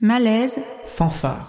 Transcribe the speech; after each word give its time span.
Malaise, 0.00 0.60
fanfare. 0.84 1.46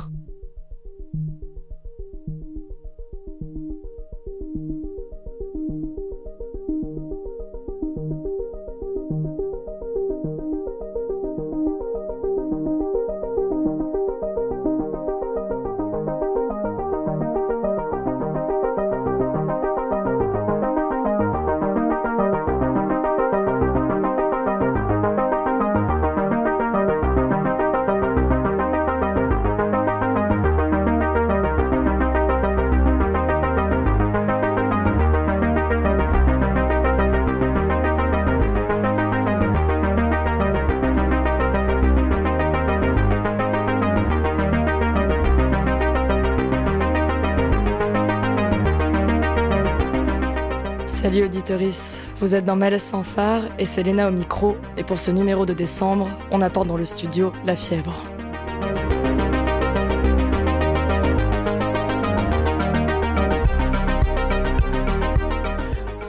Vous 52.18 52.34
êtes 52.34 52.46
dans 52.46 52.56
Malaise 52.56 52.90
Fanfare 52.90 53.44
et 53.60 53.66
c'est 53.66 53.84
Léna 53.84 54.08
au 54.08 54.12
micro. 54.12 54.58
Et 54.78 54.84
pour 54.84 54.98
ce 54.98 55.12
numéro 55.12 55.46
de 55.46 55.54
décembre, 55.54 56.10
on 56.32 56.42
apporte 56.42 56.68
dans 56.68 56.78
le 56.78 56.86
studio 56.86 57.34
la 57.46 57.56
fièvre. 57.56 57.94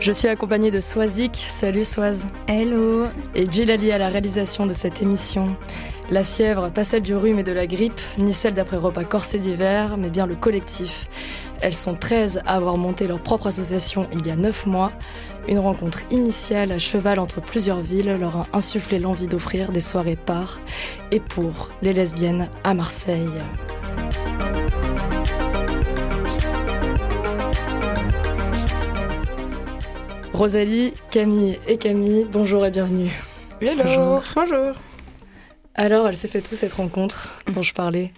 Je 0.01 0.13
suis 0.13 0.29
accompagnée 0.29 0.71
de 0.71 0.81
Swazik. 0.81 1.37
Salut 1.37 1.85
Swaz. 1.85 2.27
Hello. 2.47 3.09
Et 3.35 3.51
Gilali 3.51 3.93
à 3.93 3.99
la 3.99 4.09
réalisation 4.09 4.65
de 4.65 4.73
cette 4.73 5.03
émission. 5.03 5.57
La 6.09 6.23
fièvre, 6.23 6.71
pas 6.71 6.85
celle 6.85 7.03
du 7.03 7.17
rhume 7.17 7.41
et 7.41 7.43
de 7.43 7.51
la 7.51 7.67
grippe, 7.67 8.01
ni 8.17 8.33
celle 8.33 8.55
d'après 8.55 8.77
repas 8.77 9.03
corsé 9.03 9.41
d'hiver, 9.41 9.97
mais 9.97 10.09
bien 10.09 10.27
le 10.27 10.37
collectif. 10.37 11.09
Elles 11.61 11.75
sont 11.75 11.97
13 11.97 12.43
à 12.47 12.55
avoir 12.55 12.77
monté 12.77 13.09
leur 13.09 13.21
propre 13.21 13.49
association 13.49 14.07
il 14.13 14.25
y 14.25 14.31
a 14.31 14.37
9 14.37 14.67
mois. 14.67 14.93
Une 15.49 15.59
rencontre 15.59 16.05
initiale 16.13 16.71
à 16.71 16.79
cheval 16.79 17.19
entre 17.19 17.41
plusieurs 17.41 17.81
villes 17.81 18.17
leur 18.21 18.37
a 18.37 18.47
insufflé 18.53 19.01
l'envie 19.01 19.27
d'offrir 19.27 19.73
des 19.73 19.81
soirées 19.81 20.17
par 20.17 20.61
et 21.11 21.19
pour 21.19 21.71
les 21.83 21.93
lesbiennes 21.93 22.49
à 22.63 22.75
Marseille. 22.75 23.27
Rosalie, 30.33 30.93
Camille 31.11 31.59
et 31.67 31.79
Camille, 31.79 32.27
bonjour 32.31 32.65
et 32.65 32.71
bienvenue. 32.71 33.11
Hello. 33.61 33.83
Bonjour. 33.83 34.23
bonjour. 34.37 34.75
Alors, 35.79 36.09
elle 36.09 36.17
s'est 36.17 36.29
fait 36.29 36.41
tout 36.41 36.55
cette 36.55 36.73
rencontre 36.73 37.35
dont 37.53 37.63
je 37.63 37.75
parlais 37.75 38.13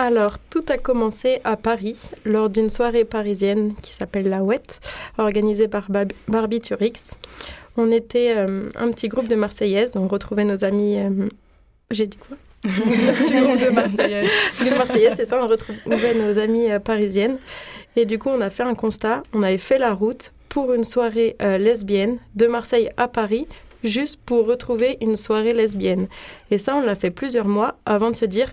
alors, 0.00 0.38
tout 0.38 0.64
a 0.68 0.78
commencé 0.78 1.40
à 1.42 1.56
Paris, 1.56 1.96
lors 2.24 2.48
d'une 2.48 2.70
soirée 2.70 3.04
parisienne 3.04 3.74
qui 3.82 3.92
s'appelle 3.92 4.28
La 4.28 4.44
Ouette, 4.44 4.78
organisée 5.18 5.66
par 5.66 5.88
Barbie 6.28 6.60
Turix. 6.60 7.16
On 7.76 7.90
était 7.90 8.32
euh, 8.36 8.70
un 8.76 8.92
petit 8.92 9.08
groupe 9.08 9.26
de 9.26 9.34
Marseillaises, 9.34 9.96
on 9.96 10.06
retrouvait 10.06 10.44
nos 10.44 10.62
amis... 10.62 11.00
Euh, 11.00 11.28
j'ai 11.90 12.06
dit 12.06 12.16
quoi? 12.16 12.36
Un 12.64 12.68
petit 12.68 13.40
groupe 13.40 13.60
de 13.60 13.70
Marseillaises. 13.70 14.30
de 14.60 14.78
Marseillaises, 14.78 15.14
c'est 15.16 15.24
ça, 15.24 15.42
on 15.42 15.48
retrouvait 15.48 16.14
nos 16.14 16.38
amies 16.38 16.70
euh, 16.70 16.78
parisiennes. 16.78 17.38
Et 17.96 18.04
du 18.04 18.20
coup, 18.20 18.28
on 18.28 18.40
a 18.40 18.50
fait 18.50 18.62
un 18.62 18.76
constat, 18.76 19.24
on 19.32 19.42
avait 19.42 19.58
fait 19.58 19.78
la 19.78 19.94
route 19.94 20.32
pour 20.48 20.72
une 20.72 20.84
soirée 20.84 21.36
lesbienne 21.40 22.18
de 22.36 22.46
Marseille 22.46 22.90
à 22.96 23.08
Paris, 23.08 23.48
juste 23.84 24.18
pour 24.24 24.46
retrouver 24.46 24.98
une 25.00 25.16
soirée 25.16 25.52
lesbienne. 25.52 26.08
Et 26.50 26.58
ça, 26.58 26.76
on 26.76 26.84
l'a 26.84 26.94
fait 26.94 27.10
plusieurs 27.10 27.48
mois 27.48 27.76
avant 27.86 28.10
de 28.10 28.16
se 28.16 28.24
dire 28.24 28.52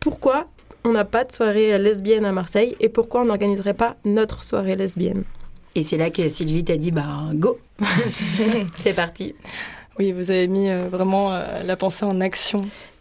pourquoi 0.00 0.46
on 0.84 0.92
n'a 0.92 1.04
pas 1.04 1.24
de 1.24 1.32
soirée 1.32 1.76
lesbienne 1.78 2.24
à 2.24 2.32
Marseille 2.32 2.76
et 2.80 2.88
pourquoi 2.88 3.22
on 3.22 3.26
n'organiserait 3.26 3.74
pas 3.74 3.96
notre 4.04 4.42
soirée 4.42 4.76
lesbienne 4.76 5.24
Et 5.74 5.82
c'est 5.82 5.96
là 5.96 6.10
que 6.10 6.28
Sylvie 6.28 6.64
t'a 6.64 6.76
dit, 6.76 6.90
bah 6.90 7.06
go 7.34 7.58
C'est 8.76 8.94
parti 8.94 9.34
Oui, 9.98 10.12
vous 10.12 10.30
avez 10.30 10.48
mis 10.48 10.70
euh, 10.70 10.88
vraiment 10.88 11.32
euh, 11.32 11.62
la 11.62 11.76
pensée 11.76 12.04
en 12.04 12.20
action. 12.20 12.58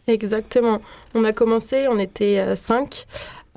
Exactement. 0.08 0.82
On 1.14 1.24
a 1.24 1.34
commencé, 1.34 1.88
on 1.90 2.00
était 2.00 2.40
euh, 2.40 2.56
cinq 2.56 3.06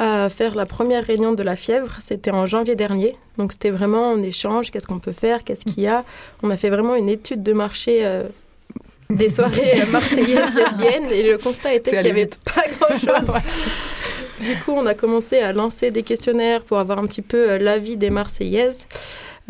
à 0.01 0.29
faire 0.31 0.55
la 0.55 0.67
première 0.67 1.05
réunion 1.05 1.33
de 1.33 1.43
la 1.43 1.55
fièvre. 1.55 1.99
C'était 2.01 2.33
en 2.33 2.47
janvier 2.47 2.75
dernier. 2.75 3.17
Donc 3.39 3.53
c'était 3.53 3.71
vraiment 3.71 4.11
en 4.13 4.23
échange, 4.23 4.71
qu'est-ce 4.71 4.87
qu'on 4.87 4.99
peut 4.99 5.13
faire, 5.13 5.45
qu'est-ce 5.45 5.65
qu'il 5.65 5.83
y 5.83 5.87
a? 5.87 6.05
On 6.43 6.51
a 6.51 6.57
fait 6.57 6.71
vraiment 6.71 6.97
une 6.97 7.09
étude 7.09 7.43
de 7.43 7.53
marché 7.53 8.05
des 9.11 9.29
soirées 9.29 9.85
marseillaises 9.91 10.55
lesbiennes 10.55 11.11
et 11.11 11.23
le 11.23 11.39
constat 11.39 11.75
était 11.75 11.91
qu'il 11.91 12.03
n'y 12.03 12.11
avait 12.11 12.31
pas 12.45 12.65
grand-chose. 12.79 13.35
Du 14.41 14.57
coup, 14.65 14.73
on 14.73 14.87
a 14.87 14.95
commencé 14.95 15.39
à 15.41 15.53
lancer 15.53 15.91
des 15.91 16.03
questionnaires 16.03 16.63
pour 16.63 16.79
avoir 16.79 16.99
un 16.99 17.07
petit 17.07 17.23
peu 17.23 17.51
euh, 17.51 17.59
l'avis 17.59 17.99
des 17.99 18.09
Marseillaises. 18.09 18.87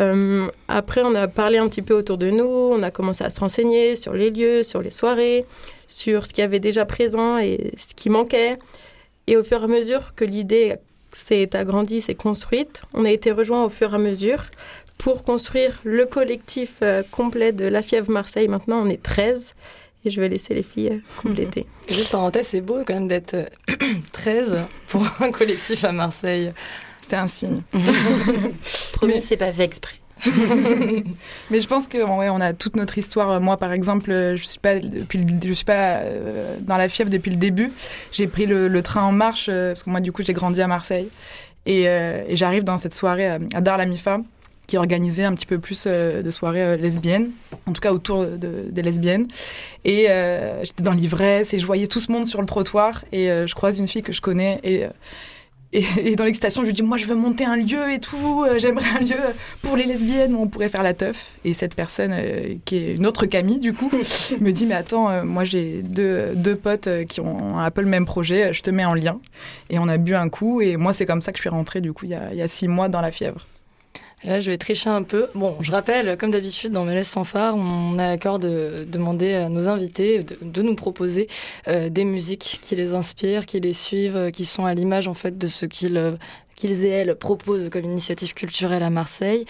Euh, 0.01 0.49
après, 0.67 1.03
on 1.05 1.15
a 1.15 1.29
parlé 1.29 1.59
un 1.59 1.69
petit 1.69 1.83
peu 1.83 1.95
autour 1.95 2.19
de 2.19 2.31
nous, 2.31 2.45
on 2.45 2.83
a 2.83 2.91
commencé 2.91 3.23
à 3.23 3.31
se 3.31 3.39
renseigner 3.39 3.95
sur 3.95 4.15
les 4.15 4.31
lieux, 4.31 4.65
sur 4.65 4.83
les 4.83 4.91
soirées, 4.91 5.45
sur 5.87 6.27
ce 6.27 6.33
qui 6.33 6.43
avait 6.43 6.59
déjà 6.59 6.87
présent 6.87 7.39
et 7.39 7.73
ce 7.77 7.95
qui 7.95 8.11
manquait. 8.11 8.59
Et 9.31 9.37
au 9.37 9.45
fur 9.45 9.61
et 9.61 9.65
à 9.65 9.69
mesure 9.69 10.17
que 10.17 10.25
l'idée 10.25 10.75
s'est 11.13 11.55
agrandie, 11.57 12.01
s'est 12.01 12.17
construite, 12.17 12.83
on 12.95 13.05
a 13.05 13.11
été 13.11 13.31
rejoints 13.31 13.65
au 13.65 13.69
fur 13.69 13.93
et 13.93 13.95
à 13.95 13.99
mesure 13.99 14.43
pour 14.99 15.23
construire 15.23 15.81
le 15.85 16.05
collectif 16.05 16.79
euh, 16.83 17.05
complet 17.13 17.53
de 17.53 17.65
La 17.65 17.81
Fièvre 17.81 18.11
Marseille. 18.11 18.49
Maintenant, 18.49 18.83
on 18.85 18.89
est 18.91 19.01
13 19.01 19.55
et 20.05 20.11
je 20.11 20.21
vais 20.21 20.29
laisser 20.29 20.53
les 20.53 20.65
filles 20.65 20.91
euh, 20.95 21.23
compléter. 21.23 21.67
Juste 21.89 22.11
parenthèse, 22.11 22.49
c'est 22.49 22.61
beau 22.61 22.83
quand 22.85 22.95
même 22.95 23.07
d'être 23.07 23.37
13 24.11 24.53
euh, 24.55 24.63
pour 24.89 25.07
un 25.21 25.31
collectif 25.31 25.85
à 25.85 25.93
Marseille. 25.93 26.53
C'était 27.01 27.17
un 27.17 27.29
signe. 27.29 27.63
Promis, 28.95 29.23
c'est 29.23 29.37
pas 29.37 29.53
fait 29.53 29.63
exprès. 29.63 30.00
mais 31.51 31.61
je 31.61 31.69
pense 31.69 31.89
que 31.89 31.99
ouais, 31.99 32.29
on 32.29 32.41
a 32.41 32.53
toute 32.53 32.77
notre 32.77 32.99
histoire. 32.99 33.41
Moi, 33.41 33.57
par 33.57 33.73
exemple, 33.73 34.11
je 34.11 34.43
suis 34.43 34.59
pas 34.59 34.79
depuis, 34.79 35.25
je 35.45 35.53
suis 35.53 35.65
pas 35.65 35.99
euh, 35.99 36.57
dans 36.61 36.77
la 36.77 36.89
fièvre 36.89 37.11
depuis 37.11 37.31
le 37.31 37.37
début. 37.37 37.73
J'ai 38.13 38.27
pris 38.27 38.47
le, 38.47 38.83
train 38.83 39.03
en 39.03 39.13
marche 39.13 39.47
parce 39.47 39.83
que 39.83 39.91
moi, 39.91 40.01
du 40.01 40.13
coup, 40.13 40.23
j'ai 40.23 40.33
grandi 40.33 40.63
à 40.63 40.67
Marseille 40.67 41.09
et, 41.67 41.83
et 41.85 42.37
j'arrive 42.37 42.65
dans 42.65 42.79
cette 42.79 42.95
soirée 42.95 43.27
à 43.27 43.61
Dar 43.61 43.77
la 43.77 43.87
Mifa 43.87 44.21
qui 44.71 44.77
organisait 44.77 45.25
un 45.25 45.35
petit 45.35 45.47
peu 45.47 45.59
plus 45.59 45.85
euh, 45.89 46.23
de 46.23 46.31
soirées 46.31 46.63
euh, 46.63 46.77
lesbiennes, 46.77 47.31
en 47.67 47.73
tout 47.73 47.81
cas 47.81 47.93
autour 47.93 48.25
des 48.25 48.83
lesbiennes. 48.83 49.27
Et 49.85 50.09
euh, 50.09 50.63
j'étais 50.65 50.85
dans 50.85 50.93
l'ivresse 50.93 51.53
et 51.53 51.59
je 51.59 51.67
voyais 51.67 51.89
tout 51.89 51.99
ce 51.99 52.13
monde 52.13 52.29
sur 52.29 52.41
le 52.41 52.47
trottoir 52.47 53.05
et 53.11 53.27
je 53.27 53.55
croise 53.55 53.81
une 53.81 53.89
fille 53.89 54.03
que 54.03 54.13
je 54.13 54.21
connais 54.21 54.61
et 54.63 54.85
et, 55.73 56.17
dans 56.17 56.25
l'excitation, 56.25 56.63
je 56.63 56.67
lui 56.67 56.73
dis 56.73 56.83
Moi, 56.83 56.97
je 56.97 57.07
veux 57.07 57.15
monter 57.15 57.45
un 57.45 57.57
lieu 57.57 57.93
et 57.93 58.01
tout. 58.01 58.45
J'aimerais 58.59 58.99
un 58.99 59.01
lieu 59.01 59.21
pour 59.63 59.77
les 59.77 59.85
lesbiennes 59.85 60.35
où 60.35 60.41
on 60.41 60.49
pourrait 60.49 60.69
faire 60.69 60.83
la 60.83 60.95
teuf. 60.95 61.37
Et 61.45 61.55
cette 61.55 61.75
personne, 61.75 62.15
qui 62.65 62.77
est 62.77 62.95
une 62.97 63.07
autre 63.07 63.27
Camille, 63.27 63.61
du 63.61 63.73
coup, 63.73 63.91
me 64.41 64.51
dit 64.51 64.67
Mais 64.67 64.75
attends, 64.75 65.25
moi, 65.25 65.45
j'ai 65.45 65.83
deux, 65.83 66.35
deux 66.35 66.57
potes 66.57 66.89
qui 67.09 67.21
ont 67.21 67.59
un 67.59 67.71
peu 67.71 67.83
le 67.83 67.89
même 67.89 68.07
projet. 68.07 68.53
Je 68.53 68.63
te 68.63 68.71
mets 68.71 68.85
en 68.85 68.95
lien. 68.95 69.21
Et 69.69 69.79
on 69.79 69.89
a 69.89 69.97
bu 69.97 70.15
un 70.15 70.29
coup. 70.29 70.61
Et 70.61 70.77
moi, 70.77 70.93
c'est 70.93 71.07
comme 71.07 71.21
ça 71.21 71.33
que 71.33 71.39
je 71.39 71.43
suis 71.43 71.51
rentrée, 71.51 71.81
du 71.81 71.93
coup, 71.93 72.07
il 72.07 72.11
y 72.11 72.15
a, 72.15 72.33
il 72.33 72.39
y 72.39 72.43
a 72.43 72.49
six 72.49 72.69
mois 72.69 72.89
dans 72.89 73.01
la 73.01 73.11
fièvre. 73.11 73.47
Et 74.23 74.29
là, 74.29 74.39
je 74.39 74.51
vais 74.51 74.59
tricher 74.59 74.91
un 74.91 75.03
peu. 75.03 75.29
Bon, 75.35 75.57
je 75.61 75.73
rappelle, 75.73 76.19
comme 76.19 76.31
d'habitude, 76.31 76.73
dans 76.73 76.85
Malaise 76.85 77.11
Fanfare, 77.11 77.55
on 77.57 77.99
a 77.99 78.09
l'accord 78.09 78.39
de 78.39 78.85
demander 78.87 79.33
à 79.33 79.49
nos 79.49 79.69
invités 79.69 80.23
de, 80.23 80.63
nous 80.63 80.75
proposer 80.75 81.27
euh, 81.69 81.89
des 81.89 82.05
musiques 82.05 82.59
qui 82.61 82.77
les 82.77 82.93
inspirent, 82.93 83.47
qui 83.47 83.61
les 83.61 83.73
suivent, 83.73 84.31
qui 84.31 84.45
sont 84.45 84.67
à 84.67 84.75
l'image, 84.75 85.09
en 85.09 85.15
fait, 85.15 85.39
de 85.39 85.47
ce 85.47 85.65
qu'ils 85.65 85.97
euh, 85.97 86.13
qu'ils 86.61 86.85
et 86.85 86.89
elles 86.89 87.15
proposent 87.15 87.71
comme 87.71 87.85
initiative 87.85 88.35
culturelle 88.35 88.83
à 88.83 88.91
Marseille. 88.91 89.47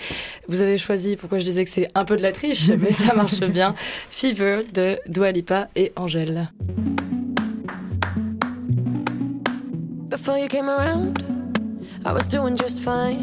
Vous 0.47 0.63
avez 0.63 0.79
choisi, 0.79 1.17
pourquoi 1.17 1.39
je 1.39 1.45
disais 1.45 1.65
que 1.65 1.71
c'est 1.71 1.89
un 1.97 2.05
peu 2.05 2.17
de 2.17 2.23
la 2.23 2.31
triche, 2.31 2.69
mais 2.79 2.93
ça 2.93 3.15
marche 3.15 3.41
bien, 3.41 3.75
Fever 4.11 4.63
de 4.73 4.99
Dua 5.09 5.33
Lipa 5.33 5.69
et 5.75 5.93
Angèle. 5.97 6.51
Before 10.09 10.39
you 10.39 10.49
came 10.49 10.69
around, 10.69 11.19
I 12.05 12.13
was 12.13 12.29
doing 12.29 12.57
just 12.57 12.81
fine. 12.81 13.23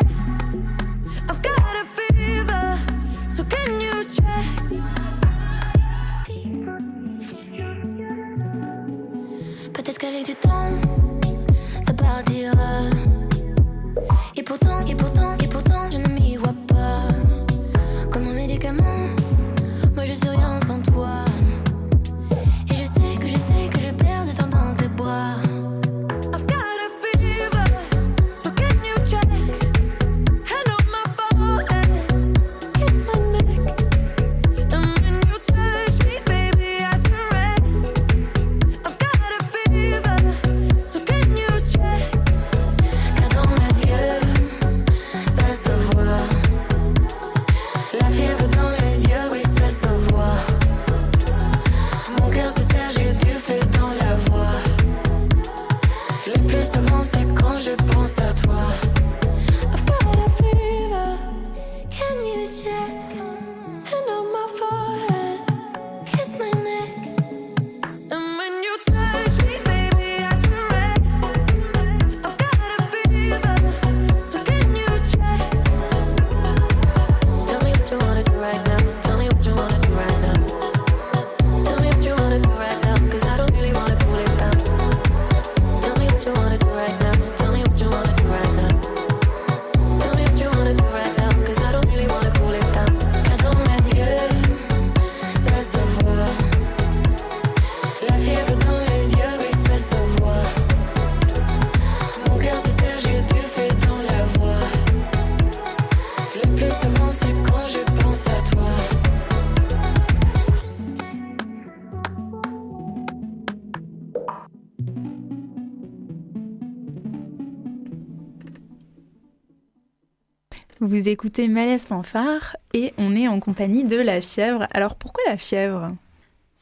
Vous 121.01 121.09
écoutez 121.09 121.47
Malaise 121.47 121.87
Fanfare 121.87 122.57
et 122.75 122.93
on 122.99 123.15
est 123.15 123.27
en 123.27 123.39
compagnie 123.39 123.83
de 123.83 123.97
la 123.97 124.21
fièvre. 124.21 124.67
Alors 124.69 124.93
pourquoi 124.93 125.23
la 125.27 125.35
fièvre? 125.35 125.95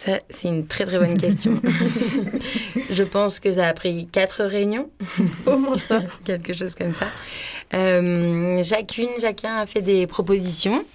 Ça, 0.05 0.19
c'est 0.29 0.47
une 0.47 0.65
très 0.65 0.85
très 0.85 0.97
bonne 0.97 1.17
question. 1.17 1.59
je 2.89 3.03
pense 3.03 3.41
que 3.41 3.51
ça 3.51 3.67
a 3.67 3.73
pris 3.73 4.07
quatre 4.09 4.45
réunions, 4.45 4.89
au 5.45 5.57
moins 5.57 5.77
ça, 5.77 5.99
quelque 6.23 6.53
chose 6.53 6.73
comme 6.73 6.93
ça. 6.93 7.07
Euh, 7.73 8.63
chacune, 8.63 9.09
chacun 9.19 9.57
a 9.57 9.65
fait 9.65 9.81
des 9.81 10.07
propositions 10.07 10.85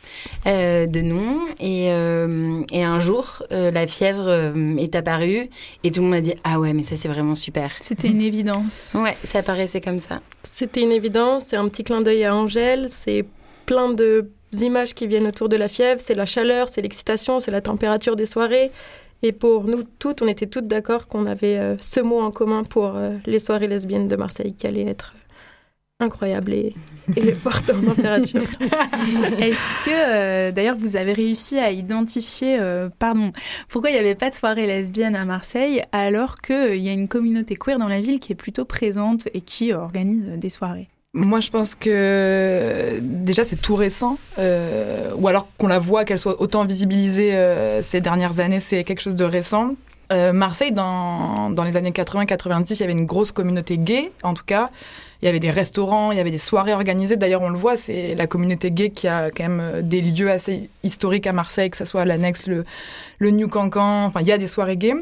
euh, 0.46 0.86
de 0.86 1.02
noms 1.02 1.38
et, 1.60 1.92
euh, 1.92 2.62
et 2.72 2.82
un 2.82 2.98
jour, 2.98 3.42
euh, 3.52 3.70
la 3.70 3.86
fièvre 3.86 4.26
euh, 4.26 4.76
est 4.78 4.94
apparue 4.94 5.50
et 5.84 5.90
tout 5.90 6.00
le 6.00 6.06
monde 6.06 6.14
a 6.14 6.20
dit 6.22 6.34
ah 6.42 6.58
ouais 6.58 6.72
mais 6.72 6.82
ça 6.82 6.96
c'est 6.96 7.08
vraiment 7.08 7.34
super. 7.34 7.72
C'était 7.80 8.08
une 8.08 8.22
évidence. 8.22 8.92
Ouais, 8.94 9.18
ça 9.22 9.42
paraissait 9.42 9.82
comme 9.82 9.98
ça. 10.00 10.22
C'était 10.50 10.80
une 10.80 10.92
évidence, 10.92 11.44
c'est 11.48 11.56
un 11.56 11.68
petit 11.68 11.84
clin 11.84 12.00
d'œil 12.00 12.24
à 12.24 12.34
Angèle, 12.34 12.86
c'est 12.88 13.26
plein 13.66 13.90
de 13.90 14.30
images 14.62 14.94
qui 14.94 15.06
viennent 15.06 15.26
autour 15.26 15.48
de 15.48 15.56
la 15.56 15.68
fièvre, 15.68 16.00
c'est 16.00 16.14
la 16.14 16.26
chaleur, 16.26 16.68
c'est 16.68 16.82
l'excitation, 16.82 17.40
c'est 17.40 17.50
la 17.50 17.60
température 17.60 18.16
des 18.16 18.26
soirées. 18.26 18.70
Et 19.22 19.32
pour 19.32 19.64
nous 19.64 19.82
toutes, 19.98 20.22
on 20.22 20.28
était 20.28 20.46
toutes 20.46 20.68
d'accord 20.68 21.08
qu'on 21.08 21.26
avait 21.26 21.58
euh, 21.58 21.76
ce 21.80 22.00
mot 22.00 22.20
en 22.20 22.30
commun 22.30 22.62
pour 22.62 22.96
euh, 22.96 23.10
les 23.26 23.38
soirées 23.38 23.68
lesbiennes 23.68 24.08
de 24.08 24.16
Marseille 24.16 24.54
qui 24.54 24.66
allait 24.66 24.86
être 24.86 25.14
incroyable 26.00 26.52
et, 26.52 26.74
et 27.16 27.32
forte 27.34 27.70
en 27.70 27.80
température. 27.80 28.42
Est-ce 29.38 29.84
que, 29.84 29.90
euh, 29.90 30.52
d'ailleurs, 30.52 30.76
vous 30.76 30.96
avez 30.96 31.12
réussi 31.12 31.58
à 31.58 31.70
identifier, 31.70 32.58
euh, 32.60 32.88
pardon, 32.98 33.32
pourquoi 33.68 33.90
il 33.90 33.94
n'y 33.94 33.98
avait 33.98 34.14
pas 34.14 34.30
de 34.30 34.34
soirée 34.34 34.66
lesbienne 34.66 35.16
à 35.16 35.24
Marseille 35.24 35.82
alors 35.92 36.36
qu'il 36.40 36.82
y 36.82 36.88
a 36.88 36.92
une 36.92 37.08
communauté 37.08 37.56
queer 37.56 37.78
dans 37.78 37.88
la 37.88 38.00
ville 38.00 38.20
qui 38.20 38.32
est 38.32 38.36
plutôt 38.36 38.64
présente 38.64 39.28
et 39.34 39.40
qui 39.40 39.72
organise 39.72 40.24
des 40.36 40.50
soirées? 40.50 40.88
Moi, 41.14 41.38
je 41.38 41.50
pense 41.50 41.76
que 41.76 42.98
déjà 43.00 43.44
c'est 43.44 43.56
tout 43.56 43.76
récent, 43.76 44.18
euh, 44.38 45.12
ou 45.16 45.28
alors 45.28 45.46
qu'on 45.58 45.68
la 45.68 45.78
voit, 45.78 46.04
qu'elle 46.04 46.18
soit 46.18 46.40
autant 46.40 46.64
visibilisée 46.64 47.34
euh, 47.34 47.82
ces 47.82 48.00
dernières 48.00 48.40
années, 48.40 48.58
c'est 48.58 48.82
quelque 48.82 49.00
chose 49.00 49.14
de 49.14 49.24
récent. 49.24 49.76
Euh, 50.12 50.32
Marseille, 50.32 50.72
dans, 50.72 51.50
dans 51.50 51.64
les 51.64 51.76
années 51.76 51.92
80-90, 51.92 52.74
il 52.74 52.80
y 52.80 52.82
avait 52.82 52.92
une 52.92 53.06
grosse 53.06 53.32
communauté 53.32 53.78
gay, 53.78 54.12
en 54.22 54.34
tout 54.34 54.44
cas. 54.44 54.70
Il 55.22 55.26
y 55.26 55.28
avait 55.28 55.40
des 55.40 55.50
restaurants, 55.50 56.12
il 56.12 56.18
y 56.18 56.20
avait 56.20 56.30
des 56.30 56.38
soirées 56.38 56.74
organisées. 56.74 57.16
D'ailleurs, 57.16 57.42
on 57.42 57.48
le 57.48 57.58
voit, 57.58 57.76
c'est 57.76 58.14
la 58.14 58.26
communauté 58.26 58.70
gay 58.70 58.90
qui 58.90 59.08
a 59.08 59.30
quand 59.30 59.44
même 59.44 59.60
euh, 59.60 59.82
des 59.82 60.02
lieux 60.02 60.30
assez 60.30 60.68
historiques 60.82 61.26
à 61.26 61.32
Marseille, 61.32 61.70
que 61.70 61.76
ce 61.76 61.84
soit 61.84 62.04
l'annexe, 62.04 62.46
le, 62.46 62.64
le 63.18 63.30
New 63.30 63.48
Cancan. 63.48 64.04
Enfin, 64.04 64.20
il 64.20 64.26
y 64.26 64.32
a 64.32 64.38
des 64.38 64.48
soirées 64.48 64.76
gays. 64.76 64.94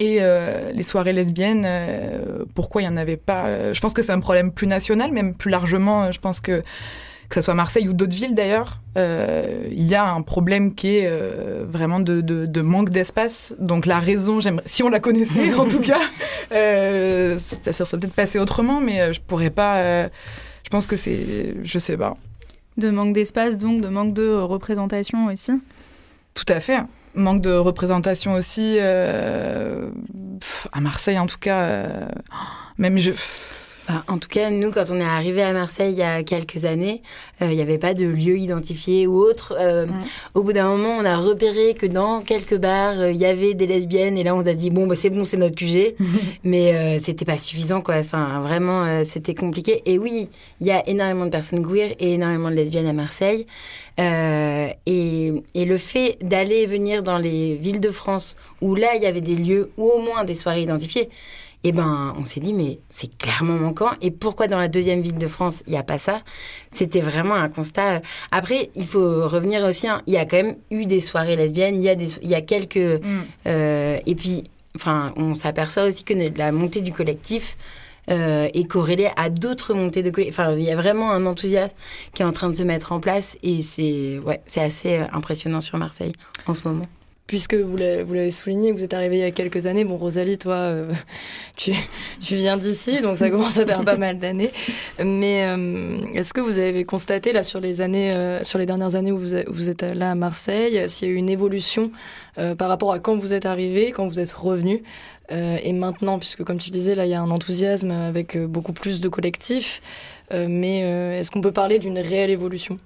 Et 0.00 0.18
euh, 0.20 0.70
les 0.72 0.84
soirées 0.84 1.12
lesbiennes, 1.12 1.64
euh, 1.66 2.44
pourquoi 2.54 2.82
il 2.82 2.88
n'y 2.88 2.92
en 2.94 2.96
avait 2.96 3.16
pas 3.16 3.46
Euh, 3.46 3.74
Je 3.74 3.80
pense 3.80 3.92
que 3.92 4.02
c'est 4.02 4.12
un 4.12 4.20
problème 4.20 4.52
plus 4.52 4.66
national, 4.68 5.10
même 5.12 5.34
plus 5.34 5.50
largement. 5.50 6.12
Je 6.12 6.20
pense 6.20 6.40
que 6.40 6.62
que 7.28 7.34
ce 7.34 7.42
soit 7.42 7.52
Marseille 7.52 7.86
ou 7.86 7.92
d'autres 7.92 8.14
villes 8.16 8.34
d'ailleurs, 8.34 8.80
euh, 8.96 9.64
il 9.70 9.82
y 9.86 9.94
a 9.94 10.10
un 10.10 10.22
problème 10.22 10.74
qui 10.74 10.96
est 10.96 11.06
euh, 11.06 11.62
vraiment 11.68 12.00
de, 12.00 12.22
de, 12.22 12.46
de 12.46 12.60
manque 12.62 12.88
d'espace. 12.88 13.54
Donc 13.58 13.84
la 13.84 13.98
raison, 13.98 14.40
j'aimerais, 14.40 14.62
si 14.64 14.82
on 14.82 14.88
la 14.88 14.98
connaissait 14.98 15.52
en 15.52 15.66
tout 15.68 15.80
cas, 15.80 16.00
euh, 16.52 17.36
ça, 17.36 17.72
ça 17.74 17.84
serait 17.84 18.00
peut-être 18.00 18.14
passé 18.14 18.38
autrement, 18.38 18.80
mais 18.80 19.12
je 19.12 19.20
pourrais 19.20 19.50
pas. 19.50 19.76
euh, 19.80 20.08
je 20.64 20.70
pense 20.70 20.86
que 20.86 20.96
c'est, 20.96 21.54
je 21.62 21.78
sais 21.78 21.98
pas. 21.98 22.16
De 22.78 22.88
manque 22.88 23.12
d'espace, 23.12 23.58
donc 23.58 23.82
de 23.82 23.88
manque 23.88 24.14
de 24.14 24.28
représentation 24.34 25.26
aussi 25.26 25.52
Tout 26.32 26.46
à 26.48 26.60
fait. 26.60 26.78
Manque 27.14 27.42
de 27.42 27.52
représentation 27.52 28.34
aussi 28.34 28.76
euh, 28.78 29.90
à 30.72 30.80
Marseille 30.80 31.18
en 31.18 31.26
tout 31.26 31.38
cas. 31.38 31.60
euh, 31.60 32.08
même 32.78 32.98
je. 32.98 33.12
Bah, 33.88 34.04
en 34.06 34.18
tout 34.18 34.28
cas, 34.28 34.50
nous, 34.50 34.70
quand 34.70 34.84
on 34.90 35.00
est 35.00 35.04
arrivé 35.04 35.42
à 35.42 35.52
Marseille 35.54 35.92
il 35.92 35.98
y 35.98 36.02
a 36.02 36.22
quelques 36.22 36.66
années, 36.66 37.00
euh, 37.40 37.46
il 37.50 37.56
n'y 37.56 37.62
avait 37.62 37.78
pas 37.78 37.94
de 37.94 38.04
lieu 38.04 38.36
identifié 38.36 39.06
ou 39.06 39.16
autre. 39.16 39.56
Euh. 39.58 39.86
Au 40.34 40.42
bout 40.42 40.52
d'un 40.52 40.68
moment, 40.68 40.90
on 41.00 41.04
a 41.06 41.16
repéré 41.16 41.72
que 41.72 41.86
dans 41.86 42.20
quelques 42.20 42.56
bars, 42.56 43.00
euh, 43.00 43.10
il 43.10 43.16
y 43.16 43.24
avait 43.24 43.54
des 43.54 43.66
lesbiennes. 43.66 44.18
Et 44.18 44.24
là, 44.24 44.34
on 44.34 44.46
a 44.46 44.52
dit, 44.52 44.68
bon, 44.68 44.86
bah, 44.86 44.94
c'est 44.94 45.08
bon, 45.08 45.24
c'est 45.24 45.38
notre 45.38 45.56
QG. 45.56 45.94
Mais 46.44 46.98
c'était 46.98 47.24
pas 47.24 47.38
suffisant, 47.38 47.80
quoi. 47.80 47.96
Enfin, 47.96 48.40
vraiment, 48.40 49.02
c'était 49.04 49.34
compliqué. 49.34 49.82
Et 49.86 49.98
oui, 49.98 50.28
il 50.60 50.66
y 50.66 50.70
a 50.70 50.86
énormément 50.88 51.24
de 51.24 51.30
personnes 51.30 51.66
queer 51.66 51.94
et 51.98 52.14
énormément 52.14 52.50
de 52.50 52.56
lesbiennes 52.56 52.86
à 52.86 52.92
Marseille. 52.92 53.46
Euh, 53.98 54.68
et, 54.86 55.42
et 55.54 55.64
le 55.64 55.76
fait 55.76 56.18
d'aller 56.22 56.58
et 56.58 56.66
venir 56.66 57.02
dans 57.02 57.18
les 57.18 57.56
villes 57.56 57.80
de 57.80 57.90
France, 57.90 58.36
où 58.60 58.76
là, 58.76 58.94
il 58.94 59.02
y 59.02 59.06
avait 59.06 59.20
des 59.20 59.34
lieux 59.34 59.70
ou 59.76 59.88
au 59.90 59.98
moins 59.98 60.24
des 60.24 60.36
soirées 60.36 60.62
identifiées, 60.62 61.08
eh 61.64 61.72
ben, 61.72 62.14
on 62.18 62.24
s'est 62.24 62.40
dit, 62.40 62.52
mais 62.52 62.78
c'est 62.88 63.16
clairement 63.18 63.54
manquant. 63.54 63.90
Et 64.00 64.10
pourquoi 64.10 64.46
dans 64.46 64.58
la 64.58 64.68
deuxième 64.68 65.00
ville 65.00 65.18
de 65.18 65.26
France, 65.26 65.62
il 65.66 65.72
n'y 65.72 65.78
a 65.78 65.82
pas 65.82 65.98
ça? 65.98 66.22
C'était 66.70 67.00
vraiment 67.00 67.34
un 67.34 67.48
constat. 67.48 68.00
Après, 68.30 68.70
il 68.76 68.86
faut 68.86 69.26
revenir 69.28 69.64
aussi, 69.64 69.88
hein, 69.88 70.02
il 70.06 70.14
y 70.14 70.18
a 70.18 70.24
quand 70.24 70.36
même 70.36 70.56
eu 70.70 70.86
des 70.86 71.00
soirées 71.00 71.36
lesbiennes, 71.36 71.76
il 71.76 71.82
y 71.82 71.88
a, 71.88 71.94
des, 71.94 72.14
il 72.22 72.28
y 72.28 72.34
a 72.34 72.42
quelques... 72.42 72.76
Mm. 72.76 73.22
euh, 73.46 73.98
et 74.06 74.14
puis, 74.14 74.44
enfin, 74.76 75.12
on 75.16 75.34
s'aperçoit 75.34 75.84
aussi 75.84 76.04
que 76.04 76.14
la 76.36 76.52
montée 76.52 76.80
du 76.80 76.92
collectif 76.92 77.56
euh, 78.10 78.48
est 78.54 78.64
corrélée 78.64 79.10
à 79.16 79.28
d'autres 79.28 79.74
montées 79.74 80.02
de 80.02 80.10
collectif. 80.10 80.38
Enfin, 80.38 80.54
il 80.56 80.62
y 80.62 80.70
a 80.70 80.76
vraiment 80.76 81.10
un 81.10 81.26
enthousiasme 81.26 81.74
qui 82.14 82.22
est 82.22 82.24
en 82.24 82.32
train 82.32 82.48
de 82.48 82.54
se 82.54 82.62
mettre 82.62 82.92
en 82.92 83.00
place. 83.00 83.36
Et 83.42 83.60
c'est 83.62 84.18
ouais, 84.24 84.40
assez 84.56 84.98
euh, 84.98 85.04
impressionnant 85.12 85.60
sur 85.60 85.76
Marseille 85.76 86.12
en 86.46 86.54
ce 86.54 86.66
moment. 86.68 86.86
Puisque 87.28 87.54
vous 87.54 87.76
l'avez 87.76 88.30
souligné, 88.30 88.72
vous 88.72 88.82
êtes 88.82 88.94
arrivé 88.94 89.18
il 89.18 89.20
y 89.20 89.24
a 89.24 89.30
quelques 89.30 89.66
années. 89.66 89.84
Bon, 89.84 89.96
Rosalie, 89.96 90.38
toi, 90.38 90.54
euh, 90.54 90.90
tu, 91.56 91.74
viens 92.20 92.56
d'ici, 92.56 93.00
donc 93.02 93.18
ça 93.18 93.30
commence 93.30 93.58
à 93.58 93.66
faire 93.66 93.84
pas 93.84 93.96
mal 93.96 94.18
d'années. 94.18 94.50
Mais 94.98 95.44
euh, 95.44 96.00
est-ce 96.14 96.32
que 96.32 96.40
vous 96.40 96.58
avez 96.58 96.84
constaté, 96.84 97.32
là, 97.32 97.42
sur 97.42 97.60
les, 97.60 97.82
années, 97.82 98.12
euh, 98.12 98.42
sur 98.42 98.58
les 98.58 98.64
dernières 98.64 98.96
années 98.96 99.12
où 99.12 99.18
vous, 99.18 99.36
vous, 99.46 99.68
êtes 99.68 99.82
là 99.82 100.10
à 100.10 100.14
Marseille, 100.14 100.88
s'il 100.88 101.08
y 101.08 101.10
a 101.10 101.14
eu 101.14 101.16
une 101.16 101.30
évolution 101.30 101.92
par 102.56 102.68
rapport 102.68 102.92
à 102.92 103.00
quand 103.00 103.16
vous 103.16 103.32
êtes 103.32 103.46
arrivé, 103.46 103.90
quand 103.90 104.06
vous 104.06 104.20
êtes 104.20 104.30
revenu 104.30 104.84
et 105.28 105.72
maintenant, 105.72 106.20
puisque 106.20 106.44
comme 106.44 106.58
tu 106.58 106.70
disais, 106.70 106.94
là, 106.94 107.04
il 107.04 107.10
y 107.10 107.14
a 107.14 107.20
un 107.20 107.32
enthousiasme 107.32 107.90
avec 107.90 108.38
beaucoup 108.38 108.72
plus 108.72 109.00
de 109.00 109.08
collectifs. 109.08 109.80
mais 110.30 110.82
est-ce 111.18 111.32
qu'on 111.32 111.40
peut 111.40 111.50
parler 111.50 111.80
d'une 111.80 111.98
réelle 111.98 112.30
évolution? 112.30 112.78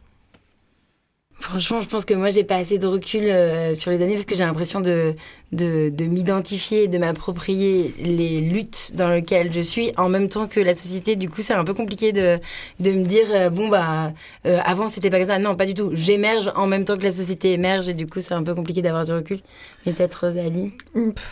Franchement, 1.42 1.82
je 1.82 1.88
pense 1.88 2.04
que 2.04 2.14
moi, 2.14 2.28
j'ai 2.28 2.44
pas 2.44 2.54
assez 2.54 2.78
de 2.78 2.86
recul 2.86 3.24
euh, 3.24 3.74
sur 3.74 3.90
les 3.90 4.00
années 4.00 4.14
parce 4.14 4.26
que 4.26 4.36
j'ai 4.36 4.44
l'impression 4.44 4.80
de, 4.80 5.14
de, 5.50 5.88
de 5.88 6.04
m'identifier, 6.04 6.86
de 6.86 6.98
m'approprier 6.98 7.92
les 7.98 8.40
luttes 8.40 8.92
dans 8.94 9.08
lesquelles 9.08 9.52
je 9.52 9.60
suis 9.60 9.90
en 9.96 10.08
même 10.08 10.28
temps 10.28 10.46
que 10.46 10.60
la 10.60 10.76
société. 10.76 11.16
Du 11.16 11.28
coup, 11.28 11.42
c'est 11.42 11.52
un 11.52 11.64
peu 11.64 11.74
compliqué 11.74 12.12
de, 12.12 12.38
de 12.78 12.92
me 12.92 13.04
dire, 13.04 13.26
euh, 13.32 13.50
bon, 13.50 13.68
bah, 13.68 14.12
euh, 14.46 14.60
avant, 14.64 14.88
c'était 14.88 15.10
pas 15.10 15.18
comme 15.18 15.28
ça. 15.28 15.40
Non, 15.40 15.56
pas 15.56 15.66
du 15.66 15.74
tout. 15.74 15.90
J'émerge 15.94 16.48
en 16.54 16.68
même 16.68 16.84
temps 16.84 16.96
que 16.96 17.02
la 17.02 17.12
société 17.12 17.52
émerge 17.52 17.88
et 17.88 17.94
du 17.94 18.06
coup, 18.06 18.20
c'est 18.20 18.34
un 18.34 18.44
peu 18.44 18.54
compliqué 18.54 18.80
d'avoir 18.80 19.04
du 19.04 19.12
recul. 19.12 19.40
Mais 19.84 19.92
peut-être 19.92 20.24
Rosalie? 20.24 20.70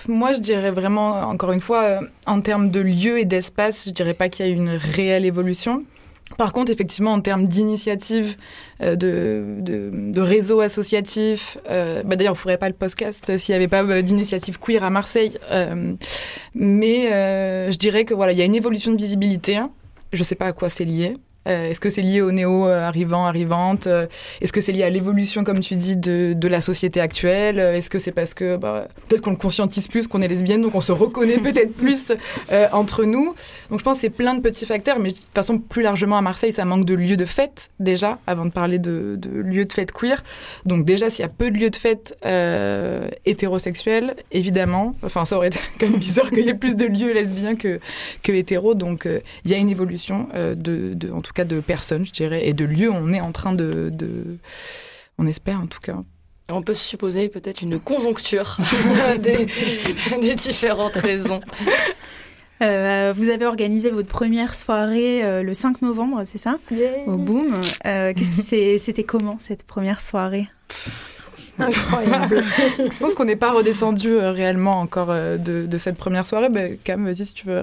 Moi, 0.09 0.33
je 0.33 0.41
dirais 0.41 0.73
vraiment, 0.73 1.21
encore 1.21 1.53
une 1.53 1.61
fois, 1.61 2.01
en 2.27 2.41
termes 2.41 2.73
de 2.73 2.81
lieu 2.81 3.21
et 3.21 3.25
d'espace, 3.27 3.85
je 3.87 3.93
dirais 3.93 4.15
pas 4.15 4.29
qu'il 4.29 4.45
y 4.45 4.49
a 4.49 4.53
une 4.53 4.71
réelle 4.71 5.25
évolution. 5.25 5.85
Par 6.37 6.53
contre, 6.53 6.73
effectivement, 6.73 7.13
en 7.13 7.21
termes 7.21 7.47
d'initiatives, 7.47 8.37
euh, 8.83 8.97
de, 8.97 9.61
de, 9.61 9.91
de, 9.93 10.21
réseaux 10.21 10.61
associatifs, 10.61 11.59
euh, 11.69 12.03
bah 12.03 12.17
d'ailleurs, 12.17 12.33
on 12.33 12.35
ne 12.35 12.39
ferait 12.41 12.59
pas 12.59 12.69
le 12.69 12.75
podcast 12.75 13.37
s'il 13.37 13.53
n'y 13.53 13.57
avait 13.57 13.69
pas 13.69 13.83
euh, 13.83 14.01
d'initiative 14.03 14.59
queer 14.59 14.83
à 14.83 14.91
Marseille. 14.91 15.39
Euh, 15.51 15.95
mais 16.55 17.13
euh, 17.13 17.71
je 17.71 17.77
dirais 17.77 18.05
que 18.05 18.15
voilà, 18.15 18.33
il 18.33 18.39
y 18.39 18.43
a 18.43 18.45
une 18.45 18.55
évolution 18.55 18.93
de 18.93 18.97
visibilité. 18.97 19.59
Je 20.13 20.19
ne 20.19 20.25
sais 20.25 20.35
pas 20.35 20.47
à 20.47 20.53
quoi 20.53 20.69
c'est 20.69 20.85
lié. 20.85 21.15
Euh, 21.49 21.71
Est-ce 21.71 21.81
que 21.81 21.89
c'est 21.89 22.03
lié 22.03 22.21
aux 22.21 22.33
néo-arrivants, 22.33 23.25
arrivantes 23.27 23.87
euh, 23.87 24.07
Est-ce 24.41 24.53
que 24.53 24.61
c'est 24.61 24.73
lié 24.73 24.83
à 24.83 24.91
l'évolution, 24.91 25.43
comme 25.43 25.61
tu 25.61 25.75
dis, 25.75 25.97
de, 25.97 26.35
de 26.35 26.49
la 26.49 26.61
société 26.61 27.01
actuelle? 27.01 27.59
Est-ce 27.59 27.89
que 27.89 27.99
c'est 27.99 28.13
parce 28.13 28.35
que 28.35 28.57
bah, 28.57 28.89
peut-être 29.09 29.23
qu'on 29.23 29.31
le 29.31 29.37
conscientise 29.37 29.89
plus, 29.89 30.07
qu'on 30.07 30.21
est 30.21 30.29
lesbienne, 30.29 30.61
donc 30.61 30.75
on 30.75 30.81
se 30.81 30.93
reconnaît 30.93 31.39
peut-être 31.43 31.75
plus 31.75 32.13
euh, 32.53 32.67
entre 32.73 33.05
nous. 33.05 33.35
Donc 33.71 33.79
je 33.79 33.85
pense 33.85 33.97
que 33.97 34.01
c'est 34.03 34.11
plein 34.11 34.35
de 34.35 34.41
petits 34.41 34.67
facteurs, 34.67 34.99
mais 34.99 35.11
de 35.11 35.15
toute 35.17 35.35
façon, 35.35 35.59
plus 35.59 35.83
largement 35.83 36.19
à 36.19 36.23
Marseille, 36.23 36.53
ça 36.53 36.65
manque 36.65 36.85
de 36.85 36.95
lieux 36.95 37.17
de 37.17 37.25
fête, 37.25 37.71
déjà, 37.81 38.19
avant 38.27 38.45
de 38.45 38.53
parler 38.53 38.79
de, 38.79 39.17
de 39.17 39.31
lieux 39.31 39.65
de 39.65 39.73
fête 39.73 39.93
queer. 39.93 40.23
Donc 40.67 40.85
déjà, 40.85 41.09
s'il 41.09 41.23
y 41.23 41.27
a 41.27 41.31
peu 41.31 41.51
de 41.51 41.57
lieux 41.57 41.71
de 41.71 41.77
fête 41.77 42.19
euh, 42.27 43.09
hétérosexuels, 43.25 44.15
évidemment, 44.31 44.95
enfin 45.03 45.25
ça 45.25 45.37
aurait 45.37 45.47
été 45.49 45.59
quand 45.79 45.89
même 45.89 46.01
bizarre 46.01 46.29
qu'il 46.29 46.45
y 46.45 46.49
ait 46.51 46.55
plus 46.55 46.77
de 46.77 46.85
lieux 46.85 47.15
lesbiens 47.15 47.57
que, 47.57 47.81
que 48.23 48.33
hétéros, 48.33 48.75
donc 48.75 49.07
euh, 49.07 49.21
il 49.45 49.51
y 49.51 49.55
a 49.55 49.57
une 49.57 49.71
évolution 49.71 50.29
de, 50.35 50.55
de, 50.95 51.11
en 51.11 51.23
tout 51.23 51.30
cas, 51.33 51.45
de 51.45 51.61
personnes, 51.61 52.05
je 52.05 52.13
dirais, 52.13 52.47
et 52.49 52.53
de 52.53 52.65
lieux. 52.65 52.91
On 52.91 53.13
est 53.13 53.21
en 53.21 53.33
train 53.33 53.53
de, 53.53 53.91
de... 53.93 54.39
on 55.19 55.27
espère 55.27 55.61
en 55.61 55.67
tout 55.67 55.81
cas. 55.81 55.97
On 56.49 56.63
peut 56.63 56.75
supposer 56.75 57.29
peut-être 57.29 57.63
une 57.63 57.79
conjoncture 57.79 58.57
des, 59.19 59.47
des, 60.21 60.35
différentes 60.35 60.97
raisons. 60.97 61.41
Euh, 62.63 63.15
vous 63.17 63.31
avez 63.31 63.47
organisé 63.47 63.89
votre 63.91 64.09
première 64.09 64.55
soirée 64.55 65.25
euh, 65.25 65.43
le 65.43 65.55
5 65.55 65.81
novembre, 65.83 66.23
c'est 66.25 66.39
ça? 66.39 66.59
Yeah. 66.71 66.91
Au 67.07 67.17
Boom. 67.17 67.61
Euh, 67.87 68.13
Qu'est-ce 68.15 68.31
qui 68.31 68.79
c'était 68.79 69.05
comment 69.05 69.39
cette 69.39 69.65
première 69.65 70.01
soirée? 70.01 70.49
Incroyable. 71.61 72.43
je 72.79 72.99
pense 72.99 73.15
qu'on 73.15 73.25
n'est 73.25 73.37
pas 73.37 73.53
redescendu 73.53 74.09
euh, 74.09 74.33
réellement 74.33 74.81
encore 74.81 75.11
euh, 75.11 75.37
de, 75.37 75.67
de, 75.67 75.79
cette 75.79 75.97
première 75.97 76.27
soirée. 76.27 76.49
Ben, 76.49 76.77
Cam, 76.83 77.05
vas-y 77.05 77.25
si 77.25 77.35
tu 77.35 77.47
veux. 77.47 77.63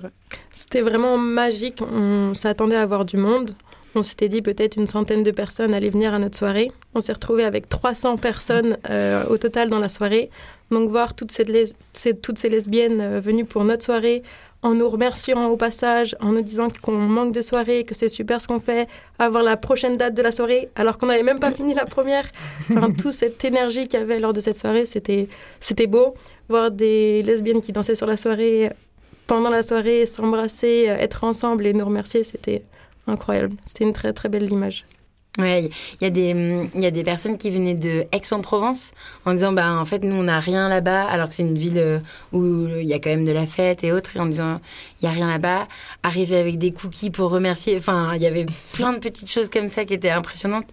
C'était 0.52 0.82
vraiment 0.82 1.18
magique. 1.18 1.82
On 1.82 2.34
s'attendait 2.34 2.76
à 2.76 2.82
avoir 2.82 3.06
du 3.06 3.18
monde. 3.18 3.52
On 3.98 4.04
s'était 4.04 4.30
dit 4.30 4.44
peut-être 4.44 4.76
une 4.76 4.86
centaine 4.86 5.24
de 5.24 5.32
personnes 5.32 5.74
allaient 5.74 5.90
venir 5.90 6.14
à 6.14 6.20
notre 6.20 6.38
soirée. 6.38 6.72
On 6.94 7.02
s'est 7.02 7.14
retrouvé 7.14 7.44
avec 7.44 7.68
300 7.68 8.18
personnes 8.18 8.78
euh, 8.90 9.24
au 9.28 9.38
total 9.38 9.70
dans 9.70 9.80
la 9.80 9.90
soirée. 9.90 10.30
Donc 10.70 10.90
voir 10.90 11.16
toutes 11.16 11.32
ces, 11.32 11.46
toutes 12.22 12.38
ces 12.38 12.50
lesbiennes 12.50 13.02
euh, 13.02 13.20
venues 13.20 13.46
pour 13.46 13.64
notre 13.64 13.84
soirée, 13.84 14.22
en 14.64 14.74
nous 14.74 14.90
remerciant 14.90 15.48
au 15.48 15.58
passage, 15.58 16.16
en 16.20 16.32
nous 16.32 16.42
disant 16.42 16.68
qu'on 16.82 16.98
manque 16.98 17.32
de 17.32 17.42
soirée, 17.42 17.84
que 17.84 17.94
c'est 17.94 18.10
super 18.10 18.42
ce 18.42 18.48
qu'on 18.48 18.60
fait, 18.60 18.88
avoir 19.20 19.44
la 19.44 19.56
prochaine 19.56 19.98
date 19.98 20.16
de 20.16 20.22
la 20.22 20.32
soirée, 20.32 20.70
alors 20.76 20.98
qu'on 20.98 21.06
n'avait 21.06 21.24
même 21.24 21.40
pas 21.40 21.52
fini 21.52 21.74
la 21.74 21.86
première. 21.86 22.30
Enfin, 22.72 22.92
toute 22.92 23.14
cette 23.14 23.44
énergie 23.46 23.88
qu'il 23.88 24.00
y 24.00 24.04
avait 24.04 24.20
lors 24.20 24.34
de 24.34 24.40
cette 24.40 24.56
soirée, 24.56 24.86
c'était, 24.86 25.28
c'était 25.60 25.88
beau. 25.88 26.16
Voir 26.50 26.72
des 26.72 27.24
lesbiennes 27.24 27.62
qui 27.62 27.72
dansaient 27.72 27.96
sur 27.96 28.08
la 28.08 28.18
soirée, 28.18 28.72
pendant 29.28 29.50
la 29.50 29.62
soirée, 29.62 30.06
s'embrasser, 30.06 30.86
être 30.88 31.24
ensemble 31.24 31.68
et 31.68 31.74
nous 31.74 31.86
remercier, 31.86 32.24
c'était 32.24 32.64
incroyable. 33.06 33.56
C'était 33.66 33.84
une 33.84 33.94
très 33.94 34.14
très 34.14 34.30
belle 34.30 34.50
image. 34.52 34.86
Il 35.38 35.70
y, 36.02 36.06
a 36.06 36.10
des, 36.10 36.70
y 36.74 36.86
a 36.86 36.92
des 36.92 37.04
personnes 37.04 37.38
qui 37.38 37.52
venaient 37.52 37.76
de 37.76 38.06
Aix-en-Provence 38.12 38.92
en 39.26 39.34
disant 39.34 39.52
bah 39.52 39.72
en 39.74 39.86
fait 39.86 40.04
nous 40.04 40.16
on 40.16 40.24
n'a 40.24 40.40
rien 40.40 40.68
là-bas 40.68 41.04
alors 41.04 41.30
que 41.30 41.36
c'est 41.36 41.44
une 41.44 41.58
ville 41.58 42.02
où 42.34 42.68
il 42.80 42.86
y 42.88 42.94
a 42.94 43.00
quand 43.00 43.12
même 43.12 43.26
de 43.26 43.32
la 43.32 43.46
fête 43.46 43.84
et 43.84 43.92
autres 43.92 44.16
et 44.16 44.20
en 44.20 44.26
disant 44.26 44.60
il 45.02 45.06
y 45.06 45.08
a 45.08 45.12
rien 45.12 45.28
là-bas. 45.28 45.68
Arriver 46.02 46.38
avec 46.38 46.58
des 46.58 46.72
cookies 46.72 47.12
pour 47.12 47.30
remercier 47.30 47.78
enfin 47.78 48.14
il 48.16 48.22
y 48.22 48.26
avait 48.26 48.48
plein 48.74 48.94
de 48.94 49.00
petites 49.00 49.32
choses 49.32 49.50
comme 49.50 49.70
ça 49.70 49.86
qui 49.86 49.94
étaient 49.94 50.10
impressionnantes 50.10 50.68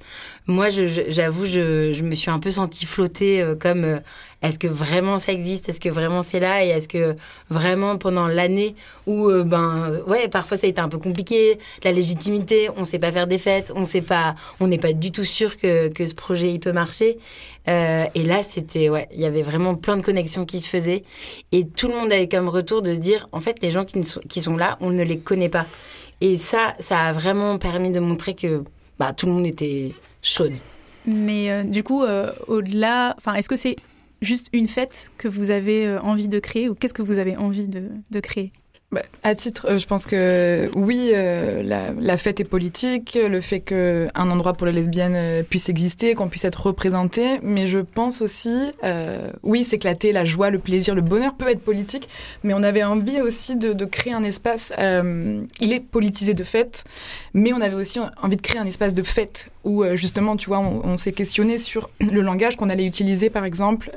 moi 0.46 0.68
j'avoue 0.68 1.46
je, 1.46 2.02
me 2.02 2.14
suis 2.14 2.30
un 2.30 2.38
peu 2.38 2.50
sentie 2.50 2.86
flotter 2.86 3.40
euh, 3.40 3.54
comme 3.54 3.84
euh, 3.84 3.98
est-ce 4.44 4.58
que 4.58 4.66
vraiment 4.66 5.18
ça 5.18 5.32
existe? 5.32 5.70
Est-ce 5.70 5.80
que 5.80 5.88
vraiment 5.88 6.22
c'est 6.22 6.38
là? 6.38 6.64
Et 6.64 6.68
est-ce 6.68 6.86
que 6.86 7.16
vraiment 7.48 7.96
pendant 7.96 8.26
l'année 8.26 8.74
où, 9.06 9.30
euh, 9.30 9.42
ben, 9.42 10.00
ouais, 10.06 10.28
parfois 10.28 10.58
ça 10.58 10.66
a 10.66 10.70
été 10.70 10.82
un 10.82 10.88
peu 10.88 10.98
compliqué, 10.98 11.58
la 11.82 11.92
légitimité, 11.92 12.68
on 12.76 12.84
sait 12.84 12.98
pas 12.98 13.10
faire 13.10 13.26
des 13.26 13.38
fêtes, 13.38 13.72
on 13.74 13.86
sait 13.86 14.02
pas, 14.02 14.34
on 14.60 14.66
n'est 14.66 14.78
pas 14.78 14.92
du 14.92 15.12
tout 15.12 15.24
sûr 15.24 15.56
que, 15.56 15.88
que 15.88 16.06
ce 16.06 16.14
projet 16.14 16.52
il 16.52 16.60
peut 16.60 16.72
marcher. 16.72 17.16
Euh, 17.68 18.04
et 18.14 18.22
là, 18.22 18.42
c'était, 18.42 18.90
ouais, 18.90 19.08
il 19.14 19.20
y 19.20 19.24
avait 19.24 19.42
vraiment 19.42 19.74
plein 19.76 19.96
de 19.96 20.02
connexions 20.02 20.44
qui 20.44 20.60
se 20.60 20.68
faisaient. 20.68 21.04
Et 21.52 21.66
tout 21.66 21.88
le 21.88 21.94
monde 21.94 22.12
avait 22.12 22.28
comme 22.28 22.50
retour 22.50 22.82
de 22.82 22.94
se 22.94 23.00
dire, 23.00 23.26
en 23.32 23.40
fait, 23.40 23.62
les 23.62 23.70
gens 23.70 23.86
qui, 23.86 24.04
sont, 24.04 24.20
qui 24.28 24.42
sont 24.42 24.58
là, 24.58 24.76
on 24.80 24.90
ne 24.90 25.02
les 25.02 25.18
connaît 25.18 25.48
pas. 25.48 25.64
Et 26.20 26.36
ça, 26.36 26.74
ça 26.80 26.98
a 26.98 27.12
vraiment 27.12 27.56
permis 27.56 27.92
de 27.92 28.00
montrer 28.00 28.34
que 28.34 28.62
bah, 28.98 29.14
tout 29.14 29.24
le 29.24 29.32
monde 29.32 29.46
était 29.46 29.92
chaude. 30.24 30.54
Mais 31.06 31.50
euh, 31.50 31.62
du 31.62 31.84
coup, 31.84 32.02
euh, 32.02 32.32
au-delà, 32.48 33.16
est-ce 33.36 33.48
que 33.48 33.56
c'est 33.56 33.76
juste 34.22 34.48
une 34.52 34.68
fête 34.68 35.10
que 35.18 35.28
vous 35.28 35.50
avez 35.50 35.86
euh, 35.86 36.00
envie 36.00 36.28
de 36.28 36.38
créer 36.38 36.68
ou 36.68 36.74
qu'est-ce 36.74 36.94
que 36.94 37.02
vous 37.02 37.18
avez 37.18 37.36
envie 37.36 37.66
de, 37.66 37.90
de 38.10 38.20
créer? 38.20 38.52
Bah, 38.94 39.02
à 39.24 39.34
titre, 39.34 39.66
euh, 39.68 39.78
je 39.78 39.86
pense 39.88 40.06
que 40.06 40.70
oui, 40.76 41.10
euh, 41.12 41.64
la, 41.98 42.16
fête 42.16 42.38
est 42.38 42.44
politique, 42.44 43.18
le 43.20 43.40
fait 43.40 43.58
qu'un 43.58 44.30
endroit 44.30 44.52
pour 44.52 44.68
les 44.68 44.72
lesbiennes 44.72 45.16
euh, 45.16 45.42
puisse 45.42 45.68
exister, 45.68 46.14
qu'on 46.14 46.28
puisse 46.28 46.44
être 46.44 46.64
représenté, 46.64 47.40
mais 47.42 47.66
je 47.66 47.80
pense 47.80 48.22
aussi, 48.22 48.70
euh, 48.84 49.30
oui, 49.42 49.64
s'éclater, 49.64 50.12
la 50.12 50.24
joie, 50.24 50.50
le 50.50 50.60
plaisir, 50.60 50.94
le 50.94 51.00
bonheur 51.00 51.34
peut 51.34 51.48
être 51.48 51.60
politique, 51.60 52.08
mais 52.44 52.54
on 52.54 52.62
avait 52.62 52.84
envie 52.84 53.20
aussi 53.20 53.56
de, 53.56 53.84
créer 53.84 54.12
un 54.12 54.22
espace, 54.22 54.72
il 54.78 55.72
est 55.72 55.80
politisé 55.80 56.32
de 56.34 56.44
fête, 56.44 56.84
mais 57.34 57.52
on 57.52 57.60
avait 57.60 57.74
aussi 57.74 57.98
envie 58.22 58.36
de 58.36 58.42
créer 58.42 58.60
un 58.60 58.66
espace 58.66 58.94
de 58.94 59.02
fête 59.02 59.48
où 59.64 59.84
justement, 59.94 60.36
tu 60.36 60.48
vois, 60.48 60.58
on, 60.58 60.96
s'est 60.96 61.12
questionné 61.12 61.58
sur 61.58 61.90
le 62.00 62.20
langage 62.20 62.56
qu'on 62.56 62.70
allait 62.70 62.84
utiliser, 62.84 63.30
par 63.30 63.44
exemple, 63.44 63.90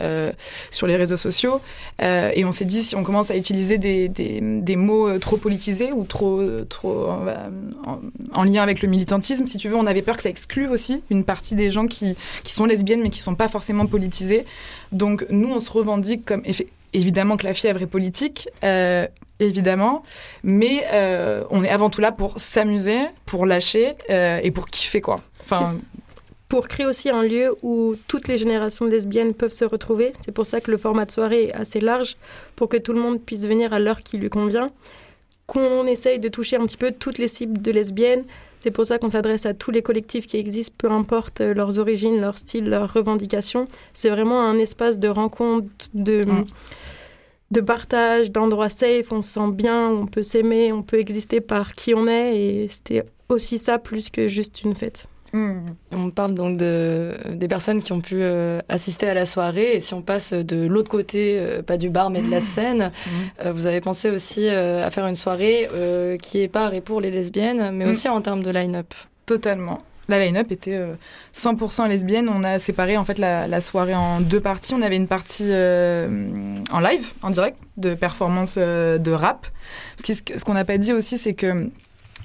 sur 0.72 0.88
les 0.88 0.96
réseaux 0.96 1.18
sociaux, 1.18 1.62
et 2.02 2.44
on 2.44 2.52
s'est 2.52 2.66
dit, 2.66 2.84
si 2.84 2.96
on 2.96 3.04
commence 3.04 3.32
à 3.32 3.38
utiliser 3.38 3.78
des 3.78 4.76
mots 4.76 4.87
trop 5.20 5.38
politisés 5.38 5.92
ou 5.92 6.04
trop, 6.04 6.42
trop 6.70 7.10
en, 7.10 8.00
en, 8.34 8.44
lien 8.44 8.64
avec 8.64 8.82
le 8.82 8.88
militantisme, 8.88 9.46
si 9.46 9.58
tu 9.58 9.70
veux. 9.70 9.76
On 9.76 9.88
avait 9.88 10.02
peur 10.02 10.18
que 10.18 10.24
ça 10.24 10.30
exclue 10.30 10.68
aussi 10.68 11.04
une 11.10 11.24
partie 11.24 11.56
des 11.56 11.72
gens 11.72 11.88
qui, 11.88 12.16
qui 12.44 12.54
sont 12.54 12.66
lesbiennes 12.66 13.02
mais 13.02 13.10
qui 13.10 13.20
sont 13.20 13.36
pas 13.36 13.48
forcément 13.48 13.86
politisés. 13.86 14.46
Donc 14.92 15.26
nous, 15.30 15.52
on 15.52 15.60
se 15.60 15.72
revendique 15.72 16.26
comme 16.26 16.44
évidemment 16.94 17.38
que 17.38 17.46
la 17.46 17.54
fièvre 17.54 17.82
est 17.82 17.88
politique. 17.88 18.50
Euh, 18.64 19.08
évidemment, 19.40 20.04
mais 20.44 20.84
euh, 20.94 21.44
on 21.52 21.64
est 21.64 21.70
avant 21.70 21.90
tout 21.90 22.02
là 22.02 22.12
pour 22.12 22.40
s'amuser, 22.40 23.00
pour 23.26 23.46
lâcher 23.46 23.96
euh, 24.10 24.40
et 24.42 24.52
pour 24.52 24.68
kiffer 24.68 25.02
quoi. 25.02 25.18
Enfin, 25.44 25.78
pour 26.50 26.68
créer 26.68 26.86
aussi 26.86 27.10
un 27.10 27.24
lieu 27.24 27.52
où 27.62 27.96
toutes 28.08 28.28
les 28.28 28.38
générations 28.38 28.86
de 28.86 28.92
lesbiennes 28.92 29.34
peuvent 29.34 29.52
se 29.52 29.66
retrouver. 29.66 30.14
C'est 30.24 30.32
pour 30.32 30.46
ça 30.46 30.62
que 30.62 30.72
le 30.72 30.78
format 30.78 31.06
de 31.06 31.12
soirée 31.12 31.46
est 31.46 31.54
assez 31.54 31.80
large, 31.80 32.16
pour 32.56 32.70
que 32.70 32.78
tout 32.78 32.94
le 32.94 33.02
monde 33.02 33.22
puisse 33.22 33.46
venir 33.46 33.74
à 33.74 33.80
l'heure 33.80 34.04
qui 34.04 34.18
lui 34.18 34.30
convient. 34.30 34.72
Qu'on 35.46 35.86
essaye 35.86 36.20
de 36.20 36.30
toucher 36.30 36.58
un 36.58 36.66
petit 36.66 36.78
peu 36.78 36.92
toutes 36.92 37.18
les 37.18 37.28
cibles 37.28 37.62
de 37.62 37.72
lesbiennes. 37.72 38.24
C'est 38.60 38.72
pour 38.72 38.86
ça 38.86 38.98
qu'on 38.98 39.10
s'adresse 39.10 39.46
à 39.46 39.54
tous 39.54 39.72
les 39.72 39.82
collectifs 39.82 40.26
qui 40.26 40.38
existent, 40.38 40.74
peu 40.78 40.90
importe 40.90 41.42
leurs 41.42 41.80
origines, 41.80 42.20
leur 42.20 42.38
style, 42.38 42.70
leurs 42.70 42.92
revendications. 42.92 43.68
C'est 43.94 44.10
vraiment 44.10 44.42
un 44.42 44.58
espace 44.58 45.00
de 45.00 45.08
rencontre, 45.08 45.68
de, 45.94 46.26
mmh. 46.26 46.46
de 47.52 47.62
partage, 47.62 48.32
d'endroits 48.32 48.70
safe. 48.70 49.12
On 49.12 49.22
se 49.22 49.34
sent 49.34 49.52
bien, 49.52 49.90
on 49.90 50.06
peut 50.06 50.24
s'aimer, 50.24 50.74
on 50.74 50.82
peut 50.82 51.00
exister 51.00 51.40
par 51.40 51.76
qui 51.76 51.94
on 51.94 52.08
est. 52.08 52.38
Et 52.38 52.68
c'était 52.68 53.04
aussi 53.30 53.60
ça 53.60 53.78
plus 53.78 54.10
que 54.10 54.28
juste 54.28 54.64
une 54.64 54.76
fête. 54.76 55.08
Hmm. 55.34 55.60
On 55.92 56.10
parle 56.10 56.34
donc 56.34 56.58
de, 56.58 57.16
des 57.34 57.48
personnes 57.48 57.82
qui 57.82 57.92
ont 57.92 58.00
pu 58.02 58.16
euh, 58.22 58.60
assister 58.70 59.10
à 59.10 59.14
la 59.14 59.26
soirée. 59.26 59.74
Et 59.76 59.82
si 59.82 59.94
on 59.94 60.02
passe 60.02 60.32
de 60.34 60.66
l'autre 60.66 60.90
côté, 60.90 61.38
euh, 61.38 61.62
pas 61.62 61.78
du 61.78 61.90
bar, 61.90 62.10
mais 62.10 62.22
de 62.22 62.30
la 62.32 62.40
scène, 62.40 62.92
euh, 63.44 63.52
vous 63.52 63.68
avez 63.68 63.82
pensé 63.82 64.10
aussi 64.10 64.48
à 64.48 64.90
faire 64.92 65.06
une 65.08 65.16
soirée 65.16 65.68
qui 66.22 66.42
est 66.42 66.48
par 66.48 66.74
et 66.74 66.82
pour 66.82 67.02
les 67.02 67.12
lesbiennes, 67.12 67.72
mais 67.76 67.86
Mm. 67.86 67.90
aussi 67.90 68.08
en 68.10 68.22
termes 68.22 68.42
de 68.44 68.52
line-up. 68.52 68.94
Totalement. 69.26 69.82
La 70.10 70.24
line-up 70.24 70.50
était 70.54 70.76
euh, 70.76 70.94
100% 71.36 71.90
lesbienne. 71.90 72.30
On 72.30 72.46
a 72.46 72.60
séparé 72.60 72.96
en 72.96 73.04
fait 73.04 73.18
la, 73.20 73.46
la 73.50 73.60
soirée 73.60 73.96
en 73.96 74.22
deux 74.22 74.40
parties. 74.40 74.74
On 74.74 74.82
avait 74.82 74.96
une 74.96 75.08
partie 75.08 75.52
en 76.72 76.80
live, 76.80 77.12
en 77.22 77.30
direct, 77.30 77.58
de 77.76 77.94
performance 77.96 78.58
de 78.58 79.12
rap. 79.12 79.48
Parce 79.98 80.08
que 80.08 80.14
ce 80.14 80.40
ce 80.40 80.46
qu'on 80.46 80.54
n'a 80.54 80.64
pas 80.66 80.78
dit 80.78 80.94
aussi, 80.94 81.18
c'est 81.18 81.34
que 81.34 81.70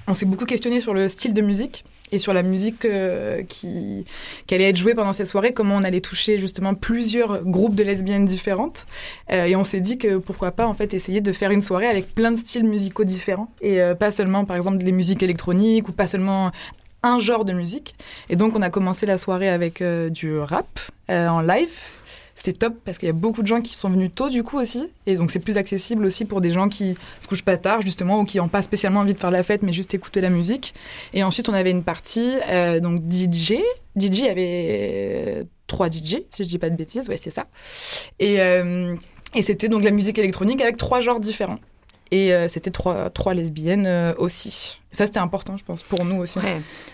on 0.09 0.15
s'est 0.15 0.27
beaucoup 0.27 0.47
questionné 0.47 0.81
sur 0.81 0.95
le 0.95 1.09
style 1.09 1.35
de 1.35 1.43
musique 1.43 1.85
et 2.13 2.19
sur 2.19 2.35
la 2.35 2.43
musique 2.43 2.85
euh, 2.85 3.43
qui, 3.43 4.05
allait 4.51 4.69
être 4.69 4.77
jouée 4.77 4.95
pendant 4.95 5.15
cette 5.15 5.27
soirée, 5.27 5.53
comment 5.53 5.77
on 5.77 5.83
allait 5.83 6.03
toucher 6.03 6.39
justement 6.39 6.75
plusieurs 6.75 7.43
groupes 7.43 7.75
de 7.75 7.83
lesbiennes 7.83 8.27
différentes. 8.27 8.87
Euh, 9.33 9.47
et 9.47 9.57
on 9.57 9.65
s'est 9.65 9.81
dit 9.81 9.99
que 9.99 10.19
pourquoi 10.19 10.53
pas 10.53 10.67
en 10.67 10.75
fait 10.75 10.93
essayer 10.93 11.23
de 11.23 11.33
faire 11.33 11.51
une 11.51 11.63
soirée 11.63 11.87
avec 11.87 12.15
plein 12.15 12.31
de 12.31 12.37
styles 12.37 12.65
musicaux 12.65 13.05
différents 13.05 13.49
et 13.63 13.81
euh, 13.81 13.95
pas 13.95 14.11
seulement 14.11 14.45
par 14.45 14.57
exemple 14.57 14.77
des 14.79 14.93
musiques 14.93 15.23
électroniques 15.23 15.89
ou 15.89 15.93
pas 15.93 16.07
seulement 16.07 16.53
un 17.03 17.19
genre 17.19 17.47
de 17.47 17.55
musique. 17.55 17.95
Et 18.29 18.37
donc 18.37 18.55
on 18.55 18.63
a 18.63 18.69
commencé 18.69 19.07
la 19.07 19.17
soirée 19.17 19.49
avec 19.49 19.83
du 19.83 20.39
rap 20.39 20.79
en 21.09 21.41
live. 21.41 21.73
C'était 22.35 22.59
top 22.59 22.75
parce 22.85 22.99
qu'il 22.99 23.07
y 23.07 23.11
a 23.11 23.15
beaucoup 23.15 23.43
de 23.43 23.47
gens 23.47 23.61
qui 23.61 23.75
sont 23.75 23.91
venus 23.91 24.11
tôt 24.15 24.29
du 24.29 24.43
coup 24.43 24.59
aussi. 24.59 24.91
Et 25.07 25.17
donc 25.17 25.31
c'est 25.31 25.39
plus 25.39 25.59
accessible 25.59 26.05
aussi 26.05 26.25
pour 26.25 26.41
des 26.41 26.51
gens 26.51 26.69
qui 26.69 26.97
se 27.21 27.27
couchent 27.27 27.45
pas 27.45 27.57
tard 27.57 27.83
justement 27.83 28.21
ou 28.21 28.25
qui 28.25 28.39
n'ont 28.39 28.49
pas 28.49 28.63
spécialement 28.63 29.01
envie 29.01 29.15
de 29.15 29.19
faire 29.19 29.31
la 29.31 29.43
fête 29.43 29.63
mais 29.63 29.73
juste 29.73 29.95
écouter 29.95 30.21
la 30.21 30.31
musique. 30.31 30.75
Et 31.13 31.23
ensuite 31.23 31.49
on 31.49 31.55
avait 31.55 31.71
une 31.71 31.83
partie 31.83 32.37
euh, 32.49 32.81
donc 32.81 33.01
DJ. 33.11 33.55
DJ 33.97 34.25
avait 34.25 34.67
euh, 34.69 35.45
trois 35.67 35.89
DJ 35.89 36.23
si 36.31 36.45
je 36.45 36.49
dis 36.49 36.59
pas 36.59 36.71
de 36.71 36.77
bêtises. 36.77 37.09
Ouais 37.09 37.19
c'est 37.23 37.31
ça. 37.31 37.47
Et, 38.19 38.41
euh, 38.41 38.95
et 39.35 39.43
c'était 39.43 39.69
donc 39.69 39.85
la 39.85 39.91
musique 39.91 40.19
électronique 40.19 40.61
avec 40.61 40.77
trois 40.77 41.01
genres 41.01 41.21
différents. 41.21 41.59
Et 42.13 42.35
euh, 42.35 42.47
c'était 42.47 42.71
trois, 42.71 43.09
trois 43.09 43.33
lesbiennes 43.33 43.87
euh, 43.87 44.13
aussi. 44.19 44.81
Ça, 44.93 45.07
c'était 45.07 45.19
important, 45.19 45.57
je 45.57 45.65
pense, 45.65 45.83
pour 45.83 46.05
nous 46.05 46.21
aussi. 46.21 46.39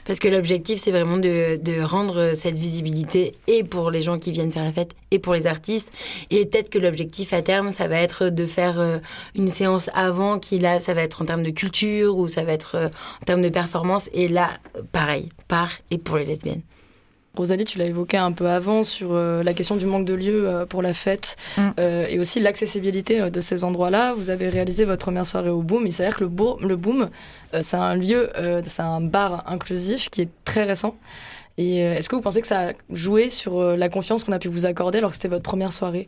Parce 0.04 0.20
que 0.20 0.28
l'objectif, 0.28 0.78
c'est 0.78 0.92
vraiment 0.92 1.16
de, 1.16 1.56
de 1.60 1.82
rendre 1.82 2.34
cette 2.34 2.56
visibilité 2.56 3.32
et 3.48 3.64
pour 3.64 3.90
les 3.90 4.00
gens 4.00 4.20
qui 4.20 4.30
viennent 4.30 4.52
faire 4.52 4.62
la 4.62 4.70
fête 4.70 4.92
et 5.10 5.18
pour 5.18 5.34
les 5.34 5.48
artistes. 5.48 5.90
Et 6.30 6.46
peut-être 6.46 6.70
que 6.70 6.78
l'objectif 6.78 7.32
à 7.32 7.42
terme, 7.42 7.72
ça 7.72 7.88
va 7.88 7.96
être 7.96 8.28
de 8.28 8.46
faire 8.46 8.78
euh, 8.78 8.98
une 9.34 9.50
séance 9.50 9.90
avant 9.92 10.38
qui, 10.38 10.60
là, 10.60 10.78
ça 10.78 10.94
va 10.94 11.02
être 11.02 11.20
en 11.20 11.24
termes 11.24 11.42
de 11.42 11.50
culture 11.50 12.16
ou 12.16 12.28
ça 12.28 12.44
va 12.44 12.52
être 12.52 12.88
en 13.20 13.24
termes 13.24 13.42
de 13.42 13.48
performance. 13.48 14.08
Et 14.12 14.28
là, 14.28 14.50
pareil, 14.92 15.30
par 15.48 15.72
et 15.90 15.98
pour 15.98 16.16
les 16.16 16.26
lesbiennes. 16.26 16.62
Rosalie, 17.38 17.64
tu 17.64 17.78
l'as 17.78 17.86
évoqué 17.86 18.16
un 18.18 18.32
peu 18.32 18.46
avant 18.48 18.84
sur 18.84 19.08
euh, 19.12 19.42
la 19.42 19.54
question 19.54 19.76
du 19.76 19.86
manque 19.86 20.04
de 20.04 20.14
lieux 20.14 20.48
euh, 20.48 20.66
pour 20.66 20.82
la 20.82 20.92
fête 20.92 21.36
Mm. 21.56 21.68
euh, 21.80 22.06
et 22.08 22.18
aussi 22.18 22.40
l'accessibilité 22.40 23.30
de 23.30 23.40
ces 23.40 23.64
endroits-là. 23.64 24.12
Vous 24.14 24.28
avez 24.30 24.48
réalisé 24.48 24.84
votre 24.84 25.00
première 25.02 25.24
soirée 25.26 25.48
au 25.50 25.62
Boom. 25.62 25.86
Il 25.86 25.92
s'avère 25.92 26.16
que 26.16 26.24
le, 26.24 26.28
Bo- 26.28 26.58
le 26.60 26.76
Boom, 26.76 27.08
c'est 27.62 27.76
un 27.76 27.94
lieu, 27.94 28.30
c'est 28.64 28.82
un 28.82 29.00
bar 29.00 29.44
inclusif 29.46 30.10
qui 30.10 30.22
est 30.22 30.28
très 30.44 30.64
récent. 30.64 30.94
Et 31.56 31.78
est-ce 31.78 32.08
que 32.08 32.14
vous 32.16 32.22
pensez 32.22 32.40
que 32.40 32.46
ça 32.46 32.68
a 32.68 32.72
joué 32.90 33.28
sur 33.30 33.76
la 33.76 33.88
confiance 33.88 34.22
qu'on 34.24 34.32
a 34.32 34.38
pu 34.38 34.48
vous 34.48 34.66
accorder 34.66 34.98
alors 34.98 35.10
que 35.10 35.16
c'était 35.16 35.28
votre 35.28 35.42
première 35.42 35.72
soirée? 35.72 36.06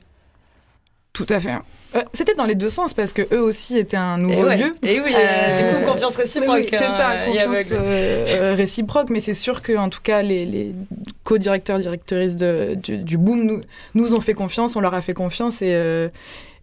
Tout 1.24 1.34
à 1.34 1.40
fait. 1.40 1.52
Euh, 1.96 2.02
c'était 2.14 2.34
dans 2.34 2.44
les 2.44 2.54
deux 2.54 2.70
sens 2.70 2.94
parce 2.94 3.12
que 3.12 3.22
eux 3.34 3.40
aussi 3.42 3.76
étaient 3.76 3.96
un 3.96 4.16
nouveau 4.16 4.44
ouais. 4.44 4.56
lieu. 4.56 4.76
Et 4.84 5.00
oui, 5.00 5.12
Euh, 5.14 5.72
du 5.80 5.84
coup, 5.84 5.92
confiance 5.92 6.16
réciproque. 6.16 6.68
C'est 6.70 6.78
ça, 6.78 7.26
et 7.26 7.30
confiance 7.32 7.72
euh, 7.72 8.26
euh, 8.28 8.54
réciproque, 8.54 9.10
mais 9.10 9.20
c'est 9.20 9.34
sûr 9.34 9.60
que 9.60 9.76
en 9.76 9.88
tout 9.88 10.00
cas 10.02 10.22
les, 10.22 10.46
les 10.46 10.72
co-directeurs, 11.24 11.78
directrices 11.78 12.36
de, 12.36 12.74
du, 12.76 12.98
du 12.98 13.18
Boom 13.18 13.42
nous, 13.42 13.60
nous 13.94 14.14
ont 14.14 14.20
fait 14.20 14.34
confiance, 14.34 14.76
on 14.76 14.80
leur 14.80 14.94
a 14.94 15.00
fait 15.02 15.14
confiance 15.14 15.62
et, 15.62 15.72
euh, 15.74 16.08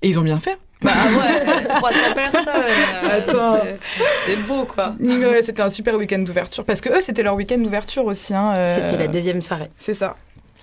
et 0.02 0.08
ils 0.10 0.18
ont 0.18 0.24
bien 0.24 0.40
fait. 0.40 0.58
Bah 0.82 0.92
ouais, 1.10 1.66
300 1.70 2.00
personnes. 2.16 2.48
euh, 2.56 3.18
Attends. 3.18 3.60
c'est- 3.64 3.78
C'est 4.26 4.36
beau, 4.38 4.66
quoi. 4.66 4.96
Ouais, 5.00 5.42
c'était 5.44 5.62
un 5.62 5.70
super 5.70 5.96
week-end 5.96 6.20
d'ouverture 6.20 6.64
parce 6.64 6.82
que 6.82 6.90
eux 6.90 7.02
c'était 7.02 7.24
leur 7.24 7.36
week-end 7.36 7.58
d'ouverture 7.58 8.06
aussi. 8.06 8.34
hein, 8.34 8.54
euh, 8.56 8.76
C'était 8.76 8.98
la 8.98 9.08
deuxième 9.08 9.42
soirée. 9.42 9.70
C'est 9.78 9.94
ça, 9.96 10.16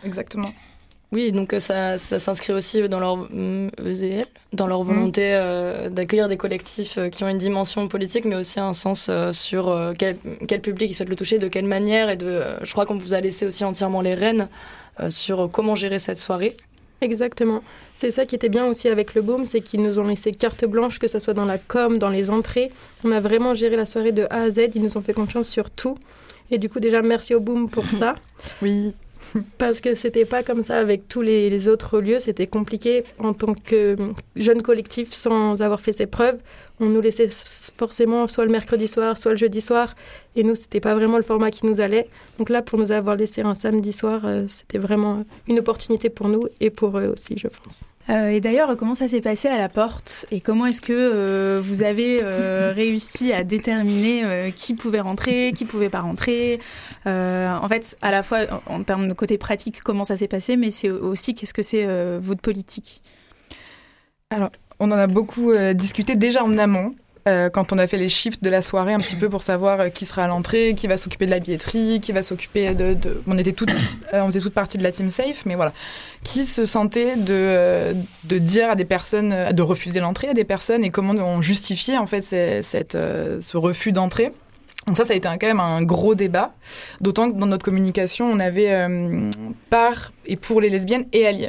exactement. 0.06 0.50
Oui, 1.14 1.30
donc 1.30 1.52
euh, 1.52 1.60
ça, 1.60 1.96
ça 1.96 2.18
s'inscrit 2.18 2.52
aussi 2.52 2.88
dans 2.88 2.98
leur 2.98 3.16
mm, 3.16 3.70
EZL, 3.86 4.26
dans 4.52 4.66
leur 4.66 4.82
volonté 4.82 5.22
euh, 5.22 5.88
d'accueillir 5.88 6.26
des 6.26 6.36
collectifs 6.36 6.98
euh, 6.98 7.08
qui 7.08 7.22
ont 7.22 7.28
une 7.28 7.38
dimension 7.38 7.86
politique, 7.86 8.24
mais 8.24 8.34
aussi 8.34 8.58
un 8.58 8.72
sens 8.72 9.06
euh, 9.08 9.30
sur 9.30 9.68
euh, 9.68 9.92
quel, 9.96 10.16
quel 10.48 10.60
public 10.60 10.90
ils 10.90 10.94
souhaitent 10.94 11.08
le 11.08 11.14
toucher, 11.14 11.38
de 11.38 11.46
quelle 11.46 11.66
manière, 11.66 12.10
et 12.10 12.16
de, 12.16 12.26
euh, 12.26 12.64
je 12.64 12.72
crois 12.72 12.84
qu'on 12.84 12.98
vous 12.98 13.14
a 13.14 13.20
laissé 13.20 13.46
aussi 13.46 13.64
entièrement 13.64 14.00
les 14.00 14.14
rênes 14.14 14.48
euh, 14.98 15.08
sur 15.08 15.48
comment 15.52 15.76
gérer 15.76 16.00
cette 16.00 16.18
soirée. 16.18 16.56
Exactement. 17.00 17.62
C'est 17.94 18.10
ça 18.10 18.26
qui 18.26 18.34
était 18.34 18.48
bien 18.48 18.66
aussi 18.66 18.88
avec 18.88 19.14
le 19.14 19.22
Boom, 19.22 19.46
c'est 19.46 19.60
qu'ils 19.60 19.82
nous 19.82 20.00
ont 20.00 20.06
laissé 20.08 20.32
carte 20.32 20.64
blanche, 20.64 20.98
que 20.98 21.06
ce 21.06 21.20
soit 21.20 21.34
dans 21.34 21.44
la 21.44 21.58
com, 21.58 21.98
dans 21.98 22.08
les 22.08 22.28
entrées. 22.28 22.72
On 23.04 23.12
a 23.12 23.20
vraiment 23.20 23.54
géré 23.54 23.76
la 23.76 23.86
soirée 23.86 24.10
de 24.10 24.24
A 24.30 24.42
à 24.42 24.50
Z, 24.50 24.70
ils 24.74 24.82
nous 24.82 24.96
ont 24.96 25.00
fait 25.00 25.12
confiance 25.12 25.48
sur 25.48 25.70
tout. 25.70 25.96
Et 26.50 26.58
du 26.58 26.68
coup, 26.68 26.80
déjà, 26.80 27.02
merci 27.02 27.36
au 27.36 27.40
Boom 27.40 27.70
pour 27.70 27.88
ça. 27.92 28.16
Oui. 28.62 28.94
Parce 29.58 29.80
que 29.80 29.94
c'était 29.94 30.24
pas 30.24 30.42
comme 30.42 30.62
ça 30.62 30.78
avec 30.78 31.08
tous 31.08 31.22
les, 31.22 31.68
autres 31.68 32.00
lieux, 32.00 32.20
c'était 32.20 32.46
compliqué 32.46 33.04
en 33.18 33.32
tant 33.32 33.54
que 33.54 33.96
jeune 34.36 34.62
collectif 34.62 35.12
sans 35.12 35.62
avoir 35.62 35.80
fait 35.80 35.92
ses 35.92 36.06
preuves. 36.06 36.38
On 36.80 36.86
nous 36.86 37.00
laissait 37.00 37.28
forcément 37.76 38.26
soit 38.26 38.44
le 38.44 38.50
mercredi 38.50 38.88
soir, 38.88 39.16
soit 39.16 39.32
le 39.32 39.36
jeudi 39.36 39.60
soir, 39.60 39.94
et 40.34 40.42
nous 40.42 40.54
c'était 40.54 40.80
pas 40.80 40.94
vraiment 40.94 41.16
le 41.16 41.22
format 41.22 41.50
qui 41.50 41.66
nous 41.66 41.80
allait. 41.80 42.08
Donc 42.38 42.48
là, 42.50 42.62
pour 42.62 42.78
nous 42.78 42.90
avoir 42.90 43.16
laissé 43.16 43.42
un 43.42 43.54
samedi 43.54 43.92
soir, 43.92 44.22
euh, 44.24 44.46
c'était 44.48 44.78
vraiment 44.78 45.24
une 45.46 45.60
opportunité 45.60 46.10
pour 46.10 46.28
nous 46.28 46.48
et 46.60 46.70
pour 46.70 46.98
eux 46.98 47.06
aussi, 47.06 47.38
je 47.38 47.48
pense. 47.48 47.84
Euh, 48.10 48.28
et 48.28 48.40
d'ailleurs, 48.40 48.76
comment 48.76 48.94
ça 48.94 49.08
s'est 49.08 49.20
passé 49.20 49.48
à 49.48 49.56
la 49.56 49.68
porte 49.68 50.26
Et 50.30 50.40
comment 50.40 50.66
est-ce 50.66 50.82
que 50.82 50.92
euh, 50.92 51.60
vous 51.64 51.82
avez 51.82 52.20
euh, 52.22 52.72
réussi 52.76 53.32
à 53.32 53.44
déterminer 53.44 54.52
qui 54.56 54.74
pouvait 54.74 55.00
rentrer, 55.00 55.52
qui 55.56 55.64
pouvait 55.64 55.88
pas 55.88 56.00
rentrer? 56.00 56.60
En 57.06 57.68
fait, 57.68 57.96
à 58.02 58.10
la 58.10 58.22
fois 58.22 58.40
en, 58.68 58.74
en 58.74 58.82
termes 58.82 59.08
de 59.08 59.14
côté 59.14 59.38
pratique, 59.38 59.82
comment 59.82 60.04
ça 60.04 60.16
s'est 60.16 60.28
passé, 60.28 60.56
mais 60.56 60.70
c'est 60.70 60.90
aussi 60.90 61.34
qu'est-ce 61.34 61.54
que 61.54 61.62
c'est 61.62 61.86
votre 62.18 62.40
politique? 62.40 63.02
On 64.80 64.90
en 64.90 64.96
a 64.96 65.06
beaucoup 65.06 65.52
discuté 65.74 66.16
déjà 66.16 66.42
en 66.44 66.58
amont. 66.58 66.94
Euh, 67.26 67.48
quand 67.48 67.72
on 67.72 67.78
a 67.78 67.86
fait 67.86 67.96
les 67.96 68.08
shifts 68.08 68.44
de 68.44 68.50
la 68.50 68.60
soirée 68.60 68.92
un 68.92 68.98
petit 68.98 69.16
peu 69.16 69.28
pour 69.28 69.42
savoir 69.42 69.80
euh, 69.80 69.88
qui 69.88 70.04
sera 70.04 70.24
à 70.24 70.28
l'entrée, 70.28 70.74
qui 70.76 70.86
va 70.86 70.96
s'occuper 70.96 71.24
de 71.26 71.30
la 71.30 71.38
billetterie, 71.38 72.00
qui 72.00 72.12
va 72.12 72.22
s'occuper 72.22 72.74
de, 72.74 72.96
on 73.26 73.38
était 73.38 73.52
toutes 73.52 73.70
euh, 73.70 74.22
on 74.22 74.26
faisait 74.26 74.40
toute 74.40 74.52
partie 74.52 74.76
de 74.76 74.82
la 74.82 74.92
team 74.92 75.10
safe 75.10 75.46
mais 75.46 75.54
voilà. 75.54 75.72
Qui 76.22 76.44
se 76.44 76.66
sentait 76.66 77.16
de 77.16 77.32
euh, 77.32 77.94
dire 78.24 78.70
à 78.70 78.74
des 78.74 78.84
personnes 78.84 79.52
de 79.52 79.62
refuser 79.62 80.00
l'entrée 80.00 80.28
à 80.28 80.34
des 80.34 80.44
personnes 80.44 80.84
et 80.84 80.90
comment 80.90 81.14
on 81.14 81.40
justifiait 81.40 81.96
en 81.96 82.06
fait 82.06 82.22
ce 82.22 83.56
refus 83.56 83.92
d'entrée. 83.92 84.32
Donc 84.86 84.98
ça, 84.98 85.06
ça 85.06 85.14
a 85.14 85.16
été 85.16 85.26
quand 85.26 85.46
même 85.46 85.60
un 85.60 85.82
gros 85.82 86.14
débat, 86.14 86.52
d'autant 87.00 87.32
que 87.32 87.38
dans 87.38 87.46
notre 87.46 87.64
communication, 87.64 88.26
on 88.26 88.38
avait 88.38 88.86
par 89.70 90.12
et 90.26 90.36
pour 90.36 90.60
les 90.60 90.68
lesbiennes 90.68 91.06
et 91.14 91.26
alliés. 91.26 91.48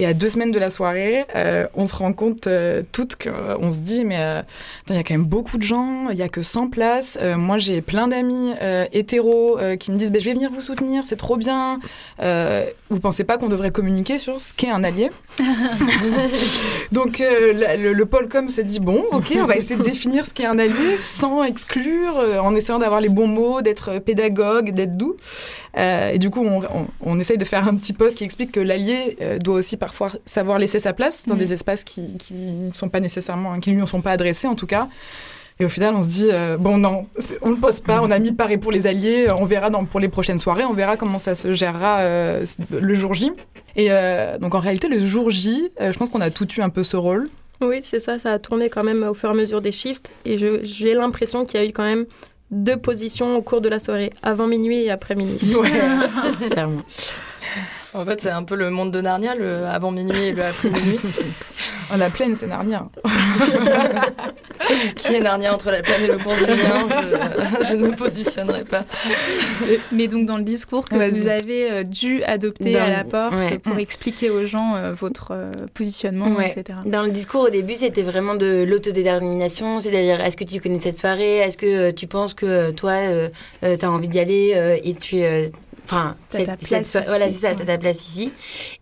Et 0.00 0.06
à 0.06 0.14
deux 0.14 0.30
semaines 0.30 0.52
de 0.52 0.60
la 0.60 0.70
soirée, 0.70 1.24
euh, 1.34 1.66
on 1.74 1.84
se 1.84 1.92
rend 1.96 2.12
compte 2.12 2.46
euh, 2.46 2.84
toutes 2.92 3.16
qu'on 3.16 3.72
se 3.72 3.78
dit, 3.80 4.04
mais 4.04 4.20
euh, 4.20 4.42
il 4.88 4.94
y 4.94 4.98
a 4.98 5.02
quand 5.02 5.14
même 5.14 5.24
beaucoup 5.24 5.58
de 5.58 5.64
gens, 5.64 6.08
il 6.12 6.16
y 6.16 6.22
a 6.22 6.28
que 6.28 6.40
100 6.40 6.68
places. 6.68 7.18
Euh, 7.20 7.36
moi, 7.36 7.58
j'ai 7.58 7.80
plein 7.80 8.06
d'amis 8.06 8.52
euh, 8.62 8.86
hétéros 8.92 9.58
euh, 9.58 9.74
qui 9.74 9.90
me 9.90 9.98
disent, 9.98 10.12
Ben, 10.12 10.20
je 10.20 10.26
vais 10.26 10.34
venir 10.34 10.52
vous 10.52 10.60
soutenir, 10.60 11.02
c'est 11.04 11.16
trop 11.16 11.36
bien. 11.36 11.80
Euh, 12.22 12.64
vous 12.90 13.00
pensez 13.00 13.24
pas 13.24 13.38
qu'on 13.38 13.48
devrait 13.48 13.72
communiquer 13.72 14.18
sur 14.18 14.40
ce 14.40 14.54
qu'est 14.54 14.70
un 14.70 14.84
allié? 14.84 15.10
Donc 16.92 17.20
euh, 17.20 17.52
la- 17.52 17.76
le, 17.76 17.92
le 17.92 18.06
Polcom 18.06 18.48
se 18.50 18.60
dit, 18.60 18.78
bon, 18.78 19.04
ok, 19.10 19.32
on 19.42 19.46
va 19.46 19.56
essayer 19.56 19.74
de 19.74 19.82
définir 19.82 20.26
ce 20.26 20.32
qu'est 20.32 20.46
un 20.46 20.60
allié 20.60 20.98
sans 21.00 21.42
exclure, 21.42 22.16
euh, 22.18 22.38
en 22.38 22.54
essayant 22.54 22.78
d'avoir 22.78 23.00
les 23.00 23.08
bons 23.08 23.26
mots, 23.26 23.62
d'être 23.62 23.98
pédagogue, 23.98 24.70
d'être 24.70 24.96
doux. 24.96 25.16
Euh, 25.76 26.12
et 26.12 26.18
du 26.18 26.30
coup, 26.30 26.44
on, 26.44 26.60
on, 26.72 26.86
on 27.04 27.18
essaye 27.18 27.36
de 27.36 27.44
faire 27.44 27.66
un 27.66 27.74
petit 27.74 27.92
post 27.92 28.16
qui 28.16 28.22
explique 28.24 28.52
que 28.52 28.60
l'allié 28.60 29.16
euh, 29.20 29.38
doit 29.38 29.56
aussi 29.56 29.76
parfois 29.88 30.10
savoir 30.26 30.58
laisser 30.58 30.80
sa 30.80 30.92
place 30.92 31.24
dans 31.26 31.32
Mhm. 31.34 31.38
des 31.40 31.52
espaces 31.54 31.82
qui, 31.82 32.16
qui 32.18 32.34
ne 32.34 32.70
sont 32.72 32.90
pas 32.90 33.00
nécessairement, 33.00 33.58
qui 33.58 33.70
lui 33.70 33.80
en 33.80 33.86
sont 33.86 34.02
pas 34.02 34.10
adressés 34.12 34.46
en 34.46 34.54
tout 34.54 34.66
cas. 34.66 34.88
Et 35.60 35.64
au 35.64 35.68
final, 35.70 35.94
on 35.94 36.02
se 36.02 36.08
dit, 36.08 36.28
euh, 36.30 36.56
bon 36.58 36.76
non, 36.76 37.06
on 37.42 37.50
ne 37.50 37.56
pose 37.56 37.80
pas, 37.80 38.00
on 38.02 38.10
a 38.10 38.18
mis 38.18 38.32
par 38.32 38.50
et 38.50 38.58
pour 38.58 38.70
les 38.70 38.86
alliés, 38.86 39.26
on 39.36 39.46
verra 39.46 39.70
dans, 39.70 39.84
pour 39.86 39.98
les 39.98 40.08
prochaines 40.08 40.38
soirées, 40.38 40.64
on 40.64 40.74
verra 40.74 40.96
comment 40.98 41.18
ça 41.18 41.34
se 41.34 41.52
gérera 41.52 42.00
euh, 42.00 42.44
le 42.70 42.94
jour 42.94 43.14
J. 43.14 43.32
Et 43.74 43.86
euh, 43.90 44.36
donc 44.38 44.54
en 44.54 44.60
réalité, 44.60 44.88
le 44.88 45.00
jour 45.00 45.30
J, 45.30 45.70
euh, 45.80 45.90
je 45.92 45.98
pense 45.98 46.10
qu'on 46.10 46.20
a 46.20 46.30
tout 46.30 46.46
eu 46.56 46.60
un 46.60 46.68
peu 46.68 46.84
ce 46.84 46.96
rôle. 46.98 47.28
Oui, 47.62 47.80
c'est 47.82 47.98
ça, 47.98 48.18
ça 48.20 48.34
a 48.34 48.38
tourné 48.38 48.68
quand 48.68 48.84
même 48.84 49.02
au 49.02 49.14
fur 49.14 49.30
et 49.30 49.32
à 49.32 49.34
mesure 49.34 49.60
des 49.62 49.72
shifts. 49.72 50.10
Et 50.26 50.36
j'ai 50.62 50.94
l'impression 50.94 51.44
qu'il 51.46 51.58
y 51.58 51.62
a 51.62 51.66
eu 51.66 51.72
quand 51.72 51.82
même 51.94 52.04
deux 52.52 52.76
positions 52.76 53.36
au 53.36 53.42
cours 53.42 53.60
de 53.60 53.68
la 53.68 53.80
soirée, 53.80 54.12
avant 54.22 54.46
minuit 54.46 54.82
et 54.82 54.90
après 54.90 55.16
minuit. 55.16 55.38
Ouais. 55.56 55.70
Clairement. 56.50 56.82
En 57.98 58.04
fait, 58.04 58.20
c'est 58.20 58.30
un 58.30 58.44
peu 58.44 58.54
le 58.54 58.70
monde 58.70 58.92
de 58.92 59.00
Narnia, 59.00 59.34
le 59.34 59.66
avant 59.66 59.90
minuit 59.90 60.26
et 60.26 60.32
le 60.32 60.44
après 60.44 60.70
minuit. 60.70 61.00
la 61.96 62.10
plaine, 62.10 62.36
c'est 62.36 62.46
Narnia. 62.46 62.88
qui 64.94 65.14
est 65.14 65.20
Narnia 65.20 65.52
entre 65.52 65.72
la 65.72 65.82
plane 65.82 66.04
et 66.04 66.06
le 66.06 66.16
pont 66.18 66.30
de 66.30 66.46
je, 66.46 67.64
je, 67.68 67.74
ne 67.74 67.88
me 67.88 67.96
positionnerai 67.96 68.64
pas. 68.64 68.84
Mais 69.90 70.06
donc 70.06 70.26
dans 70.26 70.36
le 70.36 70.44
discours 70.44 70.88
que 70.88 70.94
vous 70.94 71.26
avez 71.26 71.70
euh, 71.70 71.82
dû 71.82 72.22
adopter 72.22 72.76
à 72.76 72.88
la 72.88 73.04
porte 73.04 73.58
pour 73.64 73.78
expliquer 73.78 74.30
aux 74.30 74.46
gens 74.46 74.76
euh, 74.76 74.92
votre 74.94 75.32
euh, 75.32 75.52
positionnement, 75.74 76.40
etc. 76.40 76.78
Dans 76.84 77.02
le 77.02 77.10
discours 77.10 77.46
au 77.46 77.50
début, 77.50 77.74
c'était 77.74 78.02
vraiment 78.02 78.34
de 78.34 78.64
l'autodétermination, 78.68 79.80
c'est-à-dire 79.80 80.20
est-ce 80.20 80.36
que 80.36 80.44
tu 80.44 80.60
connais 80.60 80.80
cette 80.80 81.00
soirée, 81.00 81.38
est-ce 81.38 81.56
que 81.56 81.90
tu 81.90 82.06
penses 82.06 82.34
que 82.34 82.70
toi, 82.70 82.94
tu 83.62 83.84
as 83.84 83.90
envie 83.90 84.08
d'y 84.08 84.20
aller 84.20 84.80
et 84.84 84.94
tu 84.94 85.22
Enfin, 85.90 86.16
c'est 86.28 86.44
ça, 86.84 87.00
voilà, 87.06 87.30
c'est 87.30 87.40
ça, 87.40 87.54
t'as 87.54 87.64
ta 87.64 87.78
place 87.78 88.06
ici. 88.06 88.30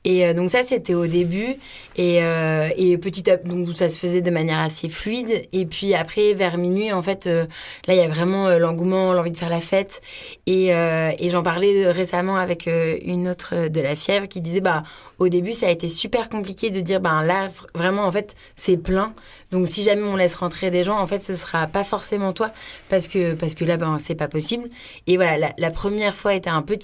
Et 0.02 0.26
euh, 0.26 0.34
donc 0.34 0.50
ça, 0.50 0.64
c'était 0.64 0.94
au 0.94 1.06
début. 1.06 1.54
Et, 1.94 2.20
euh, 2.20 2.68
et 2.76 2.98
petit 2.98 3.30
à 3.30 3.36
donc 3.36 3.68
ça 3.76 3.88
se 3.88 3.96
faisait 3.96 4.22
de 4.22 4.30
manière 4.32 4.58
assez 4.58 4.88
fluide. 4.88 5.46
Et 5.52 5.66
puis 5.66 5.94
après, 5.94 6.34
vers 6.34 6.58
minuit, 6.58 6.92
en 6.92 7.02
fait, 7.02 7.28
euh, 7.28 7.46
là, 7.86 7.94
il 7.94 8.00
y 8.00 8.02
a 8.02 8.08
vraiment 8.08 8.48
l'engouement, 8.58 9.12
l'envie 9.12 9.30
de 9.30 9.36
faire 9.36 9.50
la 9.50 9.60
fête. 9.60 10.02
Et, 10.46 10.70
et 10.70 11.30
j'en 11.30 11.44
parlais 11.44 11.88
récemment 11.92 12.36
avec 12.36 12.66
une 12.66 13.28
autre 13.28 13.68
de 13.68 13.80
la 13.80 13.94
fièvre 13.94 14.26
qui 14.26 14.40
disait, 14.40 14.60
bah, 14.60 14.82
au 15.18 15.28
début, 15.28 15.52
ça 15.52 15.68
a 15.68 15.70
été 15.70 15.88
super 15.88 16.28
compliqué 16.28 16.70
de 16.70 16.80
dire, 16.80 17.00
ben 17.00 17.22
là, 17.22 17.48
vraiment, 17.74 18.02
en 18.02 18.12
fait, 18.12 18.34
c'est 18.56 18.76
plein. 18.76 19.14
Donc 19.52 19.68
si 19.68 19.82
jamais 19.82 20.02
on 20.02 20.16
laisse 20.16 20.34
rentrer 20.34 20.70
des 20.70 20.82
gens, 20.84 20.98
en 20.98 21.06
fait, 21.06 21.22
ce 21.22 21.34
sera 21.34 21.66
pas 21.66 21.84
forcément 21.84 22.32
toi, 22.32 22.50
parce 22.88 23.08
que, 23.08 23.34
parce 23.34 23.54
que 23.54 23.64
là, 23.64 23.76
ben, 23.76 23.98
c'est 24.04 24.14
pas 24.14 24.28
possible. 24.28 24.68
Et 25.06 25.16
voilà, 25.16 25.52
la, 25.56 25.70
première 25.70 26.14
fois 26.14 26.34
était 26.34 26.50
un 26.50 26.62
peu 26.62 26.76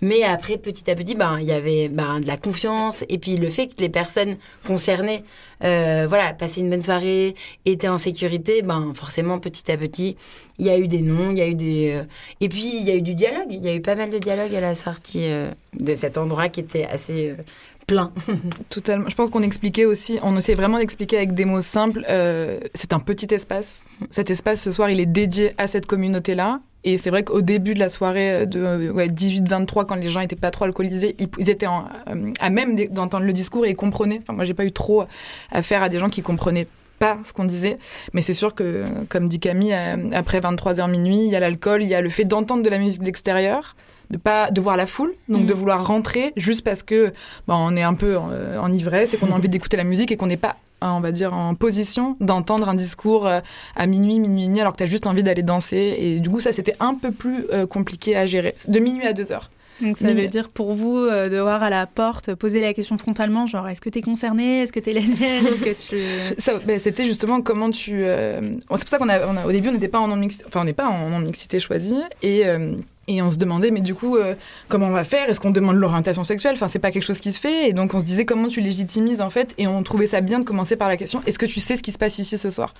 mais 0.00 0.22
après, 0.22 0.58
petit 0.58 0.90
à 0.90 0.94
petit, 0.94 1.14
ben, 1.14 1.38
il 1.40 1.46
y 1.46 1.52
avait 1.52 1.88
ben, 1.88 2.20
de 2.20 2.26
la 2.26 2.36
confiance, 2.36 3.04
et 3.08 3.18
puis 3.18 3.36
le 3.36 3.50
fait 3.50 3.68
que 3.68 3.80
les 3.80 3.88
personnes 3.88 4.36
concernées, 4.66 5.24
euh, 5.62 6.06
voilà, 6.08 6.32
passaient 6.32 6.60
une 6.60 6.70
bonne 6.70 6.82
soirée, 6.82 7.34
étaient 7.66 7.88
en 7.88 7.98
sécurité, 7.98 8.62
ben, 8.62 8.92
forcément, 8.94 9.38
petit 9.38 9.70
à 9.70 9.76
petit, 9.76 10.16
il 10.58 10.66
y 10.66 10.70
a 10.70 10.78
eu 10.78 10.88
des 10.88 11.02
noms, 11.02 11.30
il 11.30 11.38
y 11.38 11.42
a 11.42 11.48
eu 11.48 11.54
des... 11.54 11.92
Euh, 11.94 12.04
et 12.40 12.48
puis, 12.48 12.70
il 12.76 12.82
y 12.82 12.90
a 12.90 12.94
eu 12.94 13.02
du 13.02 13.14
dialogue, 13.14 13.48
il 13.50 13.64
y 13.64 13.68
a 13.68 13.74
eu 13.74 13.80
pas 13.80 13.94
mal 13.94 14.10
de 14.10 14.18
dialogue 14.18 14.54
à 14.54 14.60
la 14.60 14.74
sortie 14.74 15.24
euh, 15.24 15.50
de 15.78 15.94
cet 15.94 16.18
endroit 16.18 16.48
qui 16.48 16.60
était 16.60 16.84
assez 16.84 17.34
plein. 17.86 18.12
Totalement. 18.68 19.08
Je 19.08 19.14
pense 19.14 19.30
qu'on 19.30 19.42
expliquait 19.42 19.84
aussi, 19.84 20.18
on 20.22 20.36
essaie 20.36 20.54
vraiment 20.54 20.78
d'expliquer 20.78 21.16
avec 21.16 21.34
des 21.34 21.44
mots 21.44 21.62
simples. 21.62 22.04
C'est 22.74 22.92
un 22.92 23.00
petit 23.00 23.34
espace. 23.34 23.84
Cet 24.10 24.30
espace, 24.30 24.62
ce 24.62 24.72
soir, 24.72 24.90
il 24.90 25.00
est 25.00 25.06
dédié 25.06 25.52
à 25.58 25.66
cette 25.66 25.86
communauté-là. 25.86 26.60
Et 26.84 26.98
c'est 26.98 27.10
vrai 27.10 27.24
qu'au 27.24 27.42
début 27.42 27.74
de 27.74 27.78
la 27.78 27.88
soirée 27.88 28.46
de 28.46 28.90
ouais, 28.90 29.08
18-23, 29.08 29.86
quand 29.86 29.96
les 29.96 30.10
gens 30.10 30.20
étaient 30.20 30.36
pas 30.36 30.50
trop 30.50 30.64
alcoolisés, 30.64 31.14
ils, 31.38 31.50
étaient 31.50 31.66
euh, 31.66 32.32
à 32.40 32.50
même 32.50 32.76
d'entendre 32.86 33.26
le 33.26 33.32
discours 33.32 33.66
et 33.66 33.70
ils 33.70 33.76
comprenaient. 33.76 34.20
Enfin, 34.22 34.32
moi, 34.32 34.44
j'ai 34.44 34.54
pas 34.54 34.64
eu 34.64 34.72
trop 34.72 35.04
affaire 35.50 35.82
à 35.82 35.88
des 35.88 35.98
gens 35.98 36.08
qui 36.08 36.22
comprenaient 36.22 36.66
pas 36.98 37.18
ce 37.24 37.32
qu'on 37.32 37.44
disait. 37.44 37.78
Mais 38.14 38.22
c'est 38.22 38.34
sûr 38.34 38.54
que, 38.54 38.84
comme 39.08 39.28
dit 39.28 39.40
Camille, 39.40 39.74
euh, 39.74 40.10
après 40.12 40.40
23h 40.40 40.90
minuit, 40.90 41.24
il 41.24 41.30
y 41.30 41.36
a 41.36 41.40
l'alcool, 41.40 41.82
il 41.82 41.88
y 41.88 41.94
a 41.94 42.00
le 42.00 42.10
fait 42.10 42.24
d'entendre 42.24 42.62
de 42.62 42.68
la 42.70 42.78
musique 42.78 43.00
de 43.00 43.06
l'extérieur 43.06 43.76
de 44.10 44.16
pas 44.16 44.50
de 44.50 44.60
voir 44.60 44.76
la 44.76 44.86
foule, 44.86 45.12
donc 45.28 45.46
de 45.46 45.54
mm. 45.54 45.56
vouloir 45.56 45.86
rentrer 45.86 46.32
juste 46.36 46.64
parce 46.64 46.82
que 46.82 47.12
bah, 47.46 47.54
on 47.56 47.76
est 47.76 47.82
un 47.82 47.94
peu 47.94 48.16
euh, 48.16 48.60
en, 48.60 48.72
ivresse 48.72 49.14
et 49.14 49.16
qu'on 49.16 49.30
a 49.30 49.34
envie 49.34 49.48
d'écouter 49.48 49.76
la 49.76 49.84
musique 49.84 50.10
et 50.10 50.16
qu'on 50.16 50.26
n'est 50.26 50.36
pas 50.36 50.56
on 50.82 51.00
va 51.00 51.12
dire 51.12 51.34
en 51.34 51.54
position 51.54 52.16
d'entendre 52.20 52.68
un 52.68 52.74
discours 52.74 53.26
euh, 53.26 53.40
à 53.76 53.86
minuit, 53.86 54.18
minuit 54.18 54.44
et 54.44 54.46
demi, 54.46 54.60
alors 54.60 54.72
que 54.72 54.78
tu 54.78 54.84
as 54.84 54.86
juste 54.86 55.06
envie 55.06 55.22
d'aller 55.22 55.42
danser. 55.42 55.96
Et 55.98 56.20
du 56.20 56.30
coup, 56.30 56.40
ça, 56.40 56.52
c'était 56.52 56.74
un 56.80 56.94
peu 56.94 57.10
plus 57.12 57.46
euh, 57.52 57.66
compliqué 57.66 58.16
à 58.16 58.26
gérer. 58.26 58.54
De 58.68 58.78
minuit 58.78 59.06
à 59.06 59.12
deux 59.12 59.32
heures. 59.32 59.50
Donc 59.80 59.96
ça 59.96 60.12
veut 60.12 60.28
dire 60.28 60.50
pour 60.50 60.74
vous 60.74 61.06
de 61.08 61.40
voir 61.40 61.62
à 61.62 61.70
la 61.70 61.86
porte, 61.86 62.34
poser 62.34 62.60
la 62.60 62.74
question 62.74 62.98
frontalement, 62.98 63.46
genre 63.46 63.66
est-ce 63.66 63.80
que 63.80 63.88
tu 63.88 64.00
es 64.00 64.02
concernée, 64.02 64.60
est-ce 64.60 64.74
que 64.74 64.80
tu 64.80 64.90
es 64.90 64.92
lesbienne, 64.92 65.46
est-ce 65.46 65.62
que 65.62 65.72
tu... 65.72 65.96
Ben, 66.66 66.78
c'était 66.78 67.06
justement 67.06 67.40
comment 67.40 67.70
tu... 67.70 68.02
C'est 68.02 68.60
pour 68.68 68.78
ça 68.78 68.98
qu'on 68.98 69.08
a, 69.08 69.26
on 69.26 69.38
a, 69.38 69.46
au 69.46 69.52
début 69.52 69.70
on 69.70 69.72
n'était 69.72 69.88
pas 69.88 69.98
en 69.98 70.08
non-mixité, 70.08 70.44
enfin 70.46 70.60
on 70.60 70.64
n'est 70.64 70.74
pas 70.74 70.86
en 70.86 71.08
non-mixité 71.08 71.60
choisie, 71.60 72.02
et 72.20 72.44
et 73.10 73.22
on 73.22 73.30
se 73.30 73.38
demandait, 73.38 73.70
mais 73.70 73.80
du 73.80 73.94
coup, 73.94 74.16
euh, 74.16 74.34
comment 74.68 74.86
on 74.86 74.92
va 74.92 75.04
faire? 75.04 75.28
Est-ce 75.28 75.40
qu'on 75.40 75.50
demande 75.50 75.76
l'orientation 75.76 76.24
sexuelle? 76.24 76.54
Enfin, 76.54 76.68
c'est 76.68 76.78
pas 76.78 76.90
quelque 76.90 77.06
chose 77.06 77.20
qui 77.20 77.32
se 77.32 77.40
fait. 77.40 77.68
Et 77.68 77.72
donc, 77.72 77.94
on 77.94 78.00
se 78.00 78.04
disait, 78.04 78.24
comment 78.24 78.48
tu 78.48 78.60
légitimises, 78.60 79.20
en 79.20 79.30
fait 79.30 79.54
Et 79.58 79.66
on 79.66 79.82
trouvait 79.82 80.06
ça 80.06 80.20
bien 80.20 80.40
de 80.40 80.44
commencer 80.44 80.76
par 80.76 80.88
la 80.88 80.96
question 80.96 81.20
est-ce 81.26 81.38
que 81.38 81.46
tu 81.46 81.60
sais 81.60 81.76
ce 81.76 81.82
qui 81.82 81.92
se 81.92 81.98
passe 81.98 82.18
ici 82.18 82.38
ce 82.38 82.50
soir? 82.50 82.74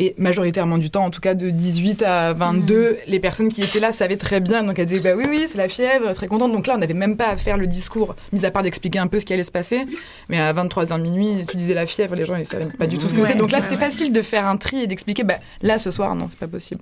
Et 0.00 0.14
majoritairement 0.16 0.78
du 0.78 0.90
temps, 0.90 1.04
en 1.04 1.10
tout 1.10 1.20
cas 1.20 1.34
de 1.34 1.50
18 1.50 2.04
à 2.04 2.32
22, 2.32 2.92
mmh. 2.92 2.96
les 3.08 3.18
personnes 3.18 3.48
qui 3.48 3.62
étaient 3.62 3.80
là 3.80 3.90
savaient 3.90 4.16
très 4.16 4.38
bien. 4.38 4.62
Donc 4.62 4.78
elles 4.78 4.86
disaient 4.86 5.00
bah 5.00 5.14
oui, 5.16 5.24
oui, 5.28 5.46
c'est 5.48 5.58
la 5.58 5.68
fièvre, 5.68 6.14
très 6.14 6.28
contente. 6.28 6.52
Donc 6.52 6.68
là, 6.68 6.74
on 6.76 6.78
n'avait 6.78 6.94
même 6.94 7.16
pas 7.16 7.26
à 7.26 7.36
faire 7.36 7.56
le 7.56 7.66
discours, 7.66 8.14
mis 8.32 8.46
à 8.46 8.52
part 8.52 8.62
d'expliquer 8.62 9.00
un 9.00 9.08
peu 9.08 9.18
ce 9.18 9.26
qui 9.26 9.32
allait 9.32 9.42
se 9.42 9.50
passer. 9.50 9.86
Mais 10.28 10.38
à 10.38 10.52
23h 10.52 11.00
minuit, 11.00 11.44
tu 11.48 11.56
disais 11.56 11.74
la 11.74 11.84
fièvre, 11.86 12.14
les 12.14 12.24
gens 12.24 12.36
ils 12.36 12.46
savaient 12.46 12.66
pas 12.66 12.86
du 12.86 12.98
tout 12.98 13.08
ce 13.08 13.14
que 13.14 13.24
c'était. 13.24 13.38
Donc 13.38 13.50
là, 13.50 13.60
c'était 13.60 13.76
facile 13.76 14.12
de 14.12 14.22
faire 14.22 14.46
un 14.46 14.56
tri 14.56 14.82
et 14.82 14.86
d'expliquer 14.86 15.24
bah 15.24 15.38
là, 15.62 15.80
ce 15.80 15.90
soir, 15.90 16.14
non, 16.14 16.26
c'est 16.28 16.38
pas 16.38 16.46
possible. 16.46 16.80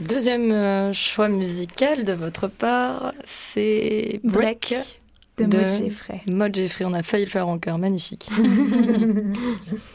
Deuxième 0.00 0.50
euh, 0.50 0.92
choix 0.92 1.28
musical 1.28 2.04
de 2.04 2.12
votre 2.12 2.48
part, 2.48 3.14
c'est 3.24 4.20
Break, 4.24 4.74
de, 5.38 5.44
de 5.44 5.56
Maud 6.34 6.54
Jeffrey. 6.54 6.84
On 6.84 6.94
a 6.94 7.02
failli 7.02 7.24
le 7.24 7.30
faire 7.30 7.48
en 7.48 7.58
cœur, 7.58 7.78
magnifique. 7.78 8.28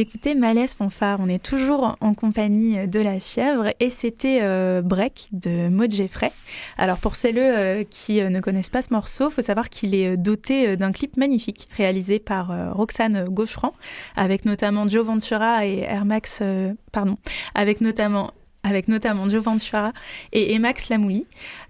écoutez 0.00 0.34
Malaise 0.34 0.72
Fanfare, 0.72 1.18
on 1.20 1.28
est 1.28 1.42
toujours 1.42 1.96
en 2.00 2.14
compagnie 2.14 2.88
de 2.88 3.00
la 3.00 3.20
fièvre 3.20 3.66
et 3.80 3.90
c'était 3.90 4.38
euh, 4.40 4.80
Break 4.80 5.28
de 5.32 5.68
Maud 5.68 5.90
Jeffrey. 5.90 6.32
Alors 6.78 6.96
pour 6.96 7.16
celles 7.16 7.38
euh, 7.38 7.84
qui 7.84 8.22
euh, 8.22 8.30
ne 8.30 8.40
connaissent 8.40 8.70
pas 8.70 8.80
ce 8.80 8.94
morceau, 8.94 9.28
il 9.28 9.32
faut 9.32 9.42
savoir 9.42 9.68
qu'il 9.68 9.94
est 9.94 10.16
doté 10.16 10.78
d'un 10.78 10.92
clip 10.92 11.18
magnifique 11.18 11.68
réalisé 11.76 12.18
par 12.18 12.74
Roxane 12.74 13.26
Gaucheran 13.28 13.74
avec 14.16 14.46
notamment 14.46 14.88
Joe 14.88 15.04
Ventura 15.04 15.66
et 15.66 15.80
Air 15.80 16.06
Max, 16.06 16.42
pardon, 16.92 17.18
avec 17.54 17.82
notamment 17.82 18.32
avec 18.62 18.88
notamment 18.88 19.28
Joe 19.28 19.42
Ventura 19.42 19.92
et 20.32 20.54
Emax 20.54 20.88
Lamouli, 20.88 21.24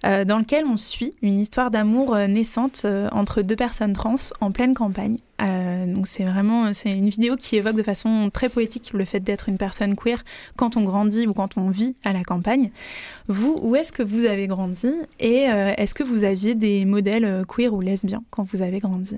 euh, 0.05 0.24
dans 0.24 0.38
lequel 0.38 0.64
on 0.64 0.76
suit 0.76 1.14
une 1.22 1.38
histoire 1.38 1.70
d'amour 1.70 2.14
euh, 2.14 2.26
naissante 2.26 2.83
euh, 2.85 3.09
entre 3.12 3.42
deux 3.42 3.57
personnes 3.57 3.92
trans 3.92 4.16
en 4.40 4.50
pleine 4.50 4.74
campagne. 4.74 5.18
donc 5.38 6.07
c'est 6.07 6.24
vraiment 6.24 6.72
c'est 6.72 6.90
une 6.90 7.09
vidéo 7.09 7.37
qui 7.37 7.57
évoque 7.57 7.76
de 7.76 7.83
façon 7.83 8.31
très 8.33 8.48
poétique 8.48 8.90
le 8.92 9.05
fait 9.05 9.20
d'être 9.20 9.48
une 9.48 9.57
personne 9.57 9.94
queer 9.96 10.22
quand 10.57 10.76
on 10.76 10.83
grandit 10.83 11.26
ou 11.26 11.33
quand 11.33 11.57
on 11.57 11.70
vit 11.70 11.94
à 12.05 12.12
la 12.12 12.24
campagne. 12.24 12.70
Vous, 13.29 13.59
où 13.62 13.76
est-ce 13.76 13.92
que 13.92 14.03
vous 14.03 14.24
avez 14.24 14.46
grandi 14.48 14.90
et 15.18 15.44
est-ce 15.79 15.94
que 15.94 16.03
vous 16.03 16.24
aviez 16.24 16.55
des 16.55 16.85
modèles 16.85 17.44
queer 17.48 17.72
ou 17.72 17.81
lesbiens 17.81 18.22
quand 18.31 18.46
vous 18.53 18.61
avez 18.61 18.81
grandi? 18.81 19.16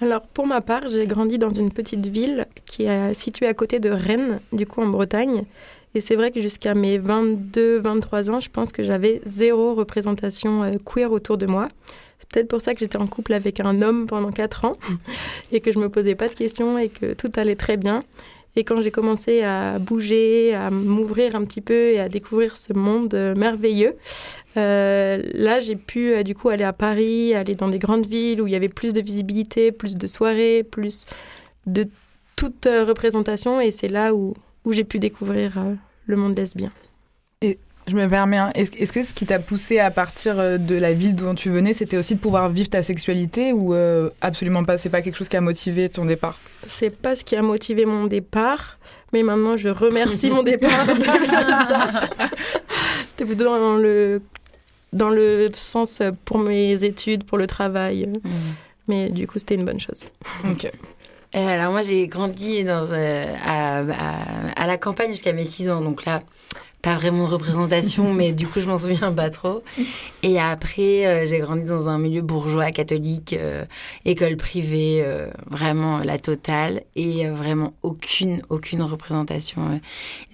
Alors 0.00 0.22
pour 0.22 0.46
ma 0.46 0.60
part, 0.62 0.88
j'ai 0.88 1.06
grandi 1.06 1.38
dans 1.38 1.50
une 1.50 1.70
petite 1.70 2.06
ville 2.06 2.46
qui 2.64 2.84
est 2.84 3.14
située 3.14 3.46
à 3.46 3.54
côté 3.54 3.78
de 3.78 3.90
Rennes, 3.90 4.40
du 4.52 4.66
coup 4.66 4.80
en 4.80 4.88
Bretagne. 4.88 5.44
Et 5.94 6.00
c'est 6.00 6.16
vrai 6.16 6.30
que 6.30 6.40
jusqu'à 6.40 6.74
mes 6.74 6.98
22-23 6.98 8.30
ans, 8.30 8.40
je 8.40 8.48
pense 8.48 8.72
que 8.72 8.82
j'avais 8.82 9.20
zéro 9.24 9.74
représentation 9.74 10.62
euh, 10.62 10.72
queer 10.84 11.12
autour 11.12 11.36
de 11.36 11.46
moi. 11.46 11.68
C'est 12.18 12.28
peut-être 12.30 12.48
pour 12.48 12.62
ça 12.62 12.72
que 12.72 12.80
j'étais 12.80 12.96
en 12.96 13.06
couple 13.06 13.34
avec 13.34 13.60
un 13.60 13.82
homme 13.82 14.06
pendant 14.06 14.30
4 14.30 14.64
ans 14.64 14.72
et 15.52 15.60
que 15.60 15.70
je 15.70 15.78
me 15.78 15.88
posais 15.90 16.14
pas 16.14 16.28
de 16.28 16.34
questions 16.34 16.78
et 16.78 16.88
que 16.88 17.12
tout 17.12 17.30
allait 17.36 17.56
très 17.56 17.76
bien. 17.76 18.00
Et 18.54 18.64
quand 18.64 18.80
j'ai 18.82 18.90
commencé 18.90 19.42
à 19.42 19.78
bouger, 19.78 20.54
à 20.54 20.70
m'ouvrir 20.70 21.36
un 21.36 21.44
petit 21.44 21.62
peu 21.62 21.90
et 21.90 21.98
à 21.98 22.08
découvrir 22.08 22.56
ce 22.56 22.72
monde 22.72 23.14
euh, 23.14 23.34
merveilleux, 23.34 23.96
euh, 24.56 25.22
là 25.34 25.60
j'ai 25.60 25.76
pu 25.76 26.22
du 26.22 26.34
coup 26.34 26.48
aller 26.48 26.64
à 26.64 26.74
Paris, 26.74 27.34
aller 27.34 27.54
dans 27.54 27.68
des 27.68 27.78
grandes 27.78 28.06
villes 28.06 28.40
où 28.40 28.46
il 28.46 28.52
y 28.52 28.56
avait 28.56 28.68
plus 28.68 28.92
de 28.94 29.00
visibilité, 29.00 29.72
plus 29.72 29.96
de 29.96 30.06
soirées, 30.06 30.64
plus 30.64 31.06
de 31.66 31.86
toute 32.36 32.66
représentation. 32.66 33.60
Et 33.60 33.70
c'est 33.70 33.88
là 33.88 34.14
où 34.14 34.34
où 34.64 34.72
j'ai 34.72 34.84
pu 34.84 34.98
découvrir 34.98 35.58
euh, 35.58 35.74
le 36.06 36.16
monde 36.16 36.36
lesbien. 36.36 36.70
Et 37.40 37.58
je 37.88 37.94
me 37.94 38.08
permets, 38.08 38.36
hein, 38.36 38.50
est-ce 38.54 38.92
que 38.92 39.02
ce 39.02 39.12
qui 39.12 39.26
t'a 39.26 39.38
poussé 39.38 39.78
à 39.78 39.90
partir 39.90 40.38
euh, 40.38 40.58
de 40.58 40.76
la 40.76 40.92
ville 40.92 41.16
dont 41.16 41.34
tu 41.34 41.50
venais, 41.50 41.74
c'était 41.74 41.96
aussi 41.96 42.14
de 42.14 42.20
pouvoir 42.20 42.48
vivre 42.50 42.70
ta 42.70 42.82
sexualité 42.82 43.52
ou 43.52 43.74
euh, 43.74 44.10
absolument 44.20 44.62
pas? 44.62 44.78
C'est 44.78 44.90
pas 44.90 45.02
quelque 45.02 45.16
chose 45.16 45.28
qui 45.28 45.36
a 45.36 45.40
motivé 45.40 45.88
ton 45.88 46.04
départ? 46.04 46.38
C'est 46.66 46.96
pas 46.96 47.16
ce 47.16 47.24
qui 47.24 47.34
a 47.34 47.42
motivé 47.42 47.86
mon 47.86 48.06
départ, 48.06 48.78
mais 49.12 49.22
maintenant 49.22 49.56
je 49.56 49.68
remercie 49.68 50.30
mon 50.30 50.42
départ. 50.42 50.86
C'était 53.08 53.24
plutôt 53.24 53.44
dans 53.44 53.76
le 53.76 54.22
dans 54.92 55.08
le 55.08 55.48
sens 55.54 56.02
pour 56.26 56.38
mes 56.38 56.84
études, 56.84 57.24
pour 57.24 57.38
le 57.38 57.46
travail. 57.46 58.06
Mmh. 58.06 58.30
Mais 58.88 59.10
du 59.10 59.26
coup, 59.26 59.38
c'était 59.38 59.54
une 59.54 59.64
bonne 59.64 59.80
chose. 59.80 60.08
Ok. 60.44 60.70
Euh, 61.34 61.46
alors 61.48 61.72
moi 61.72 61.80
j'ai 61.80 62.08
grandi 62.08 62.62
dans, 62.62 62.92
euh, 62.92 63.24
à, 63.46 63.78
à, 63.78 64.62
à, 64.62 64.66
la 64.66 64.76
campagne 64.76 65.10
jusqu'à 65.12 65.32
mes 65.32 65.46
6 65.46 65.70
ans, 65.70 65.80
donc 65.80 66.04
là 66.04 66.20
pas 66.82 66.96
vraiment 66.96 67.26
de 67.26 67.30
représentation, 67.30 68.12
mais 68.12 68.32
du 68.32 68.48
coup, 68.48 68.60
je 68.60 68.66
m'en 68.66 68.76
souviens 68.76 69.12
pas 69.12 69.30
trop. 69.30 69.62
Et 70.24 70.40
après, 70.40 71.06
euh, 71.06 71.26
j'ai 71.26 71.38
grandi 71.38 71.64
dans 71.64 71.88
un 71.88 71.96
milieu 71.96 72.22
bourgeois, 72.22 72.72
catholique, 72.72 73.34
euh, 73.38 73.64
école 74.04 74.36
privée, 74.36 75.00
euh, 75.04 75.28
vraiment 75.48 76.00
la 76.00 76.18
totale, 76.18 76.82
et 76.96 77.28
vraiment 77.28 77.72
aucune, 77.84 78.42
aucune 78.48 78.82
représentation 78.82 79.80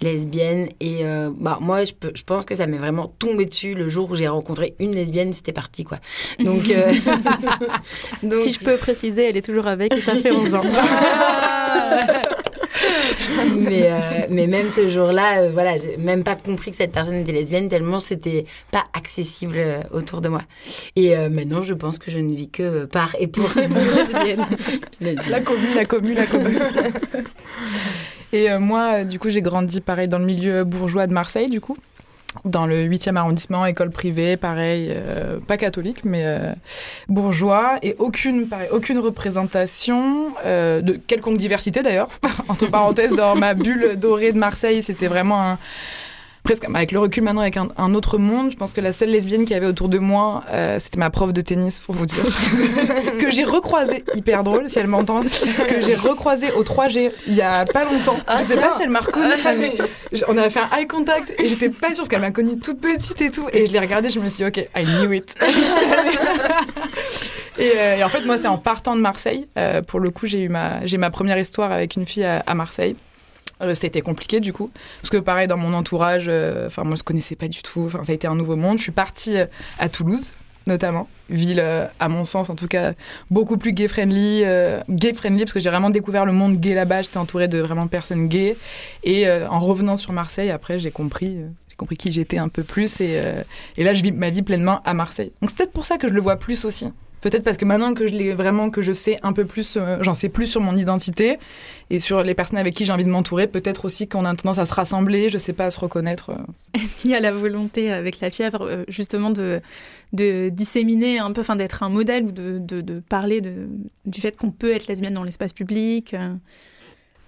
lesbienne. 0.01 0.69
Et 0.79 1.03
bah, 1.37 1.59
moi, 1.61 1.85
je, 1.85 1.93
je 2.15 2.23
pense 2.23 2.45
que 2.45 2.55
ça 2.55 2.65
m'est 2.65 2.77
vraiment 2.77 3.13
tombé 3.19 3.45
dessus 3.45 3.75
le 3.75 3.87
jour 3.87 4.09
où 4.09 4.15
j'ai 4.15 4.27
rencontré 4.27 4.73
une 4.79 4.95
lesbienne, 4.95 5.33
c'était 5.33 5.53
parti, 5.53 5.83
quoi. 5.83 5.99
Donc, 6.39 6.63
Donc, 8.23 8.39
si 8.39 8.53
je 8.53 8.59
peux 8.59 8.77
préciser, 8.77 9.29
elle 9.29 9.37
est 9.37 9.45
toujours 9.45 9.67
avec 9.67 9.93
et 9.93 10.01
ça 10.01 10.15
fait 10.15 10.31
11 10.31 10.55
ans. 10.55 10.63
mais, 13.59 13.91
euh, 13.91 13.99
mais 14.29 14.47
même 14.47 14.69
ce 14.69 14.89
jour-là, 14.89 15.41
euh, 15.41 15.51
voilà, 15.51 15.77
j'ai 15.77 15.97
même 15.97 16.23
pas 16.23 16.35
compris 16.35 16.71
que 16.71 16.77
cette 16.77 16.91
personne 16.91 17.15
était 17.15 17.31
lesbienne 17.31 17.69
tellement 17.69 17.99
c'était 17.99 18.45
pas 18.71 18.85
accessible 18.93 19.55
euh, 19.57 19.81
autour 19.91 20.21
de 20.21 20.29
moi. 20.29 20.41
Et 20.95 21.15
maintenant, 21.29 21.63
je 21.63 21.73
pense 21.73 21.97
que 21.97 22.11
je 22.11 22.17
ne 22.17 22.35
vis 22.35 22.49
que 22.49 22.85
par 22.85 23.15
et 23.19 23.27
pour 23.27 23.49
lesbienne. 23.55 24.45
la 25.29 25.41
commune, 25.41 25.75
la 25.75 25.85
commune, 25.85 26.15
la 26.15 26.25
commune. 26.25 26.59
et 28.33 28.57
moi, 28.57 29.03
du 29.03 29.19
coup, 29.19 29.29
j'ai 29.29 29.41
grandi 29.41 29.81
pareil 29.81 30.07
dans 30.07 30.19
le 30.19 30.25
milieu 30.25 30.63
bourgeois 30.63 31.07
de 31.07 31.13
Marseille, 31.13 31.49
du 31.49 31.61
coup 31.61 31.77
dans 32.45 32.65
le 32.65 32.85
8e 32.85 33.15
arrondissement, 33.15 33.65
école 33.65 33.89
privée, 33.89 34.37
pareil, 34.37 34.89
euh, 34.91 35.39
pas 35.39 35.57
catholique, 35.57 36.03
mais 36.05 36.23
euh, 36.25 36.53
bourgeois, 37.07 37.79
et 37.81 37.95
aucune, 37.99 38.47
pareil, 38.47 38.69
aucune 38.71 38.99
représentation 38.99 40.33
euh, 40.45 40.81
de 40.81 40.93
quelconque 40.93 41.37
diversité 41.37 41.83
d'ailleurs. 41.83 42.09
Entre 42.47 42.69
parenthèses, 42.69 43.11
dans 43.11 43.35
ma 43.35 43.53
bulle 43.53 43.95
dorée 43.97 44.31
de 44.31 44.39
Marseille, 44.39 44.83
c'était 44.83 45.07
vraiment 45.07 45.41
un, 45.41 45.57
presque 46.43 46.65
avec 46.65 46.91
le 46.91 46.99
recul 46.99 47.23
maintenant 47.23 47.41
avec 47.41 47.57
un, 47.57 47.93
autre 47.93 48.17
monde, 48.17 48.51
je 48.51 48.55
pense 48.55 48.73
que 48.73 48.81
la 48.81 48.93
seule 48.93 49.09
lesbienne 49.09 49.41
qu'il 49.41 49.51
y 49.51 49.55
avait 49.55 49.65
autour 49.65 49.89
de 49.89 49.99
moi, 49.99 50.43
euh, 50.51 50.79
c'était 50.79 50.99
ma 50.99 51.09
prof 51.09 51.33
de 51.33 51.41
tennis, 51.41 51.79
pour 51.79 51.95
vous 51.95 52.05
dire. 52.05 52.23
que 53.19 53.31
j'ai 53.31 53.43
recroisé, 53.43 54.03
hyper 54.15 54.43
drôle 54.43 54.69
si 54.69 54.79
elle 54.79 54.87
m'entend, 54.87 55.23
que 55.23 55.81
j'ai 55.81 55.95
recroisé 55.95 56.51
au 56.51 56.63
3G 56.63 57.11
il 57.27 57.33
y 57.33 57.41
a 57.41 57.65
pas 57.65 57.85
longtemps. 57.85 58.17
Ah, 58.27 58.39
je 58.43 58.53
sais 58.53 58.59
pas 58.59 58.75
si 58.75 58.83
elle 58.83 58.89
m'a 58.89 58.99
reconnue, 58.99 59.33
mais 59.57 59.77
on 60.27 60.37
avait 60.37 60.49
fait 60.49 60.59
un 60.59 60.77
eye 60.77 60.87
contact 60.87 61.33
et 61.39 61.47
j'étais 61.47 61.69
pas 61.69 61.89
sûre 61.89 61.97
parce 61.99 62.09
qu'elle 62.09 62.21
m'a 62.21 62.31
connue 62.31 62.59
toute 62.59 62.79
petite 62.79 63.21
et 63.21 63.31
tout. 63.31 63.47
Et 63.53 63.67
je 63.67 63.73
l'ai 63.73 63.79
regardée, 63.79 64.09
je 64.09 64.19
me 64.19 64.29
suis 64.29 64.43
dit, 64.43 64.45
ok, 64.45 64.69
I 64.75 64.85
knew 64.85 65.13
it. 65.13 65.35
Euh, 67.59 67.97
et, 67.97 68.03
en 68.05 68.07
fait, 68.07 68.21
moi, 68.21 68.37
c'est 68.37 68.47
en 68.47 68.57
partant 68.57 68.95
de 68.95 69.01
Marseille. 69.01 69.45
Euh, 69.57 69.81
pour 69.81 69.99
le 69.99 70.11
coup, 70.11 70.27
j'ai 70.27 70.43
eu 70.43 70.47
ma, 70.47 70.85
j'ai 70.85 70.97
ma 70.97 71.09
première 71.09 71.37
histoire 71.37 71.73
avec 71.73 71.97
une 71.97 72.05
fille 72.05 72.23
à 72.23 72.53
Marseille. 72.53 72.95
Euh, 73.61 73.75
a 73.81 73.85
été 73.85 74.01
compliqué 74.01 74.39
du 74.39 74.53
coup, 74.53 74.71
parce 75.01 75.09
que 75.09 75.17
pareil 75.17 75.47
dans 75.47 75.57
mon 75.57 75.73
entourage, 75.73 76.25
euh, 76.27 76.67
enfin 76.67 76.83
moi 76.83 76.95
je 76.95 77.03
connaissais 77.03 77.35
pas 77.35 77.49
du 77.49 77.61
tout, 77.61 77.83
enfin 77.87 78.03
ça 78.05 78.11
a 78.13 78.15
été 78.15 78.27
un 78.27 78.35
nouveau 78.35 78.55
monde. 78.55 78.77
Je 78.77 78.83
suis 78.83 78.91
partie 78.91 79.37
euh, 79.37 79.45
à 79.79 79.89
Toulouse 79.89 80.33
notamment, 80.67 81.09
ville 81.31 81.63
à 81.99 82.09
mon 82.09 82.25
sens 82.25 82.51
en 82.51 82.55
tout 82.55 82.67
cas 82.67 82.93
beaucoup 83.31 83.57
plus 83.57 83.71
gay 83.71 83.87
friendly, 83.87 84.43
gay 84.87 85.15
friendly 85.15 85.45
parce 85.45 85.53
que 85.53 85.59
j'ai 85.59 85.69
vraiment 85.69 85.89
découvert 85.89 86.25
le 86.25 86.31
monde 86.31 86.59
gay 86.59 86.75
là-bas. 86.75 87.01
J'étais 87.01 87.17
entourée 87.17 87.47
de 87.47 87.57
vraiment 87.57 87.87
personnes 87.87 88.27
gays 88.27 88.55
et 89.03 89.27
en 89.31 89.59
revenant 89.61 89.97
sur 89.97 90.13
Marseille 90.13 90.51
après 90.51 90.77
j'ai 90.77 90.91
compris 90.91 91.37
compris 91.75 91.97
qui 91.97 92.11
j'étais 92.11 92.37
un 92.37 92.49
peu 92.49 92.61
plus 92.61 93.01
et, 93.01 93.19
et 93.77 93.83
là 93.83 93.95
je 93.95 94.03
vis 94.03 94.11
ma 94.11 94.29
vie 94.29 94.43
pleinement 94.43 94.83
à 94.83 94.93
Marseille. 94.93 95.31
Donc 95.41 95.49
c'est 95.49 95.57
peut-être 95.57 95.71
pour 95.71 95.87
ça 95.87 95.97
que 95.97 96.07
je 96.07 96.13
le 96.13 96.21
vois 96.21 96.35
plus 96.35 96.65
aussi. 96.65 96.91
Peut-être 97.21 97.43
parce 97.43 97.57
que 97.57 97.65
maintenant 97.65 97.93
que 97.93 98.07
je 98.07 98.13
l'ai 98.13 98.33
vraiment, 98.33 98.69
que 98.69 98.81
je 98.81 98.93
sais 98.93 99.17
un 99.23 99.33
peu 99.33 99.45
plus, 99.45 99.75
euh, 99.75 99.97
j'en 100.01 100.13
sais 100.13 100.29
plus 100.29 100.47
sur 100.47 100.61
mon 100.61 100.77
identité 100.77 101.37
et 101.89 101.99
sur 101.99 102.23
les 102.23 102.33
personnes 102.33 102.57
avec 102.57 102.73
qui 102.73 102.85
j'ai 102.85 102.93
envie 102.93 103.03
de 103.03 103.09
m'entourer, 103.09 103.47
peut-être 103.47 103.85
aussi 103.85 104.07
qu'on 104.07 104.25
a 104.25 104.33
tendance 104.35 104.57
à 104.57 104.65
se 104.65 104.73
rassembler, 104.73 105.29
je 105.29 105.37
sais 105.37 105.53
pas, 105.53 105.65
à 105.65 105.71
se 105.71 105.79
reconnaître. 105.79 106.29
Euh. 106.29 106.37
Est-ce 106.81 106.95
qu'il 106.95 107.11
y 107.11 107.15
a 107.15 107.19
la 107.19 107.31
volonté 107.31 107.91
avec 107.91 108.21
la 108.21 108.29
fièvre, 108.29 108.65
euh, 108.65 108.83
justement, 108.87 109.31
de, 109.31 109.61
de 110.13 110.49
disséminer 110.49 111.19
un 111.19 111.31
peu, 111.31 111.41
enfin 111.41 111.57
d'être 111.57 111.83
un 111.83 111.89
modèle 111.89 112.23
ou 112.23 112.31
de, 112.31 112.57
de, 112.59 112.99
parler 113.01 113.41
de, 113.41 113.67
du 114.05 114.21
fait 114.21 114.37
qu'on 114.37 114.51
peut 114.51 114.71
être 114.71 114.87
lesbienne 114.87 115.13
dans 115.13 115.23
l'espace 115.23 115.53
public 115.53 116.15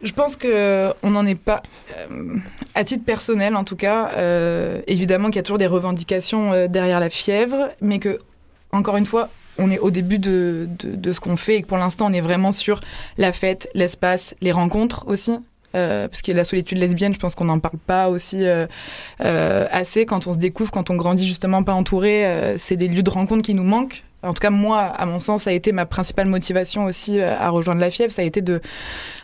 je 0.04 0.13
pense 0.13 0.36
que 0.36 0.91
on 1.04 1.12
n'en 1.12 1.27
est 1.27 1.36
pas, 1.36 1.62
à 2.73 2.84
titre 2.84 3.06
personnel 3.06 3.56
en 3.56 3.63
tout 3.63 3.75
cas. 3.75 4.10
évidemment 4.88 5.27
qu'il 5.27 5.36
y 5.36 5.39
a 5.39 5.43
toujours 5.43 5.60
des 5.60 5.67
revendications 5.67 6.65
derrière 6.65 6.99
la 6.99 7.12
fièvre, 7.12 7.69
mais 7.82 7.99
que 7.99 8.17
encore 8.71 8.97
une 8.97 9.06
fois, 9.06 9.30
on 9.62 9.69
est 9.69 9.80
au 9.80 9.91
début 9.91 10.19
de, 10.19 10.67
ce 11.12 11.19
qu'on 11.19 11.38
fait 11.38 11.58
et 11.58 11.62
que 11.62 11.67
pour 11.67 11.78
l'instant 11.78 12.08
on 12.10 12.13
est 12.13 12.21
vraiment 12.21 12.52
sur 12.52 12.80
la 13.17 13.32
fête, 13.32 13.69
l'espace, 13.74 14.36
les 14.41 14.52
rencontres 14.52 15.06
aussi. 15.08 15.38
Euh, 15.74 16.10
parce 16.10 16.21
que 16.21 16.34
la 16.34 16.43
solitude 16.43 16.80
lesbienne, 16.80 17.13
je 17.13 17.19
pense 17.19 17.34
qu'on 17.34 17.45
n'en 17.45 17.60
parle 17.60 17.78
pas 17.78 18.10
aussi 18.10 18.45
euh, 18.45 18.67
euh, 19.24 19.67
assez 19.71 20.06
quand 20.06 20.28
on 20.28 20.34
se 20.34 20.38
découvre, 20.38 20.69
quand 20.69 20.89
on 20.89 20.95
grandit 20.95 21.26
justement 21.26 21.63
pas 21.63 21.74
entouré. 21.74 22.56
c'est 22.58 22.76
des 22.76 22.89
lieux 22.89 23.04
de 23.04 23.10
rencontre 23.10 23.43
qui 23.43 23.54
nous 23.54 23.63
manquent 23.63 24.04
en 24.23 24.34
tout 24.34 24.39
cas 24.39 24.49
moi, 24.49 24.81
à 24.81 25.05
mon 25.05 25.19
sens, 25.19 25.43
ça 25.43 25.49
a 25.49 25.53
été 25.53 25.71
ma 25.71 25.86
principale 25.86 26.27
motivation 26.27 26.86
aussi 26.86 27.19
euh, 27.19 27.38
à 27.38 27.49
rejoindre 27.49 27.79
la 27.79 27.89
fièvre, 27.89 28.12
ça 28.12 28.21
a 28.21 28.25
été 28.25 28.41
de 28.41 28.62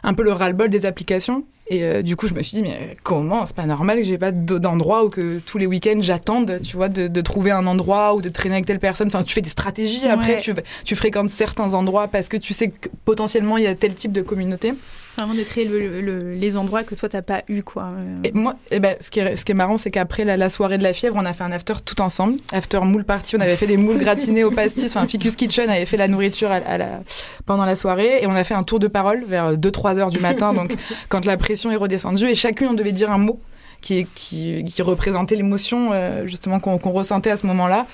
un 0.04 0.14
peu 0.14 0.24
le 0.24 0.32
ras-le-bol 0.32 0.70
des 0.70 0.86
applications. 0.86 1.44
Et 1.70 1.84
euh, 1.84 2.02
du 2.02 2.16
coup, 2.16 2.28
je 2.28 2.34
me 2.34 2.42
suis 2.42 2.62
dit 2.62 2.64
mais 2.64 2.98
comment? 3.04 3.46
C'est 3.46 3.56
pas 3.56 3.66
normal 3.66 3.98
que 3.98 4.04
j'ai 4.04 4.18
pas 4.18 4.32
d'endroit 4.32 5.06
où 5.06 5.10
que 5.10 5.40
tous 5.40 5.58
les 5.58 5.66
week-ends 5.66 6.00
j'attende, 6.00 6.62
tu 6.64 6.76
vois, 6.78 6.90
de, 6.90 7.22
trouver 7.22 7.52
un 7.52 7.68
endroit 7.68 8.16
ou 8.16 8.22
de 8.22 8.30
traîner 8.30 8.56
avec 8.56 8.66
telle 8.66 8.80
personne. 8.80 9.08
Enfin, 9.08 9.24
tu 9.24 9.34
fais 9.34 9.42
des 9.42 9.50
stratégies 9.50 10.08
après, 10.08 10.40
tu, 10.40 10.54
tu 10.86 10.96
fréquentes 10.96 11.30
certains 11.30 11.74
endroits 11.74 12.08
parce 12.08 12.30
que 12.30 12.38
tu 12.38 12.54
sais 12.54 12.70
que 12.70 12.90
potentiellement 13.06 13.58
il 13.58 13.66
y 13.66 13.68
a 13.68 13.76
tel 13.76 13.94
type 13.96 14.12
de 14.12 14.22
communauté. 14.22 14.74
Vraiment 15.18 15.34
de 15.34 15.42
créer 15.44 15.66
le- 15.66 16.00
le- 16.02 16.34
les 16.34 16.58
endroits 16.58 16.84
que 16.84 16.94
toi, 16.94 17.10
t'as 17.10 17.24
pas 17.24 17.42
eu, 17.48 17.64
quoi. 17.64 17.86
Euh, 17.98 18.20
Et 18.24 18.32
moi, 18.34 18.56
eh 18.70 18.80
ben, 18.80 18.96
ce, 19.02 19.10
qui 19.10 19.20
est, 19.20 19.36
ce 19.36 19.44
qui 19.46 19.52
est 19.52 19.56
marrant, 19.56 19.78
c'est 19.78 19.90
qu'après 19.90 20.26
la, 20.26 20.38
la 20.38 20.50
soirée 20.52 20.78
de 20.78 20.84
la 20.84 20.94
fièvre, 20.94 21.16
on 21.18 21.26
a 21.26 21.34
fait 21.34 21.44
un 21.44 21.52
after 21.52 21.74
tout 21.84 22.00
ensemble. 22.02 22.38
After 22.54 22.80
moule 22.82 23.04
party, 23.04 23.36
on 23.36 23.40
avait 23.40 23.56
fait 23.56 23.66
des 23.66 23.78
moules 23.78 23.98
gratinés 23.98 24.44
au 24.44 24.52
pastis. 24.52 24.86
Enfin, 24.96 25.08
Ficus 25.08 25.36
Kitchen 25.36 25.70
avait 25.72 25.88
fait 25.88 25.98
la 25.98 26.08
nourriture 26.08 26.52
à, 26.52 26.56
à 26.58 26.78
la, 26.78 27.00
pendant 27.48 27.66
la 27.66 27.76
soirée. 27.76 28.20
Et 28.22 28.28
on 28.28 28.36
a 28.36 28.44
fait 28.44 28.54
un 28.54 28.62
tour 28.64 28.78
de 28.80 28.88
parole 28.88 29.24
vers 29.28 29.58
2-3 29.58 29.98
heures 29.98 30.10
du 30.12 30.20
matin, 30.20 30.54
donc 30.54 30.76
quand 31.10 31.26
la 31.26 31.36
pression 31.38 31.72
est 31.72 31.76
redescendue. 31.78 32.26
Et 32.28 32.36
chacune, 32.36 32.68
on 32.68 32.74
devait 32.76 32.92
dire 32.92 33.12
un 33.12 33.18
mot. 33.18 33.40
Qui, 33.80 34.08
qui, 34.16 34.64
qui 34.66 34.82
représentait 34.82 35.36
l'émotion 35.36 35.92
euh, 35.94 36.26
justement 36.26 36.60
qu'on 36.60 36.80
qu'on 36.80 36.90
ressentait 36.90 37.30
à 37.30 37.38
ce 37.38 37.46
moment-là. 37.46 37.86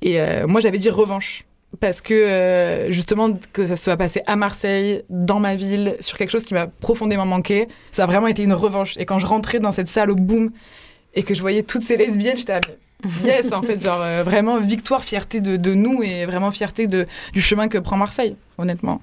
Et 0.00 0.20
euh, 0.20 0.46
moi, 0.46 0.60
j'avais 0.60 0.78
dit 0.78 0.88
revanche 0.88 1.42
parce 1.80 2.00
que 2.00 2.14
euh, 2.14 2.90
justement 2.90 3.30
que 3.52 3.66
ça 3.66 3.76
se 3.76 3.84
soit 3.84 3.96
passé 3.96 4.22
à 4.26 4.36
Marseille, 4.36 5.02
dans 5.08 5.40
ma 5.40 5.54
ville, 5.54 5.96
sur 6.00 6.18
quelque 6.18 6.30
chose 6.30 6.44
qui 6.44 6.54
m'a 6.54 6.66
profondément 6.66 7.26
manqué, 7.26 7.68
ça 7.92 8.04
a 8.04 8.06
vraiment 8.06 8.26
été 8.26 8.42
une 8.42 8.52
revanche. 8.52 8.96
Et 8.98 9.04
quand 9.04 9.18
je 9.18 9.26
rentrais 9.26 9.58
dans 9.58 9.72
cette 9.72 9.88
salle 9.88 10.10
au 10.10 10.14
boom 10.14 10.50
et 11.14 11.22
que 11.22 11.34
je 11.34 11.40
voyais 11.40 11.62
toutes 11.62 11.82
ces 11.82 11.96
lesbiennes, 11.96 12.36
j'étais 12.36 12.54
là, 12.54 12.60
yes, 13.24 13.52
en 13.52 13.62
fait, 13.62 13.82
genre 13.82 14.00
euh, 14.00 14.22
vraiment 14.22 14.58
victoire, 14.58 15.02
fierté 15.02 15.40
de, 15.40 15.56
de 15.56 15.74
nous 15.74 16.02
et 16.02 16.26
vraiment 16.26 16.50
fierté 16.50 16.86
de, 16.86 17.06
du 17.32 17.40
chemin 17.40 17.68
que 17.68 17.78
prend 17.78 17.96
Marseille, 17.96 18.36
honnêtement. 18.58 19.00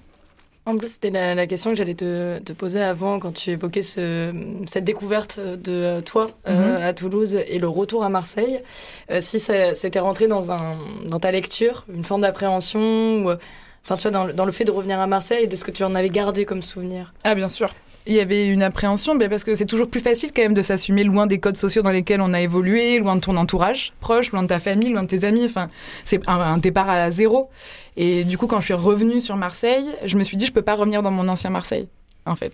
En 0.65 0.77
plus, 0.77 0.89
c'était 0.93 1.09
la, 1.09 1.33
la 1.33 1.47
question 1.47 1.71
que 1.71 1.77
j'allais 1.77 1.95
te, 1.95 2.37
te 2.39 2.53
poser 2.53 2.81
avant 2.81 3.19
quand 3.19 3.31
tu 3.31 3.49
évoquais 3.51 3.81
ce, 3.81 4.31
cette 4.67 4.83
découverte 4.83 5.39
de 5.39 5.99
toi 6.01 6.29
euh, 6.47 6.87
à 6.89 6.93
Toulouse 6.93 7.35
et 7.35 7.57
le 7.57 7.67
retour 7.67 8.03
à 8.03 8.09
Marseille. 8.09 8.61
Euh, 9.09 9.19
si 9.19 9.39
c'était 9.39 9.99
rentré 9.99 10.27
dans, 10.27 10.51
un, 10.51 10.77
dans 11.07 11.19
ta 11.19 11.31
lecture, 11.31 11.85
une 11.91 12.03
forme 12.05 12.21
d'appréhension, 12.21 12.79
ou, 13.23 13.29
euh, 13.31 13.37
enfin, 13.83 13.95
tu 13.95 14.03
vois, 14.03 14.11
dans, 14.11 14.25
le- 14.25 14.33
dans 14.33 14.45
le 14.45 14.51
fait 14.51 14.65
de 14.65 14.71
revenir 14.71 14.99
à 14.99 15.07
Marseille 15.07 15.45
et 15.45 15.47
de 15.47 15.55
ce 15.55 15.63
que 15.63 15.71
tu 15.71 15.83
en 15.83 15.95
avais 15.95 16.09
gardé 16.09 16.45
comme 16.45 16.61
souvenir. 16.61 17.13
Ah, 17.23 17.33
bien 17.33 17.49
sûr. 17.49 17.73
Il 18.09 18.15
y 18.15 18.19
avait 18.21 18.47
une 18.47 18.63
appréhension, 18.63 19.13
mais 19.13 19.29
parce 19.29 19.43
que 19.43 19.53
c'est 19.53 19.67
toujours 19.67 19.87
plus 19.87 19.99
facile 19.99 20.31
quand 20.35 20.41
même 20.41 20.55
de 20.55 20.63
s'assumer 20.63 21.03
loin 21.03 21.27
des 21.27 21.37
codes 21.37 21.57
sociaux 21.57 21.83
dans 21.83 21.91
lesquels 21.91 22.21
on 22.21 22.33
a 22.33 22.41
évolué, 22.41 22.97
loin 22.97 23.15
de 23.15 23.21
ton 23.21 23.37
entourage 23.37 23.93
proche, 23.99 24.31
loin 24.31 24.41
de 24.41 24.47
ta 24.47 24.59
famille, 24.59 24.89
loin 24.89 25.03
de 25.03 25.07
tes 25.07 25.25
amis. 25.25 25.45
Enfin, 25.45 25.69
c'est 26.05 26.27
un, 26.27 26.39
un 26.39 26.57
départ 26.57 26.89
à 26.89 27.11
zéro. 27.11 27.51
Et 27.97 28.23
du 28.23 28.35
coup, 28.35 28.47
quand 28.47 28.61
je 28.61 28.65
suis 28.65 28.73
revenue 28.73 29.21
sur 29.21 29.35
Marseille, 29.35 29.85
je 30.05 30.17
me 30.17 30.23
suis 30.23 30.37
dit, 30.37 30.47
je 30.47 30.51
peux 30.51 30.63
pas 30.63 30.73
revenir 30.73 31.03
dans 31.03 31.11
mon 31.11 31.27
ancien 31.27 31.51
Marseille. 31.51 31.87
En 32.25 32.33
fait, 32.33 32.53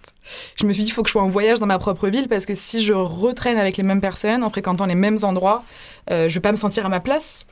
je 0.57 0.65
me 0.65 0.73
suis 0.73 0.83
dit, 0.83 0.89
il 0.89 0.91
faut 0.91 1.03
que 1.03 1.07
je 1.07 1.13
sois 1.13 1.23
en 1.23 1.27
voyage 1.27 1.59
dans 1.59 1.65
ma 1.67 1.79
propre 1.79 2.09
ville 2.09 2.27
parce 2.27 2.45
que 2.45 2.53
si 2.53 2.83
je 2.83 2.91
retraîne 2.91 3.57
avec 3.57 3.77
les 3.77 3.83
mêmes 3.83 4.01
personnes, 4.01 4.43
en 4.43 4.49
fréquentant 4.49 4.85
les 4.85 4.95
mêmes 4.95 5.19
endroits, 5.21 5.63
euh, 6.11 6.27
je 6.27 6.33
vais 6.33 6.41
pas 6.41 6.51
me 6.51 6.57
sentir 6.57 6.85
à 6.85 6.89
ma 6.89 6.99
place. 6.99 7.45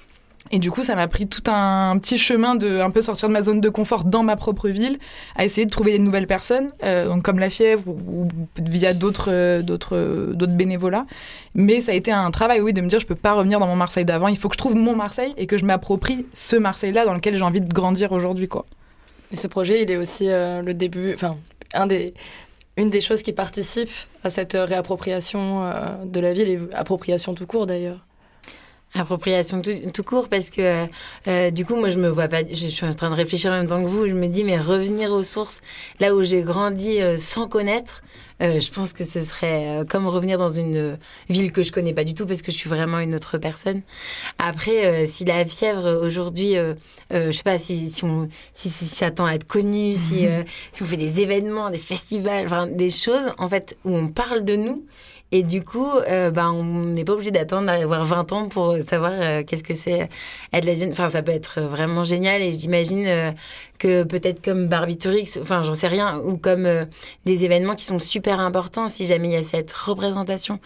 Et 0.53 0.59
du 0.59 0.69
coup, 0.69 0.83
ça 0.83 0.95
m'a 0.95 1.07
pris 1.07 1.25
tout 1.25 1.41
un 1.47 1.97
petit 1.97 2.19
chemin 2.19 2.53
de 2.53 2.79
un 2.79 2.91
peu 2.91 3.01
sortir 3.01 3.27
de 3.27 3.33
ma 3.33 3.41
zone 3.41 3.59
de 3.59 3.69
confort 3.69 4.03
dans 4.03 4.21
ma 4.21 4.35
propre 4.35 4.69
ville, 4.69 4.99
à 5.35 5.45
essayer 5.45 5.65
de 5.65 5.71
trouver 5.71 5.93
des 5.93 5.97
nouvelles 5.97 6.27
personnes, 6.27 6.69
euh, 6.83 7.07
donc 7.07 7.23
comme 7.23 7.39
la 7.39 7.49
fièvre 7.49 7.81
ou, 7.87 8.27
via 8.61 8.93
d'autres 8.93 9.31
euh, 9.31 9.63
d'autres 9.63 9.97
euh, 9.97 10.33
d'autres 10.33 10.53
bénévolats. 10.53 11.07
Mais 11.55 11.81
ça 11.81 11.91
a 11.91 11.95
été 11.95 12.11
un 12.11 12.29
travail, 12.29 12.61
oui, 12.61 12.71
de 12.71 12.81
me 12.81 12.87
dire 12.87 12.99
je 12.99 13.07
peux 13.07 13.15
pas 13.15 13.33
revenir 13.33 13.59
dans 13.59 13.65
mon 13.65 13.75
Marseille 13.75 14.05
d'avant. 14.05 14.27
Il 14.27 14.37
faut 14.37 14.47
que 14.47 14.53
je 14.53 14.59
trouve 14.59 14.75
mon 14.75 14.95
Marseille 14.95 15.33
et 15.37 15.47
que 15.47 15.57
je 15.57 15.65
m'approprie 15.65 16.27
ce 16.33 16.55
Marseille-là 16.55 17.03
dans 17.05 17.15
lequel 17.15 17.35
j'ai 17.35 17.41
envie 17.41 17.61
de 17.61 17.73
grandir 17.73 18.11
aujourd'hui, 18.11 18.47
quoi. 18.47 18.67
Et 19.31 19.35
ce 19.35 19.47
projet, 19.47 19.81
il 19.81 19.89
est 19.89 19.97
aussi 19.97 20.27
le 20.27 20.73
début, 20.73 21.15
enfin, 21.15 21.35
un 21.73 21.87
des, 21.87 22.13
une 22.77 22.91
des 22.91 23.01
choses 23.01 23.23
qui 23.23 23.33
participe 23.33 23.89
à 24.23 24.29
cette 24.29 24.53
réappropriation 24.53 25.67
de 26.05 26.19
la 26.19 26.33
ville 26.33 26.47
et 26.47 26.59
appropriation 26.75 27.33
tout 27.33 27.47
court 27.47 27.65
d'ailleurs. 27.65 28.05
Appropriation 28.95 29.61
tout, 29.61 29.71
tout 29.91 30.03
court 30.03 30.29
parce 30.29 30.51
que 30.51 30.85
euh, 31.27 31.49
du 31.49 31.65
coup 31.65 31.75
moi 31.75 31.89
je 31.89 31.97
me 31.97 32.09
vois 32.09 32.27
pas 32.27 32.41
je 32.47 32.67
suis 32.67 32.85
en 32.85 32.93
train 32.93 33.09
de 33.09 33.15
réfléchir 33.15 33.51
en 33.51 33.57
même 33.57 33.67
temps 33.67 33.81
que 33.83 33.87
vous. 33.89 34.05
Je 34.07 34.13
me 34.13 34.27
dis 34.27 34.43
mais 34.43 34.59
revenir 34.59 35.11
aux 35.11 35.23
sources 35.23 35.61
là 35.99 36.13
où 36.13 36.21
j'ai 36.23 36.43
grandi 36.43 37.01
euh, 37.01 37.17
sans 37.17 37.47
connaître 37.47 38.03
euh, 38.41 38.59
je 38.59 38.71
pense 38.71 38.93
que 38.93 39.03
ce 39.03 39.21
serait 39.21 39.81
euh, 39.81 39.85
comme 39.85 40.07
revenir 40.07 40.37
dans 40.37 40.49
une 40.49 40.97
ville 41.29 41.51
que 41.51 41.63
je 41.63 41.71
connais 41.71 41.93
pas 41.93 42.03
du 42.03 42.13
tout 42.13 42.25
parce 42.27 42.41
que 42.41 42.51
je 42.51 42.57
suis 42.57 42.69
vraiment 42.69 42.99
une 42.99 43.13
autre 43.15 43.37
personne. 43.37 43.81
Après 44.37 44.85
euh, 44.85 45.05
si 45.07 45.25
la 45.25 45.43
fièvre 45.45 46.05
aujourd'hui 46.05 46.57
euh, 46.57 46.73
euh, 47.13 47.27
je 47.31 47.37
sais 47.37 47.43
pas 47.43 47.57
si, 47.57 47.89
si 47.89 48.03
on 48.03 48.27
si, 48.53 48.69
si 48.69 48.85
ça 48.85 49.09
tend 49.09 49.25
à 49.25 49.33
être 49.33 49.47
connu 49.47 49.95
si 49.95 50.27
euh, 50.27 50.43
si 50.71 50.83
on 50.83 50.85
fait 50.85 50.97
des 50.97 51.19
événements 51.21 51.71
des 51.71 51.77
festivals 51.79 52.45
enfin 52.45 52.67
des 52.67 52.89
choses 52.91 53.31
en 53.39 53.49
fait 53.49 53.75
où 53.85 53.95
on 53.95 54.07
parle 54.07 54.45
de 54.45 54.55
nous 54.55 54.85
et 55.33 55.41
du 55.41 55.63
coup, 55.63 55.89
euh, 55.89 56.29
ben, 56.29 56.51
on 56.51 56.63
n'est 56.63 57.03
pas 57.03 57.13
obligé 57.13 57.31
d'attendre 57.31 57.65
d'avoir 57.65 58.05
20 58.05 58.31
ans 58.33 58.49
pour 58.49 58.77
savoir 58.87 59.13
euh, 59.15 59.41
qu'est-ce 59.41 59.63
que 59.63 59.73
c'est 59.73 60.07
être 60.53 60.63
lesbienne. 60.63 60.91
Enfin, 60.91 61.09
ça 61.09 61.23
peut 61.23 61.31
être 61.31 61.59
vraiment 61.59 62.03
génial. 62.03 62.43
Et 62.43 62.53
j'imagine 62.53 63.07
euh, 63.07 63.31
que 63.79 64.03
peut-être 64.03 64.45
comme 64.45 64.67
Barbiturix, 64.67 65.39
enfin, 65.41 65.63
j'en 65.63 65.73
sais 65.73 65.87
rien, 65.87 66.19
ou 66.19 66.37
comme 66.37 66.69
des 67.25 67.45
événements 67.45 67.73
qui 67.73 67.83
sont 67.83 67.97
super 67.97 68.39
importants 68.39 68.89
si 68.89 69.07
jamais 69.07 69.29
il 69.29 69.33
y 69.33 69.37
a 69.37 69.41
cette 69.41 69.73
représentation 69.73 70.59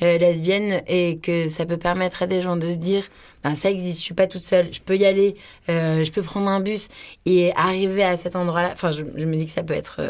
lesbienne 0.00 0.82
et 0.86 1.18
que 1.18 1.48
ça 1.48 1.66
peut 1.66 1.76
permettre 1.76 2.22
à 2.22 2.28
des 2.28 2.40
gens 2.42 2.56
de 2.56 2.68
se 2.68 2.76
dire 2.76 3.02
ben, 3.42 3.56
ça 3.56 3.70
existe, 3.70 3.98
je 3.98 4.04
suis 4.04 4.14
pas 4.14 4.28
toute 4.28 4.42
seule, 4.42 4.72
je 4.72 4.80
peux 4.80 4.96
y 4.96 5.04
aller, 5.04 5.34
je 5.68 6.10
peux 6.12 6.22
prendre 6.22 6.48
un 6.48 6.60
bus 6.60 6.88
et 7.26 7.52
arriver 7.56 8.04
à 8.04 8.16
cet 8.16 8.36
endroit-là. 8.36 8.70
Enfin, 8.72 8.92
je, 8.92 9.02
me 9.02 9.36
dis 9.36 9.46
que 9.46 9.52
ça 9.52 9.64
peut 9.64 9.74
être 9.74 10.00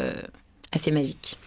assez 0.71 0.91
magique. 0.91 1.37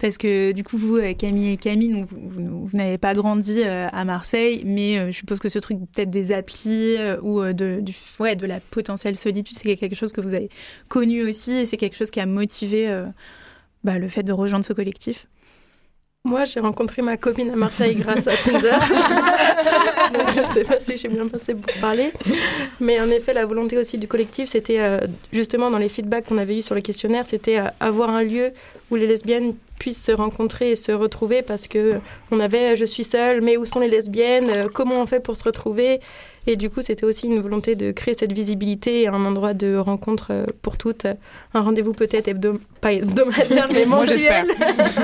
Parce 0.00 0.16
que 0.18 0.52
du 0.52 0.62
coup, 0.64 0.76
vous, 0.78 0.98
Camille 1.18 1.52
et 1.52 1.56
Camille, 1.56 1.90
donc, 1.90 2.06
vous, 2.08 2.18
vous- 2.28 2.66
vous 2.68 2.76
n'avez 2.76 2.98
pas 2.98 3.14
grandi 3.14 3.62
euh, 3.64 3.88
à 3.92 4.04
Marseille, 4.04 4.62
mais 4.64 4.98
euh, 4.98 5.06
je 5.10 5.16
suppose 5.16 5.38
que 5.40 5.48
ce 5.48 5.58
truc 5.58 5.78
peut-être 5.92 6.10
des 6.10 6.30
applis 6.32 6.96
euh, 6.98 7.16
ou 7.22 7.42
de, 7.52 7.80
du, 7.80 7.92
ouais, 8.20 8.36
de 8.36 8.46
la 8.46 8.60
potentielle 8.60 9.16
solitude, 9.16 9.56
c'est 9.58 9.76
quelque 9.76 9.96
chose 9.96 10.12
que 10.12 10.20
vous 10.20 10.34
avez 10.34 10.50
connu 10.88 11.22
aussi 11.28 11.52
et 11.52 11.66
c'est 11.66 11.76
quelque 11.76 11.96
chose 11.96 12.10
qui 12.10 12.20
a 12.20 12.26
motivé 12.26 12.88
euh, 12.88 13.06
bah, 13.82 13.98
le 13.98 14.08
fait 14.08 14.22
de 14.22 14.32
rejoindre 14.32 14.64
ce 14.64 14.72
collectif? 14.72 15.26
Moi, 16.24 16.44
j'ai 16.44 16.60
rencontré 16.60 17.00
ma 17.00 17.16
copine 17.16 17.50
à 17.50 17.56
Marseille 17.56 17.94
grâce 17.94 18.26
à 18.26 18.36
Tinder. 18.36 18.70
Donc, 20.12 20.28
je 20.34 20.40
ne 20.40 20.44
sais 20.46 20.64
pas 20.64 20.78
si 20.80 20.96
j'ai 20.96 21.08
bien 21.08 21.26
passé 21.28 21.54
pour 21.54 21.72
parler. 21.80 22.12
Mais 22.80 23.00
en 23.00 23.08
effet, 23.08 23.32
la 23.32 23.46
volonté 23.46 23.78
aussi 23.78 23.98
du 23.98 24.08
collectif, 24.08 24.48
c'était 24.48 24.80
euh, 24.80 24.98
justement 25.32 25.70
dans 25.70 25.78
les 25.78 25.88
feedbacks 25.88 26.26
qu'on 26.26 26.38
avait 26.38 26.58
eus 26.58 26.62
sur 26.62 26.74
le 26.74 26.80
questionnaire, 26.82 27.26
c'était 27.26 27.58
euh, 27.60 27.64
avoir 27.80 28.10
un 28.10 28.22
lieu 28.22 28.50
où 28.90 28.96
les 28.96 29.06
lesbiennes 29.06 29.54
puissent 29.78 30.02
se 30.02 30.12
rencontrer 30.12 30.72
et 30.72 30.76
se 30.76 30.92
retrouver 30.92 31.42
parce 31.42 31.68
que 31.68 31.94
on 32.30 32.40
avait 32.40 32.72
euh, 32.72 32.76
je 32.76 32.84
suis 32.84 33.04
seule, 33.04 33.40
mais 33.40 33.56
où 33.56 33.64
sont 33.64 33.80
les 33.80 33.88
lesbiennes 33.88 34.50
Euh, 34.50 34.68
Comment 34.72 35.00
on 35.00 35.06
fait 35.06 35.20
pour 35.20 35.36
se 35.36 35.44
retrouver? 35.44 36.00
Et 36.46 36.56
du 36.56 36.70
coup, 36.70 36.80
c'était 36.80 37.04
aussi 37.04 37.26
une 37.26 37.40
volonté 37.40 37.74
de 37.74 37.92
créer 37.92 38.14
cette 38.14 38.32
visibilité 38.32 39.02
et 39.02 39.08
un 39.08 39.24
endroit 39.26 39.52
de 39.54 39.76
rencontre 39.76 40.28
euh, 40.30 40.46
pour 40.62 40.76
toutes. 40.78 41.06
Un 41.52 41.60
rendez-vous 41.60 41.92
peut-être 41.92 42.28
hebdom 42.28 42.58
pas 42.80 42.92
hebdomadaire, 42.92 43.68
mais 43.72 43.84
mensuel. 43.84 44.46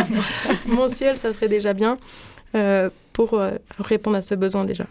mensuel, 0.67 1.19
ça 1.19 1.33
serait 1.35 1.49
déjà 1.49 1.75
bien 1.75 1.99
euh, 2.55 2.89
pour 3.13 3.35
euh, 3.35 3.51
répondre 3.79 4.17
à 4.17 4.23
ce 4.23 4.35
besoin 4.35 4.65
déjà. 4.65 4.87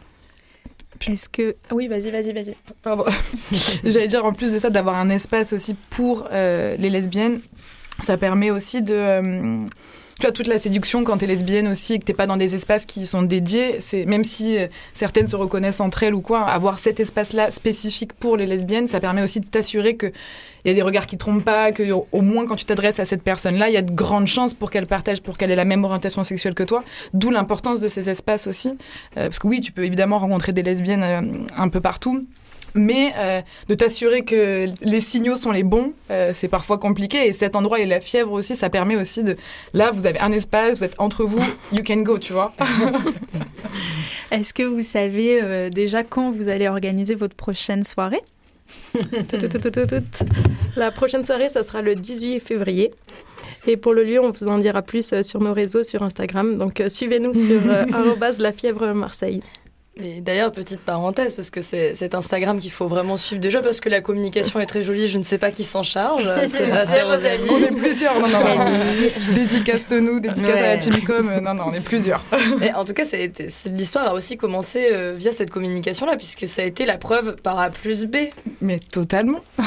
Est-ce 1.08 1.28
que... 1.28 1.56
ah 1.70 1.76
Oui, 1.76 1.88
vas-y, 1.88 2.12
vas-y, 2.12 2.32
vas-y. 2.34 2.56
Pardon. 2.82 3.04
J'allais 3.84 4.08
dire 4.08 4.24
en 4.24 4.32
plus 4.34 4.54
de 4.54 4.60
ça 4.60 4.70
d'avoir 4.70 4.96
un 4.96 5.10
espace 5.10 5.54
aussi 5.54 5.76
pour 5.90 6.28
euh, 6.32 6.76
les 6.78 6.90
lesbiennes. 6.90 7.42
Ça 8.04 8.18
permet 8.18 8.52
aussi 8.52 8.82
de 8.82 8.94
euh, 8.94 9.66
tu 10.20 10.28
vois 10.28 10.32
toute 10.32 10.48
la 10.48 10.60
séduction 10.60 11.04
quand 11.04 11.18
t'es 11.18 11.26
lesbienne 11.26 11.68
aussi 11.68 11.94
et 11.94 12.00
que 12.00 12.06
t'es 12.06 12.14
pas 12.14 12.28
dans 12.28 12.38
des 12.38 12.54
espaces 12.54 12.86
qui 12.86 13.06
sont 13.06 13.24
dédiés. 13.24 13.78
C'est 13.80 14.06
même 14.06 14.24
si 14.24 14.58
euh, 14.58 14.68
certaines 14.94 15.28
se 15.28 15.36
reconnaissent 15.36 15.80
entre 15.80 16.04
elles 16.04 16.14
ou 16.14 16.22
quoi, 16.22 16.42
avoir 16.42 16.80
cet 16.80 17.00
espace-là 17.00 17.50
spécifique 17.50 18.14
pour 18.14 18.38
les 18.38 18.46
lesbiennes, 18.46 18.88
ça 18.88 19.00
permet 19.00 19.24
aussi 19.24 19.40
de 19.40 19.48
t'assurer 19.48 19.96
que 19.96 20.08
il 20.66 20.68
y 20.68 20.72
a 20.72 20.74
des 20.74 20.82
regards 20.82 21.08
qui 21.08 21.18
trompent 21.18 21.44
pas, 21.44 21.72
que 21.72 21.92
au, 21.92 22.22
moins 22.22 22.46
quand 22.46 22.56
tu 22.56 22.66
t'adresses 22.66 23.00
à 23.00 23.06
cette 23.06 23.24
personne-là, 23.24 23.70
il 23.70 23.74
y 23.74 23.78
a 23.78 23.82
de 23.82 23.92
grandes 23.92 24.28
chances 24.28 24.54
pour 24.54 24.70
qu'elle 24.70 24.88
partage, 24.88 25.22
pour 25.22 25.38
qu'elle 25.38 25.52
ait 25.52 25.56
la 25.56 25.66
même 25.66 25.84
orientation 25.84 26.24
sexuelle 26.24 26.54
que 26.54 26.64
toi. 26.64 26.84
D'où 27.14 27.32
l'importance 27.32 27.80
de 27.80 27.88
ces 27.88 28.10
espaces 28.10 28.48
aussi, 28.48 28.78
Euh, 29.18 29.28
parce 29.28 29.40
que 29.40 29.48
oui, 29.48 29.62
tu 29.62 29.72
peux 29.72 29.84
évidemment 29.84 30.20
rencontrer 30.20 30.54
des 30.54 30.64
lesbiennes 30.64 31.48
un 31.56 31.70
peu 31.70 31.82
partout 31.82 32.26
mais 32.76 33.14
euh, 33.18 33.42
de 33.68 33.76
t'assurer 33.76 34.24
que 34.24 34.66
les 34.82 35.02
signaux 35.02 35.36
sont 35.36 35.52
les 35.52 35.64
bons, 35.64 35.94
euh, 36.12 36.32
c'est 36.34 36.48
parfois 36.48 36.78
compliqué. 36.78 37.28
Et 37.28 37.34
cet 37.34 37.56
endroit 37.56 37.80
et 37.80 37.86
la 37.86 38.02
fièvre 38.02 38.32
aussi, 38.32 38.56
ça 38.56 38.70
permet 38.70 38.96
aussi 38.96 39.24
de. 39.24 39.38
Là, 39.74 39.92
vous 39.92 40.06
avez 40.06 40.20
un 40.20 40.32
espace, 40.32 40.78
vous 40.78 40.84
êtes 40.84 40.96
entre 40.98 41.24
vous, 41.24 41.44
you 41.72 41.84
can 41.86 42.02
go, 42.02 42.18
tu 42.18 42.34
vois. 42.34 42.54
Est-ce 44.32 44.54
que 44.54 44.64
vous 44.64 44.82
savez 44.82 45.42
euh, 45.42 45.70
déjà 45.70 46.04
quand 46.04 46.32
vous 46.32 46.50
allez 46.50 46.68
organiser 46.68 47.16
votre 47.16 47.36
prochaine 47.36 47.84
soirée? 47.84 48.22
Tout, 48.94 49.38
tout, 49.38 49.48
tout, 49.48 49.60
tout, 49.60 49.70
tout, 49.70 49.86
tout. 49.86 50.26
La 50.76 50.90
prochaine 50.90 51.24
soirée, 51.24 51.50
ça 51.50 51.64
sera 51.64 51.82
le 51.82 51.94
18 51.94 52.40
février. 52.40 52.92
Et 53.66 53.78
pour 53.78 53.94
le 53.94 54.04
lieu, 54.04 54.20
on 54.20 54.32
vous 54.32 54.48
en 54.48 54.58
dira 54.58 54.82
plus 54.82 55.22
sur 55.22 55.42
nos 55.42 55.54
réseaux, 55.54 55.84
sur 55.84 56.04
Instagram. 56.04 56.58
Donc 56.58 56.82
euh, 56.82 56.90
suivez-nous 56.90 57.34
sur 57.34 57.62
euh, 57.68 57.86
la 58.40 58.52
fièvre 58.52 58.94
Marseille. 58.94 59.42
Et 59.96 60.22
d'ailleurs, 60.22 60.52
petite 60.52 60.82
parenthèse, 60.82 61.36
parce 61.36 61.52
que 61.52 61.62
c'est 61.62 62.16
Instagram 62.16 62.60
qu'il 62.60 62.72
faut 62.72 62.88
vraiment 62.88 63.16
suivre 63.16 63.42
déjà, 63.42 63.62
parce 63.62 63.80
que 63.80 63.90
la 63.90 64.02
communication 64.02 64.60
est 64.60 64.66
très 64.66 64.82
jolie, 64.82 65.08
je 65.08 65.18
ne 65.18 65.24
sais 65.24 65.38
pas 65.38 65.52
qui 65.52 65.64
s'en 65.64 65.84
charge. 65.84 66.28
C'est 66.48 67.02
Rosalie. 67.04 67.50
On 67.50 67.64
est 67.64 67.72
plusieurs, 67.72 68.20
non, 68.20 68.28
non, 68.28 68.40
non. 68.40 68.66
Dédicace-nous, 69.36 70.20
dédicace 70.20 70.58
à 70.58 70.62
la 70.62 70.74
Ouais. 70.74 70.80
Teamcom, 70.80 71.30
euh, 71.30 71.40
non, 71.40 71.54
non, 71.54 71.66
on 71.68 71.74
est 71.74 71.80
plusieurs. 71.84 72.24
Et 72.62 72.74
en 72.74 72.86
tout 72.86 72.94
cas, 72.94 73.04
l'histoire 73.72 74.08
a 74.08 74.14
aussi 74.14 74.38
commencé 74.38 74.90
euh, 74.92 75.16
via 75.16 75.32
cette 75.32 75.52
communication-là, 75.52 76.18
puisque 76.18 76.48
ça 76.48 76.64
a 76.64 76.66
été 76.66 76.86
la 76.86 76.98
preuve 76.98 77.36
par 77.36 77.60
A 77.60 77.70
plus 77.70 78.06
B. 78.06 78.16
Mais 78.62 78.80
totalement. 78.80 79.42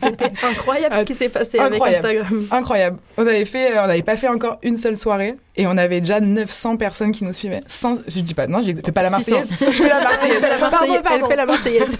C'était 0.00 0.32
incroyable 0.42 0.96
ce 1.00 1.04
qui 1.04 1.14
s'est 1.14 1.28
passé 1.28 1.58
avec 1.58 1.74
Incroyable. 1.74 2.06
Instagram. 2.06 2.46
Incroyable. 2.50 2.98
On 3.16 3.26
avait 3.26 3.44
fait, 3.44 3.76
euh, 3.76 3.84
on 3.84 3.86
n'avait 3.86 4.02
pas 4.02 4.16
fait 4.16 4.28
encore 4.28 4.58
une 4.62 4.76
seule 4.76 4.96
soirée 4.96 5.36
et 5.58 5.66
on 5.66 5.76
avait 5.76 6.00
déjà 6.00 6.20
900 6.20 6.76
personnes 6.76 7.10
qui 7.10 7.24
nous 7.24 7.32
suivaient. 7.32 7.62
Sans, 7.66 7.96
je 8.06 8.20
dis 8.20 8.32
pas, 8.32 8.46
non, 8.46 8.62
je 8.62 8.72
fais 8.72 8.92
pas 8.92 9.02
la 9.02 9.10
600. 9.10 9.34
Marseillaise. 9.34 9.50
Je 9.60 9.82
fais 9.82 9.88
la 9.88 10.00
Marseillaise. 10.00 10.40
Elle 10.40 10.40
fait 10.40 10.48
la 10.48 10.58
Marseillaise. 10.58 10.70
Pardon, 10.70 11.02
pardon. 11.02 11.26
Elle 11.26 11.30
fait 11.30 11.36
la 11.36 11.46
Marseillaise. 11.46 11.96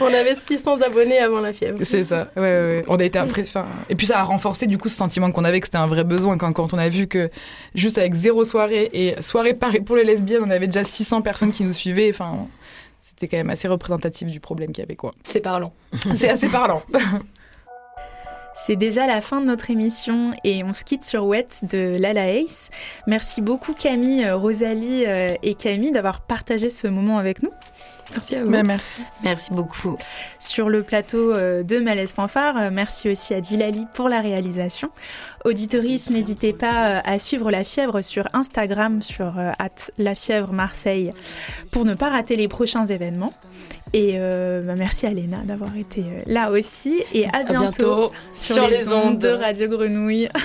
On 0.00 0.06
avait 0.06 0.34
600 0.34 0.80
abonnés 0.80 1.18
avant 1.18 1.40
la 1.40 1.52
fièvre. 1.52 1.78
C'est 1.82 2.04
ça. 2.04 2.30
Ouais, 2.36 2.42
ouais, 2.42 2.48
ouais. 2.48 2.84
On 2.88 2.96
a 2.96 3.04
été 3.04 3.20
enfin, 3.20 3.66
Et 3.90 3.94
puis 3.94 4.06
ça 4.06 4.18
a 4.18 4.22
renforcé 4.22 4.66
du 4.66 4.78
coup 4.78 4.88
ce 4.88 4.96
sentiment 4.96 5.30
qu'on 5.30 5.44
avait 5.44 5.60
que 5.60 5.66
c'était 5.66 5.78
un 5.78 5.86
vrai 5.86 6.04
besoin 6.04 6.38
quand, 6.38 6.52
quand 6.54 6.72
on 6.72 6.78
a 6.78 6.88
vu 6.88 7.06
que 7.06 7.30
juste 7.74 7.98
avec 7.98 8.14
zéro 8.14 8.44
soirée 8.44 8.88
et 8.94 9.20
soirée 9.22 9.52
parée 9.52 9.80
pour 9.80 9.96
les 9.96 10.04
lesbiennes, 10.04 10.42
on 10.44 10.50
avait 10.50 10.66
déjà 10.66 10.84
600 10.84 11.20
personnes 11.20 11.50
qui 11.50 11.64
nous 11.64 11.74
suivaient. 11.74 12.08
Enfin, 12.08 12.48
c'était 13.02 13.28
quand 13.28 13.36
même 13.36 13.50
assez 13.50 13.68
représentatif 13.68 14.28
du 14.28 14.40
problème 14.40 14.72
qu'il 14.72 14.80
y 14.82 14.86
avait 14.86 14.96
quoi. 14.96 15.12
C'est 15.22 15.40
parlant. 15.40 15.74
C'est 16.14 16.30
assez 16.30 16.48
parlant. 16.48 16.82
C'est 18.56 18.76
déjà 18.76 19.06
la 19.08 19.20
fin 19.20 19.40
de 19.40 19.46
notre 19.46 19.70
émission 19.70 20.32
et 20.44 20.62
on 20.62 20.72
se 20.72 20.84
quitte 20.84 21.04
sur 21.04 21.26
Wet 21.26 21.48
de 21.64 21.96
Lala 21.98 22.30
Ace. 22.30 22.70
Merci 23.08 23.40
beaucoup 23.40 23.74
Camille, 23.74 24.24
euh, 24.24 24.36
Rosalie 24.36 25.04
euh, 25.06 25.34
et 25.42 25.54
Camille 25.54 25.90
d'avoir 25.90 26.20
partagé 26.20 26.70
ce 26.70 26.86
moment 26.86 27.18
avec 27.18 27.42
nous. 27.42 27.50
Merci 28.12 28.36
à 28.36 28.44
vous. 28.44 28.50
Mais 28.50 28.62
merci. 28.62 29.00
Merci 29.24 29.50
beaucoup. 29.52 29.98
Sur 30.38 30.68
le 30.68 30.84
plateau 30.84 31.32
euh, 31.32 31.64
de 31.64 31.80
Malaise 31.80 32.12
Fanfare, 32.12 32.70
merci 32.70 33.10
aussi 33.10 33.34
à 33.34 33.40
Dilali 33.40 33.86
pour 33.92 34.08
la 34.08 34.20
réalisation. 34.20 34.90
Auditoris, 35.44 36.10
n'hésitez 36.10 36.52
pas 36.52 37.00
à 37.00 37.18
suivre 37.18 37.50
La 37.50 37.64
Fièvre 37.64 38.02
sur 38.02 38.28
Instagram, 38.34 39.02
sur 39.02 39.34
at 39.36 39.90
La 39.98 40.14
Fièvre 40.14 40.52
Marseille, 40.52 41.12
pour 41.72 41.84
ne 41.84 41.94
pas 41.94 42.10
rater 42.10 42.36
les 42.36 42.46
prochains 42.46 42.86
événements. 42.86 43.32
Et 43.94 44.14
euh, 44.16 44.60
bah, 44.60 44.74
merci 44.76 45.06
à 45.06 45.10
Léna 45.10 45.44
d'avoir 45.44 45.76
été 45.76 46.00
euh, 46.00 46.22
là 46.26 46.50
aussi. 46.50 47.04
Et 47.12 47.26
à 47.26 47.28
À 47.34 47.42
bientôt, 47.44 48.10
bientôt 48.10 48.12
sur, 48.34 48.66
les 48.66 48.92
ondes 48.92 49.18
de 49.18 49.28
Radio 49.28 49.68
Grenouille. 49.68 50.28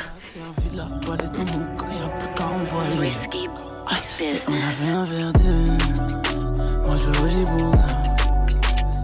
Moi 6.85 6.95
je 6.95 7.03
veux 7.03 7.25
au 7.25 7.27
Djibouti 7.27 7.83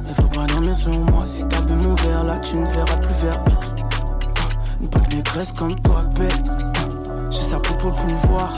Mais 0.04 0.14
faut 0.14 0.28
pas 0.28 0.46
dormir 0.46 0.76
sur 0.76 0.92
moi. 0.92 1.26
Si 1.26 1.44
t'as 1.48 1.62
bu 1.62 1.74
mon 1.74 1.96
verre 1.96 2.24
là 2.24 2.38
tu 2.38 2.56
ne 2.58 2.68
verras 2.68 2.98
plus 2.98 3.16
vert. 3.16 3.44
Une 4.80 4.88
bonne 4.88 5.10
négresse 5.10 5.54
comme 5.54 5.74
toi 5.82 6.04
bête 6.20 6.52
J'ai 7.32 7.42
ça 7.42 7.58
pour 7.60 7.78
pour 7.78 7.90
le 7.90 7.96
pouvoir. 7.96 8.54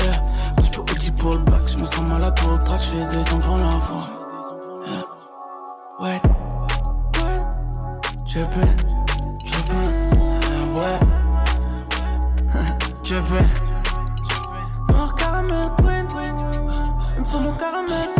Yeah. 0.00 0.20
Moi 0.56 0.64
je 0.64 0.70
peux 0.70 0.80
OG 0.80 1.16
pour 1.18 1.32
le 1.34 1.38
bac. 1.38 1.60
Je 1.66 1.78
me 1.78 1.86
sens 1.86 2.10
malade 2.10 2.36
pour 2.36 2.50
le 2.50 2.64
track 2.64 2.80
Je 2.80 2.96
fais 2.96 3.16
des 3.16 3.22
pour 3.38 3.56
l'avoir 3.56 4.10
yeah. 4.10 4.19
Ouais. 6.00 6.18
Je 8.26 8.40
peux 8.40 8.66
Je 9.44 9.52
peux 9.68 9.88
Ouais. 10.74 10.98
Je 13.04 13.16
peux. 13.16 14.92
Noir 14.92 15.14
caramel 15.14 15.66
queen 15.76 16.06
Il 17.16 17.20
me 17.20 17.26
faut 17.26 17.40
mon 17.40 17.52
Caramel 17.52 18.19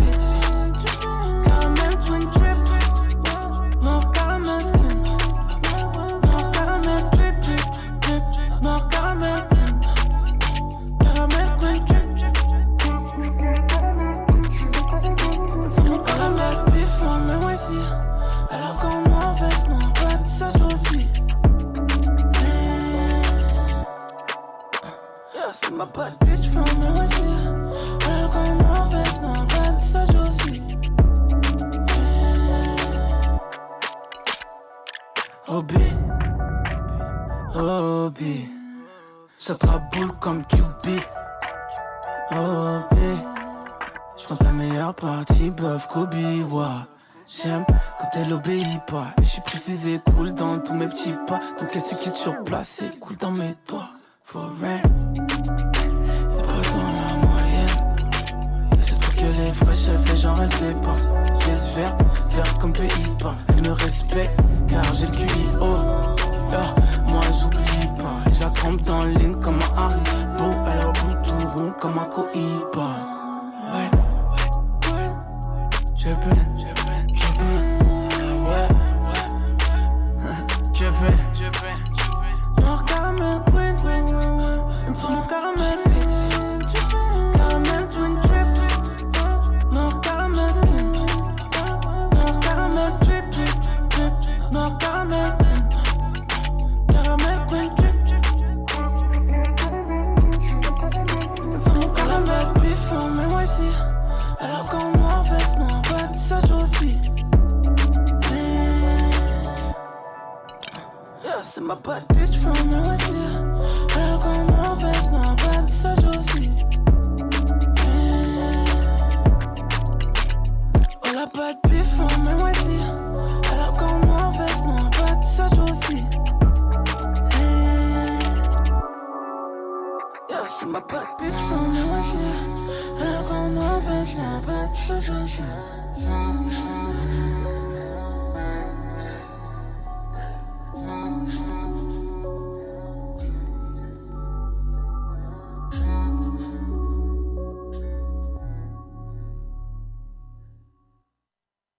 Et 48.92 49.24
je 49.24 49.28
suis 49.28 49.40
précisé, 49.42 50.00
cool 50.16 50.34
dans 50.34 50.58
tous 50.58 50.74
mes 50.74 50.88
petits 50.88 51.14
pas. 51.28 51.40
Donc 51.60 51.70
elle 51.74 51.82
se 51.82 51.94
quitte 51.94 52.14
sur 52.14 52.42
place? 52.42 52.82
Et 52.82 52.98
cool 52.98 53.16
dans 53.18 53.30
mes 53.30 53.54
doigts. 53.68 53.88
For 54.24 54.50
real. 54.60 54.80
Et 55.14 55.22
pas 56.42 56.62
dans 56.72 56.90
la 56.92 57.14
moyenne. 57.26 57.68
Et 58.76 58.80
c'est 58.80 58.98
trop 59.00 59.12
qu'elle 59.12 59.40
est 59.40 59.52
fraîche, 59.52 59.88
elle 59.88 59.98
fait 60.00 60.16
genre 60.16 60.42
elle 60.42 60.52
sait 60.52 60.74
pas. 60.74 60.96
J'espère 61.46 61.96
faire 62.30 62.58
comme 62.58 62.72
pays-Bas. 62.72 63.34
Elle 63.48 63.62
me 63.62 63.72
respecte 63.72 64.40
car 64.68 64.82
j'ai 64.94 65.06
le 65.06 65.12
QI 65.12 65.48
haut. 65.60 65.86
Là, 66.50 66.74
moi 67.08 67.20
j'oublie 67.40 67.86
pas. 67.96 68.30
Trempe 68.54 68.82
dans 68.82 69.04
le 69.04 69.12
ligne 69.12 69.40
comme 69.40 69.58
un. 69.76 69.88
Beau, 70.36 70.54
elle 70.66 70.80
a 70.80 70.86
bout 70.86 71.14
tout 71.22 71.48
rond 71.54 71.72
comme 71.80 71.98
un 71.98 72.06
Cohiba. 72.06 72.89